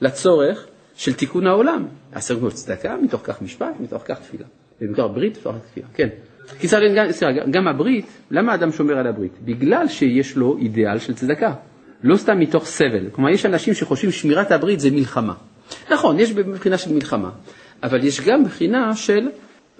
לצורך 0.00 0.66
של 0.96 1.12
תיקון 1.12 1.46
העולם. 1.46 1.86
צריך 2.18 2.40
להיות 2.40 2.54
צדקה, 2.54 2.96
מתוך 3.02 3.20
כך 3.24 3.42
משפט, 3.42 3.74
מתוך 3.80 4.02
כך 4.06 4.18
תפילה. 4.20 4.44
ומתוך 4.80 5.12
ברית, 5.14 5.38
מתוך 5.38 5.54
כך 5.54 5.70
תפילה, 5.70 5.86
כן. 5.94 6.08
קיצר, 6.58 6.78
גם, 7.36 7.50
גם 7.50 7.68
הברית, 7.68 8.06
למה 8.30 8.54
אדם 8.54 8.72
שומר 8.72 8.98
על 8.98 9.06
הברית? 9.06 9.32
בגלל 9.44 9.88
שיש 9.88 10.36
לו 10.36 10.58
אידיאל 10.58 10.98
של 10.98 11.14
צדקה. 11.14 11.54
לא 12.02 12.16
סתם 12.16 12.38
מתוך 12.40 12.64
סבל. 12.66 13.10
כלומר, 13.12 13.30
יש 13.30 13.46
אנשים 13.46 13.74
שחושבים 13.74 14.10
שמירת 14.10 14.52
הברית 14.52 14.80
זה 14.80 14.90
מלחמה. 14.90 15.34
נכון, 15.90 16.20
יש 16.20 16.32
מבחינה 16.32 16.78
של 16.78 16.92
מלחמה, 16.92 17.30
אבל 17.82 18.04
יש 18.04 18.20
גם 18.20 18.44
בחינה 18.44 18.96
של 18.96 19.28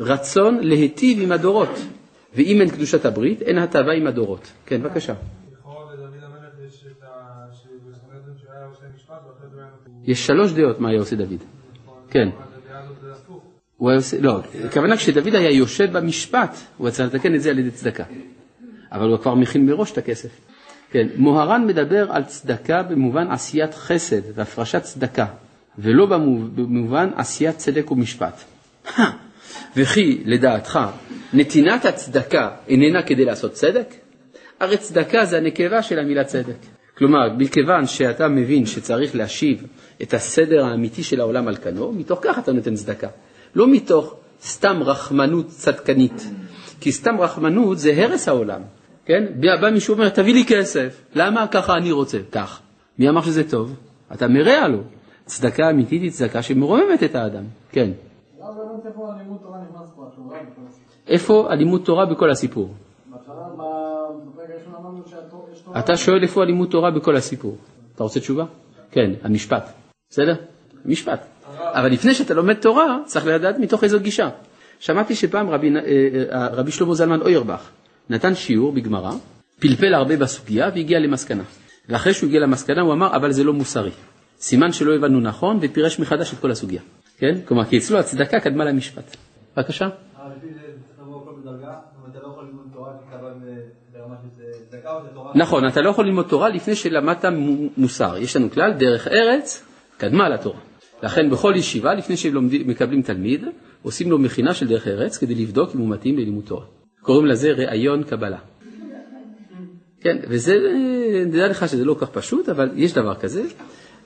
רצון 0.01 0.59
להיטיב 0.61 1.23
עם 1.23 1.33
הדורות. 1.33 1.79
ואם 2.35 2.61
אין 2.61 2.71
קדושת 2.71 3.05
הברית, 3.05 3.43
אין 3.43 3.59
הטבה 3.59 3.93
עם 3.93 4.07
הדורות. 4.07 4.53
כן, 4.67 4.83
בבקשה. 4.83 5.15
יש 10.05 10.27
שלוש 10.27 10.53
דעות 10.53 10.81
מה 10.81 10.89
היה 10.89 10.99
עושה 10.99 11.17
דוד. 11.17 11.39
כן. 12.11 12.29
הדעה 12.29 12.83
הזאת 12.83 12.97
זה 13.03 13.13
הפוך. 13.13 13.43
הוא 13.77 13.91
היה 13.91 13.97
עושה, 13.99 14.21
לא, 14.21 14.41
הכוונה 14.65 14.97
כשדוד 14.97 15.35
היה 15.35 15.51
יושב 15.51 15.93
במשפט, 15.99 16.57
הוא 16.77 16.87
היה 16.87 16.95
צריך 16.95 17.15
לתקן 17.15 17.35
את 17.35 17.43
זה 17.43 17.51
על 17.51 17.59
ידי 17.59 17.71
צדקה. 17.71 18.05
אבל 18.93 19.09
הוא 19.09 19.19
כבר 19.19 19.35
מכין 19.35 19.67
מראש 19.67 19.93
את 19.93 19.99
הכסף. 19.99 20.41
כן, 20.91 21.09
מוהר"ן 21.17 21.67
מדבר 21.67 22.13
על 22.13 22.25
צדקה 22.25 22.83
במובן 22.83 23.31
עשיית 23.31 23.75
חסד 23.75 24.21
והפרשת 24.35 24.83
צדקה, 24.83 25.27
ולא 25.79 26.07
במוב- 26.07 26.49
במובן 26.55 27.11
עשיית 27.17 27.57
צדק 27.57 27.91
ומשפט. 27.91 28.45
וכי 29.77 30.23
לדעתך 30.25 30.79
נתינת 31.33 31.85
הצדקה 31.85 32.51
איננה 32.69 33.03
כדי 33.03 33.25
לעשות 33.25 33.53
צדק? 33.53 33.95
הרי 34.61 34.77
צדקה 34.77 35.25
זה 35.25 35.37
הנקבה 35.37 35.83
של 35.83 35.99
המילה 35.99 36.25
צדק. 36.25 36.57
כלומר, 36.99 37.33
מכיוון 37.39 37.87
שאתה 37.87 38.29
מבין 38.29 38.67
שצריך 38.67 39.17
להשיב 39.17 39.67
את 40.03 40.15
הסדר 40.15 40.65
האמיתי 40.65 41.03
של 41.03 41.21
העולם 41.21 41.49
על 41.49 41.57
כנו, 41.57 41.93
מתוך 41.93 42.19
כך 42.23 42.39
אתה 42.39 42.53
נותן 42.53 42.75
צדקה. 42.75 43.09
לא 43.55 43.69
מתוך 43.69 44.17
סתם 44.43 44.83
רחמנות 44.83 45.47
צדקנית. 45.49 46.29
כי 46.81 46.93
סתם 46.93 47.21
רחמנות 47.21 47.79
זה 47.79 47.93
הרס 47.97 48.29
העולם, 48.29 48.61
כן? 49.07 49.25
בא 49.61 49.71
מישהו 49.71 49.95
אומר, 49.95 50.09
תביא 50.09 50.35
לי 50.35 50.45
כסף. 50.49 51.01
למה 51.15 51.47
ככה 51.47 51.77
אני 51.77 51.93
רוצה? 51.93 52.19
כך. 52.33 52.61
מי 52.99 53.09
אמר 53.09 53.23
שזה 53.23 53.51
טוב? 53.51 53.75
אתה 54.13 54.29
מרע 54.29 54.69
לו. 54.69 54.83
צדקה 55.25 55.71
אמיתית 55.71 56.03
היא 56.03 56.11
צדקה 56.11 56.43
שמרוממת 56.43 57.03
את 57.03 57.15
האדם. 57.15 57.45
כן. 57.73 57.91
איפה 61.07 61.47
הלימוד 61.51 61.81
תורה 61.85 62.07
בכל 62.07 62.31
הסיפור. 62.31 62.75
אתה 65.79 65.97
שואל 65.97 66.23
איפה 66.23 66.43
הלימוד 66.43 66.69
תורה 66.71 66.91
בכל 66.91 67.17
הסיפור. 67.17 67.57
אתה 67.95 68.03
רוצה 68.03 68.21
תשובה? 68.21 68.45
כן, 68.91 69.11
המשפט. 69.23 69.73
בסדר? 70.11 70.35
משפט. 70.85 71.27
אבל 71.59 71.93
לפני 71.93 72.15
שאתה 72.15 72.35
לומד 72.35 72.55
תורה, 72.55 72.99
צריך 73.05 73.27
לדעת 73.27 73.59
מתוך 73.59 73.85
איזו 73.85 74.01
גישה. 74.01 74.29
שמעתי 74.81 75.15
שפעם 75.15 75.51
רבי, 75.51 75.71
אה, 75.77 75.81
אה, 76.33 76.47
רבי 76.47 76.71
שלמה 76.71 76.95
זלמן 76.95 77.21
אוירבך 77.21 77.71
נתן 78.11 78.35
שיעור 78.35 78.73
בגמרא, 78.73 79.13
פלפל 79.61 79.95
הרבה 79.95 80.17
בסוגיה 80.17 80.71
והגיע 80.75 80.99
למסקנה. 80.99 81.43
ואחרי 81.89 82.15
שהוא 82.15 82.29
הגיע 82.29 82.41
למסקנה 82.41 82.83
הוא 82.83 82.93
אמר, 82.93 83.17
אבל 83.17 83.33
זה 83.33 83.45
לא 83.45 83.53
מוסרי. 83.53 83.91
סימן 84.39 84.73
שלא 84.73 84.95
הבנו 84.95 85.21
נכון 85.21 85.59
ופירש 85.63 86.01
מחדש 86.01 86.33
את 86.33 86.39
כל 86.39 86.51
הסוגיה. 86.51 86.81
כן? 87.23 87.35
כלומר, 87.45 87.65
כי 87.65 87.79
אצלו 87.79 87.99
הצדקה 87.99 88.41
קדמה 88.41 88.65
למשפט. 88.65 89.17
בבקשה. 89.57 89.89
נכון, 95.35 95.67
אתה 95.69 95.81
לא 95.81 95.91
יכול 95.91 96.07
ללמוד 96.07 96.27
תורה 96.29 96.49
לפני 96.49 96.75
שלמדת 96.75 97.25
מו- 97.25 97.69
מוסר. 97.77 98.17
יש 98.17 98.37
לנו 98.37 98.51
כלל, 98.51 98.73
דרך 98.73 99.09
ארץ 99.09 99.65
קדמה 99.99 100.29
לתורה. 100.29 100.59
לכן 101.03 101.31
בכל 101.31 101.53
ישיבה, 101.57 101.95
לפני 101.95 102.17
שמקבלים 102.17 103.03
תלמיד, 103.03 103.45
עושים 103.83 104.11
לו 104.11 104.19
מכינה 104.19 104.55
של 104.55 104.69
דרך 104.69 104.87
ארץ 104.89 105.19
כדי 105.19 105.35
לבדוק 105.35 105.75
אם 105.75 105.81
הוא 105.81 105.89
מתאים 105.89 106.19
ללימוד 106.19 106.45
תורה. 106.45 106.65
קוראים 107.01 107.27
לזה 107.27 107.53
ראיון 107.53 108.03
קבלה. 108.03 108.39
כן, 110.01 110.17
וזה, 110.29 110.55
נדע 111.27 111.49
לך 111.49 111.69
שזה 111.69 111.85
לא 111.85 111.95
כל 111.95 112.07
כך 112.07 112.13
פשוט, 112.13 112.49
אבל 112.49 112.71
יש 112.75 112.93
דבר 112.93 113.15
כזה. 113.15 113.43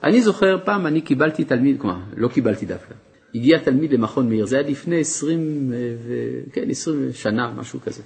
אני 0.03 0.21
זוכר, 0.21 0.57
פעם 0.65 0.87
אני 0.87 1.01
קיבלתי 1.01 1.43
תלמיד, 1.43 1.81
כלומר, 1.81 1.97
לא 2.17 2.27
קיבלתי 2.27 2.65
דווקא. 2.65 2.93
הגיע 3.35 3.57
תלמיד 3.57 3.93
למכון 3.93 4.29
מאיר, 4.29 4.45
זה 4.45 4.59
היה 4.59 4.69
לפני 4.69 4.99
20, 4.99 5.73
ו... 6.07 6.13
כן, 6.51 6.69
20 6.69 7.13
שנה, 7.13 7.53
משהו 7.57 7.79
כזה. 7.81 8.01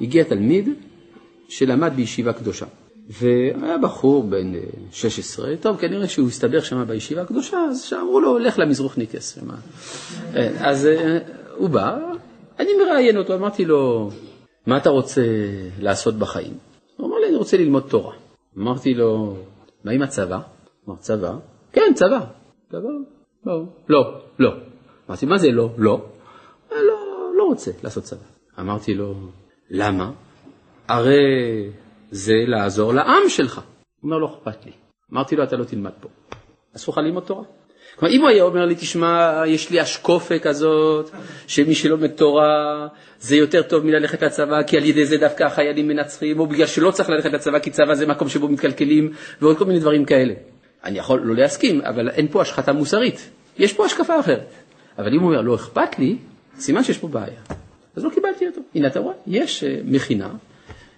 הגיע 0.00 0.24
תלמיד 0.24 0.68
שלמד 1.48 1.92
בישיבה 1.96 2.32
קדושה. 2.32 2.66
והיה 3.08 3.78
בחור 3.78 4.22
בן 4.22 4.52
16, 4.92 5.56
טוב, 5.56 5.76
כנראה 5.76 6.08
שהוא 6.08 6.28
הסתבך 6.28 6.64
שם 6.64 6.84
בישיבה 6.88 7.22
הקדושה, 7.22 7.56
אז 7.70 7.82
שאמרו 7.82 8.20
לו, 8.20 8.38
לך 8.38 8.58
למזרוחניקס. 8.58 9.38
אז 10.58 10.86
אה, 10.86 11.18
הוא 11.56 11.68
בא, 11.68 11.98
אני 12.58 12.70
מראיין 12.84 13.16
אותו, 13.16 13.34
אמרתי 13.34 13.64
לו, 13.64 14.10
מה 14.66 14.76
אתה 14.76 14.90
רוצה 14.90 15.22
לעשות 15.80 16.14
בחיים? 16.14 16.54
הוא 16.96 17.08
אמר 17.08 17.16
לי, 17.18 17.28
אני 17.28 17.36
רוצה 17.36 17.56
ללמוד 17.56 17.82
תורה. 17.88 18.14
אמרתי 18.58 18.94
לו, 18.94 19.36
מה 19.84 19.92
עם 19.92 20.02
הצבא? 20.02 20.38
אמר, 20.88 20.96
צבא? 20.96 21.34
כן, 21.72 21.92
צבא. 21.94 22.20
צבא? 22.70 22.88
לא. 23.46 23.64
לא, 23.88 24.20
לא. 24.38 24.50
אמרתי, 25.08 25.26
מה 25.26 25.38
זה 25.38 25.50
לא? 25.50 25.70
לא. 25.78 26.04
לא, 26.70 27.30
לא 27.38 27.44
רוצה 27.44 27.70
לעשות 27.82 28.04
צבא. 28.04 28.20
אמרתי 28.60 28.94
לו, 28.94 29.14
למה? 29.70 30.10
הרי 30.88 31.70
זה 32.10 32.34
לעזור 32.46 32.94
לעם 32.94 33.28
שלך. 33.28 33.56
הוא 33.56 33.64
אומר, 34.02 34.18
לא 34.18 34.26
אכפת 34.26 34.66
לי. 34.66 34.72
אמרתי 35.12 35.36
לו, 35.36 35.44
אתה 35.44 35.56
לא 35.56 35.64
תלמד 35.64 35.90
פה. 36.00 36.08
אסור 36.76 36.94
לך 36.94 36.98
ללמוד 36.98 37.22
תורה. 37.22 37.44
כלומר, 37.96 38.14
אם 38.14 38.20
הוא 38.20 38.28
היה 38.28 38.42
אומר 38.42 38.66
לי, 38.66 38.74
תשמע, 38.74 39.42
יש 39.46 39.70
לי 39.70 39.82
אשקופה 39.82 40.38
כזאת, 40.38 41.10
שמי 41.46 41.74
שלומד 41.74 42.10
תורה 42.10 42.88
זה 43.18 43.36
יותר 43.36 43.62
טוב 43.62 43.84
מללכת 43.86 44.22
לצבא, 44.22 44.62
כי 44.62 44.76
על 44.76 44.84
ידי 44.84 45.06
זה 45.06 45.18
דווקא 45.18 45.44
החיילים 45.44 45.88
מנצחים, 45.88 46.40
או 46.40 46.46
בגלל 46.46 46.66
שלא 46.66 46.90
צריך 46.90 47.08
ללכת 47.10 47.32
לצבא, 47.32 47.58
כי 47.58 47.70
צבא 47.70 47.94
זה 47.94 48.06
מקום 48.06 48.28
שבו 48.28 48.48
מתקלקלים, 48.48 49.12
ועוד 49.40 49.58
כל 49.58 49.64
מיני 49.64 49.80
דברים 49.80 50.04
כאלה. 50.04 50.34
אני 50.84 50.98
יכול 50.98 51.20
לא 51.20 51.34
להסכים, 51.34 51.80
אבל 51.80 52.08
אין 52.08 52.28
פה 52.28 52.42
השחתה 52.42 52.72
מוסרית. 52.72 53.30
יש 53.58 53.72
פה 53.72 53.86
השקפה 53.86 54.20
אחרת. 54.20 54.52
אבל 54.98 55.14
אם 55.14 55.20
הוא 55.20 55.30
אומר, 55.30 55.40
לא 55.40 55.54
אכפת 55.54 55.98
לי, 55.98 56.16
סימן 56.58 56.84
שיש 56.84 56.98
פה 56.98 57.08
בעיה. 57.08 57.40
אז 57.96 58.04
לא 58.04 58.10
קיבלתי 58.10 58.46
אותו. 58.46 58.60
הנה 58.74 58.86
אתה 58.86 59.00
רואה, 59.00 59.14
יש 59.26 59.64
אה, 59.64 59.78
מכינה 59.84 60.30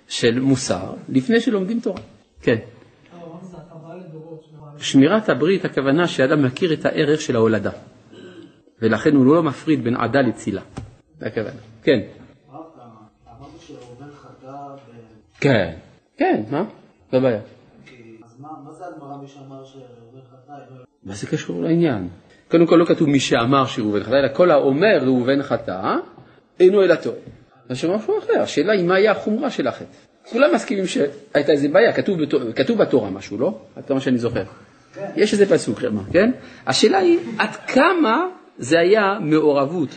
של 0.09 0.41
מוסר 0.41 0.95
לפני 1.09 1.41
שלומדים 1.41 1.80
תורה. 1.80 2.01
כן. 2.43 2.57
שמירת 4.78 5.28
הברית, 5.28 5.64
הכוונה 5.64 6.09
שאדם 6.09 6.43
מכיר 6.43 6.72
את 6.72 6.85
הערך 6.85 7.20
של 7.20 7.37
ההולדה, 7.37 7.70
ולכן 8.82 9.16
הוא 9.16 9.26
לא 9.26 9.43
מפריד 9.43 9.85
בין 9.85 9.97
עדה 9.97 10.20
לצילה. 10.20 10.62
זה 11.18 11.26
הכוונה. 11.26 11.61
כן. 11.82 12.01
כן, 15.41 15.74
כן, 16.16 16.43
מה? 16.51 16.64
לא 17.12 17.20
בעיה. 17.20 17.41
אז 18.85 18.95
מה 21.05 21.14
זה 21.14 21.26
קשור 21.26 21.62
לעניין? 21.62 22.09
קודם 22.51 22.66
כל 22.66 22.76
לא 22.76 22.85
כתוב 22.85 23.09
מי 23.09 23.20
שאמר 23.20 23.66
שראובן 23.66 24.03
חטא, 24.03 24.14
אלא 24.14 24.28
כל 24.32 24.51
האומר 24.51 24.99
ראובן 25.03 25.43
חטא, 25.43 25.97
אינו 26.61 26.82
אלא 26.82 26.95
טועה. 26.95 27.16
זה 27.70 27.89
משהו 27.89 28.18
אחר, 28.18 28.41
השאלה 28.43 28.72
היא 28.72 28.85
מה 28.85 28.95
היה 28.95 29.12
החומרה 29.12 29.51
של 29.51 29.66
החטא. 29.66 29.85
כולם 30.30 30.55
מסכימים 30.55 30.87
שהייתה 30.87 31.53
איזה 31.53 31.68
בעיה, 31.68 31.93
כתוב, 31.93 32.18
כתוב 32.57 32.78
בתורה 32.78 33.11
משהו, 33.11 33.39
לא? 33.39 33.59
עד 33.76 33.85
כמה 33.87 34.01
שאני 34.01 34.18
זוכר. 34.18 34.45
כן. 34.95 35.11
יש 35.16 35.32
איזה 35.32 35.47
פסוק 35.47 35.80
שם, 35.80 35.99
כן? 36.12 36.30
השאלה 36.66 36.99
היא 36.99 37.18
עד 37.39 37.57
כמה 37.66 38.26
זה 38.59 38.78
היה 38.78 39.18
מעורבות, 39.20 39.89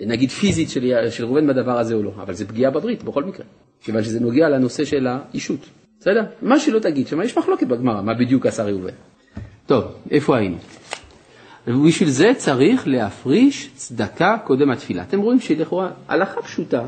נגיד 0.00 0.30
פיזית 0.30 0.70
של, 0.70 1.10
של 1.10 1.24
ראובן 1.24 1.46
בדבר 1.46 1.78
הזה 1.78 1.94
או 1.94 2.02
לא, 2.02 2.10
אבל 2.16 2.34
זה 2.34 2.48
פגיעה 2.48 2.70
בברית 2.70 3.02
בכל 3.02 3.24
מקרה, 3.24 3.46
כיוון 3.80 4.02
שזה 4.02 4.20
נוגע 4.20 4.48
לנושא 4.48 4.84
של 4.84 5.06
האישות, 5.06 5.60
בסדר? 6.04 6.24
מה 6.42 6.60
שלא 6.60 6.78
תגיד 6.78 7.06
שם, 7.08 7.22
יש 7.22 7.38
מחלוקת 7.38 7.66
בגמרא, 7.66 8.02
מה 8.02 8.14
בדיוק 8.14 8.46
עשה 8.46 8.64
ראובן. 8.64 8.92
טוב, 9.66 9.84
איפה 10.10 10.36
היינו? 10.36 10.56
ובשביל 11.66 12.08
זה 12.08 12.32
צריך 12.36 12.88
להפריש 12.88 13.70
צדקה 13.74 14.36
קודם 14.44 14.70
התפילה. 14.70 15.02
אתם 15.02 15.20
רואים 15.20 15.40
שלכאורה 15.40 15.90
הלכה 16.08 16.42
פשוטה 16.42 16.82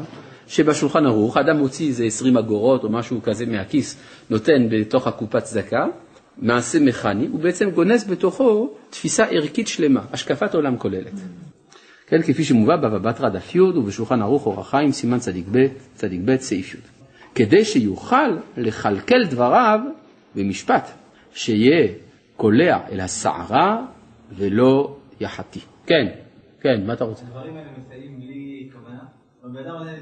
שבשולחן 0.46 1.06
ערוך, 1.06 1.36
האדם 1.36 1.58
מוציא 1.58 1.88
איזה 1.88 2.04
20 2.04 2.36
אגורות 2.36 2.84
או 2.84 2.88
משהו 2.90 3.22
כזה 3.22 3.46
מהכיס, 3.46 3.96
נותן 4.30 4.68
בתוך 4.70 5.06
הקופת 5.06 5.42
צדקה, 5.42 5.86
מעשה 6.38 6.80
מכני, 6.80 7.26
הוא 7.26 7.40
בעצם 7.40 7.70
גונז 7.70 8.04
בתוכו 8.04 8.70
תפיסה 8.90 9.24
ערכית 9.24 9.68
שלמה, 9.68 10.00
השקפת 10.12 10.54
עולם 10.54 10.76
כוללת. 10.76 11.12
כן, 12.06 12.22
כפי 12.22 12.44
שמובא 12.44 12.76
בבא 12.76 12.98
בתרא 12.98 13.28
דף 13.28 13.54
י' 13.54 13.60
ובשולחן 13.60 14.22
ערוך 14.22 14.46
אור 14.46 14.60
החיים 14.60 14.92
סימן 14.92 15.18
צדיק 15.18 15.46
ב', 15.52 15.66
צדיק 15.94 16.20
ב', 16.24 16.36
סעיף 16.36 16.74
י'. 16.74 16.95
כדי 17.36 17.64
שיוכל 17.64 18.36
לכלכל 18.56 19.24
דבריו 19.24 19.80
במשפט, 20.34 20.90
שיהיה 21.32 21.88
קולע 22.36 22.78
אל 22.92 23.00
הסערה 23.00 23.86
ולא 24.32 24.96
יחתי. 25.20 25.60
כן, 25.86 26.06
כן, 26.60 26.86
מה 26.86 26.92
אתה 26.92 27.04
רוצה? 27.04 27.24
הדברים 27.26 27.56
האלה 27.56 27.68
מסייעים 27.78 28.20
בלי 28.20 28.68
כוונה, 28.72 28.98
אבל 29.42 29.50
בן 29.52 29.68
אדם 29.68 29.76
עדיין. 29.82 29.96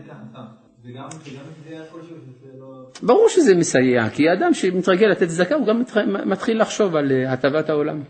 לא- 2.61 2.87
ברור 3.03 3.29
שזה 3.29 3.55
מסייע, 3.55 4.11
כי 4.11 4.29
האדם 4.29 4.55
שמתרגל 4.55 5.07
לתת 5.07 5.29
צדקה 5.29 5.55
הוא 5.55 5.67
גם 5.67 5.83
מתחיל 6.27 6.61
לחשוב 6.61 6.97
על 6.97 7.13
אה, 7.13 7.33
הטבת 7.33 7.69
העולם. 7.69 8.03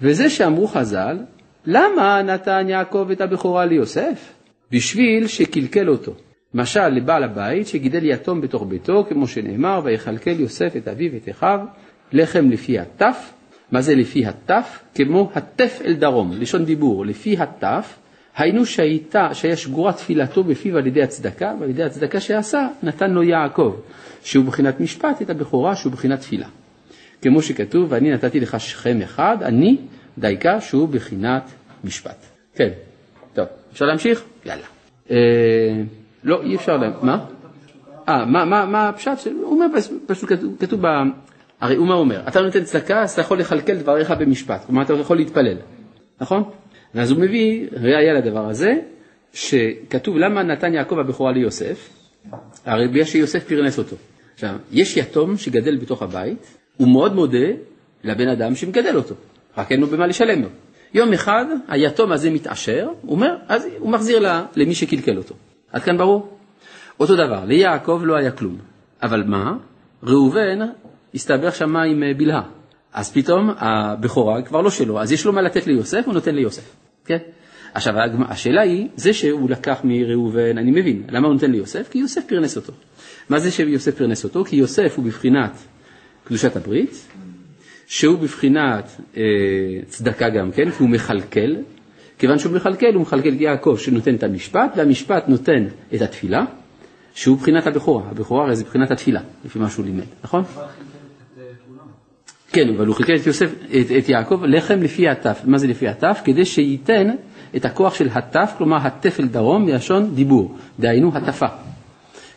וזה 0.00 0.30
שאמרו 0.30 0.66
חז"ל, 0.66 1.18
למה 1.66 2.22
נתן 2.22 2.66
יעקב 2.68 3.08
את 3.12 3.20
הבכורה 3.20 3.66
ליוסף? 3.66 4.32
בשביל 4.72 5.26
שקלקל 5.26 5.88
אותו. 5.88 6.12
משל 6.56 6.88
לבעל 6.88 7.24
הבית 7.24 7.66
שגידל 7.66 8.04
יתום 8.04 8.40
בתוך 8.40 8.66
ביתו, 8.68 9.06
כמו 9.08 9.26
שנאמר, 9.26 9.80
ויכלכל 9.84 10.40
יוסף 10.40 10.76
את 10.76 10.88
אביו 10.88 11.12
ואת 11.12 11.28
אחיו, 11.28 11.58
לחם 12.12 12.50
לפי 12.50 12.78
הטף. 12.78 13.32
מה 13.72 13.80
זה 13.80 13.94
לפי 13.94 14.26
הטף? 14.26 14.78
כמו 14.94 15.30
הטף 15.34 15.80
אל 15.84 15.94
דרום, 15.94 16.32
לשון 16.32 16.64
דיבור, 16.64 17.06
לפי 17.06 17.36
הטף. 17.38 17.96
היינו 18.36 18.66
שהייתה, 18.66 19.34
שהיה 19.34 19.56
שגורה 19.56 19.92
תפילתו 19.92 20.44
בפיו 20.44 20.76
על 20.76 20.86
ידי 20.86 21.02
הצדקה, 21.02 21.54
ועל 21.60 21.70
ידי 21.70 21.82
הצדקה 21.82 22.20
שעשה, 22.20 22.66
נתן 22.82 23.10
לו 23.10 23.22
יעקב, 23.22 23.76
שהוא 24.22 24.44
בחינת 24.44 24.80
משפט, 24.80 25.22
את 25.22 25.30
הבכורה 25.30 25.76
שהוא 25.76 25.92
בחינת 25.92 26.20
תפילה. 26.20 26.46
כמו 27.22 27.42
שכתוב, 27.42 27.86
ואני 27.92 28.10
נתתי 28.10 28.40
לך 28.40 28.60
שכם 28.60 29.02
אחד, 29.02 29.36
אני 29.42 29.76
דייקה 30.18 30.60
שהוא 30.60 30.88
בחינת 30.88 31.42
משפט. 31.84 32.26
כן, 32.54 32.70
טוב, 33.34 33.46
אפשר 33.72 33.84
להמשיך? 33.84 34.24
יאללה. 34.46 34.66
לא, 36.26 36.42
אי 36.42 36.56
אפשר, 36.56 36.76
לה... 36.76 36.90
מה? 37.02 37.24
אה, 38.08 38.24
מה, 38.24 38.44
מה, 38.44 38.66
מה 38.66 38.88
הפשט? 38.88 39.26
הוא 39.42 39.50
אומר, 39.50 39.66
פשוט 40.06 40.32
כתוב, 40.60 40.86
ב... 40.86 40.86
הרי 41.60 41.76
הוא 41.76 41.86
מה 41.86 41.94
אומר? 41.94 42.20
אתה 42.28 42.40
נותן 42.40 42.64
צדקה, 42.64 43.02
אז 43.02 43.12
אתה 43.12 43.20
יכול 43.20 43.38
לכלכל 43.38 43.74
דבריך 43.74 44.10
במשפט, 44.10 44.64
כלומר 44.66 44.82
אתה 44.82 44.92
יכול 44.92 45.16
להתפלל, 45.16 45.56
נכון? 46.20 46.42
ואז 46.94 47.10
הוא 47.10 47.20
מביא 47.20 47.66
ראיה 47.72 48.12
לדבר 48.12 48.48
הזה, 48.48 48.74
שכתוב 49.32 50.16
למה 50.16 50.42
נתן 50.42 50.74
יעקב 50.74 50.98
הבכורה 50.98 51.32
ליוסף, 51.32 51.88
הרי 52.64 52.88
בגלל 52.88 53.04
שיוסף 53.04 53.44
פרנס 53.48 53.78
אותו. 53.78 53.96
עכשיו, 54.34 54.56
יש 54.72 54.96
יתום 54.96 55.36
שגדל 55.36 55.76
בתוך 55.76 56.02
הבית, 56.02 56.56
הוא 56.76 56.88
מאוד 56.88 57.14
מודה 57.14 57.48
לבן 58.04 58.28
אדם 58.28 58.54
שמגדל 58.54 58.96
אותו, 58.96 59.14
רק 59.58 59.72
אין 59.72 59.80
לו 59.80 59.86
במה 59.86 60.06
לשלם 60.06 60.42
לו. 60.42 60.48
יום 60.94 61.12
אחד 61.12 61.44
היתום 61.68 62.12
הזה 62.12 62.30
מתעשר, 62.30 62.88
הוא 63.02 63.12
אומר, 63.12 63.36
אז 63.48 63.68
הוא 63.78 63.90
מחזיר 63.90 64.18
לה, 64.18 64.44
למי 64.56 64.74
שקלקל 64.74 65.16
אותו. 65.16 65.34
עד 65.72 65.82
כאן 65.82 65.98
ברור? 65.98 66.38
אותו 67.00 67.14
דבר, 67.14 67.44
ליעקב 67.44 68.00
לא 68.04 68.16
היה 68.16 68.30
כלום. 68.30 68.58
אבל 69.02 69.22
מה? 69.24 69.52
ראובן 70.02 70.58
הסתבך 71.14 71.62
עם 71.62 72.02
אה, 72.02 72.14
בלהה. 72.16 72.42
אז 72.92 73.12
פתאום 73.12 73.50
הבכורה 73.58 74.42
כבר 74.42 74.60
לא 74.60 74.70
שלו, 74.70 75.00
אז 75.00 75.12
יש 75.12 75.24
לו 75.24 75.32
מה 75.32 75.42
לתת 75.42 75.66
ליוסף, 75.66 76.02
הוא 76.06 76.14
נותן 76.14 76.34
ליוסף. 76.34 76.74
כן? 77.04 77.18
עכשיו, 77.74 77.94
השאלה 78.28 78.62
היא, 78.62 78.88
זה 78.96 79.12
שהוא 79.12 79.50
לקח 79.50 79.80
מראובן, 79.84 80.58
אני 80.58 80.70
מבין, 80.70 81.02
למה 81.08 81.26
הוא 81.26 81.34
נותן 81.34 81.50
ליוסף? 81.50 81.88
כי 81.90 81.98
יוסף 81.98 82.20
פרנס 82.28 82.56
אותו. 82.56 82.72
מה 83.28 83.38
זה 83.38 83.50
שיוסף 83.50 83.98
פרנס 83.98 84.24
אותו? 84.24 84.44
כי 84.44 84.56
יוסף 84.56 84.92
הוא 84.96 85.04
בבחינת 85.04 85.50
קדושת 86.24 86.56
הברית, 86.56 87.08
שהוא 87.86 88.18
בבחינת 88.18 89.00
אה, 89.16 89.22
צדקה 89.86 90.28
גם 90.28 90.52
כן, 90.52 90.70
כי 90.70 90.82
הוא 90.82 90.90
מכלכל, 90.90 91.54
כיוון 92.18 92.38
שהוא 92.38 92.52
מכלכל, 92.52 92.94
הוא 92.94 93.02
מכלכל 93.02 93.28
את 93.28 93.40
יעקב 93.40 93.76
שנותן 93.78 94.14
את 94.14 94.22
המשפט, 94.22 94.72
והמשפט 94.76 95.28
נותן 95.28 95.66
את 95.94 96.02
התפילה, 96.02 96.44
שהוא 97.14 97.38
בחינת 97.38 97.66
הבכורה. 97.66 98.02
הבכורה 98.10 98.44
הרי 98.44 98.56
זה 98.56 98.64
בחינת 98.64 98.90
התפילה, 98.90 99.20
לפי 99.44 99.58
מה 99.58 99.70
שהוא 99.70 99.84
לימד, 99.84 100.04
נכון? 100.24 100.44
כן, 102.52 102.68
אבל 102.76 102.86
הוא 102.86 102.94
חיכה 102.94 103.14
את 103.14 103.26
יוסף, 103.26 103.52
את, 103.64 103.86
את 103.98 104.08
יעקב, 104.08 104.40
לחם 104.44 104.82
לפי 104.82 105.08
הטף. 105.08 105.40
מה 105.44 105.58
זה 105.58 105.66
לפי 105.66 105.88
הטף? 105.88 106.20
כדי 106.24 106.44
שייתן 106.44 107.10
את 107.56 107.64
הכוח 107.64 107.94
של 107.94 108.08
הטף, 108.12 108.52
כלומר 108.58 108.76
הטפל 108.76 109.26
דרום 109.26 109.66
מלשון 109.66 110.14
דיבור, 110.14 110.56
דהיינו 110.80 111.10
הטפה. 111.14 111.46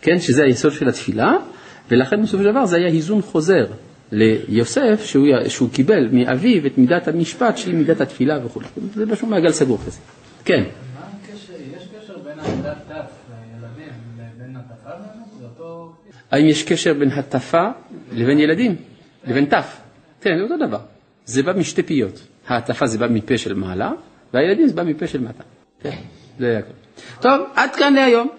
כן, 0.01 0.19
שזה 0.19 0.43
היסוד 0.43 0.71
של 0.71 0.89
התפילה, 0.89 1.33
ולכן 1.91 2.21
בסופו 2.21 2.43
של 2.43 2.51
דבר 2.51 2.65
זה 2.65 2.77
היה 2.77 2.87
היזון 2.87 3.21
חוזר 3.21 3.65
ליוסף, 4.11 5.01
שהוא, 5.05 5.27
שהוא 5.47 5.69
קיבל 5.69 6.09
מאביו 6.11 6.65
את 6.65 6.77
מידת 6.77 7.07
המשפט 7.07 7.57
שהיא 7.57 7.75
מידת 7.75 8.01
התפילה 8.01 8.45
וכו'. 8.45 8.61
זה 8.95 9.05
משהו 9.05 9.27
מעגל 9.27 9.51
סגור 9.51 9.77
כזה. 9.85 9.99
כן. 10.45 10.63
מה 10.63 11.01
הקשר, 11.23 11.53
יש 11.77 11.83
קשר 11.97 12.17
בין 12.17 12.39
עבודת 12.39 12.77
טף 12.87 13.11
לילדים 13.29 13.93
לבין 14.37 14.55
הטפה? 14.55 14.89
זה. 15.39 15.45
האם 16.31 16.45
יש 16.45 16.63
קשר 16.63 16.93
בין 16.93 17.11
הטפה 17.11 17.67
לבין 18.11 18.39
ילדים, 18.39 18.75
לבין 19.27 19.45
תף. 19.45 19.77
כן, 20.21 20.41
אותו 20.41 20.67
דבר. 20.67 20.79
זה 21.25 21.43
בא 21.43 21.53
משתי 21.53 21.83
פיות. 21.83 22.27
ההטפה 22.47 22.87
זה 22.87 22.97
בא 22.97 23.07
מפה 23.07 23.37
של 23.37 23.53
מעלה, 23.53 23.91
והילדים 24.33 24.67
זה 24.67 24.73
בא 24.73 24.83
מפה 24.83 25.07
של 25.07 25.21
מטה. 25.21 25.43
כן, 25.81 25.95
זה 26.39 26.57
הכל. 26.57 26.71
טוב, 27.21 27.41
עד 27.55 27.75
כאן 27.75 27.93
להיום. 27.93 28.29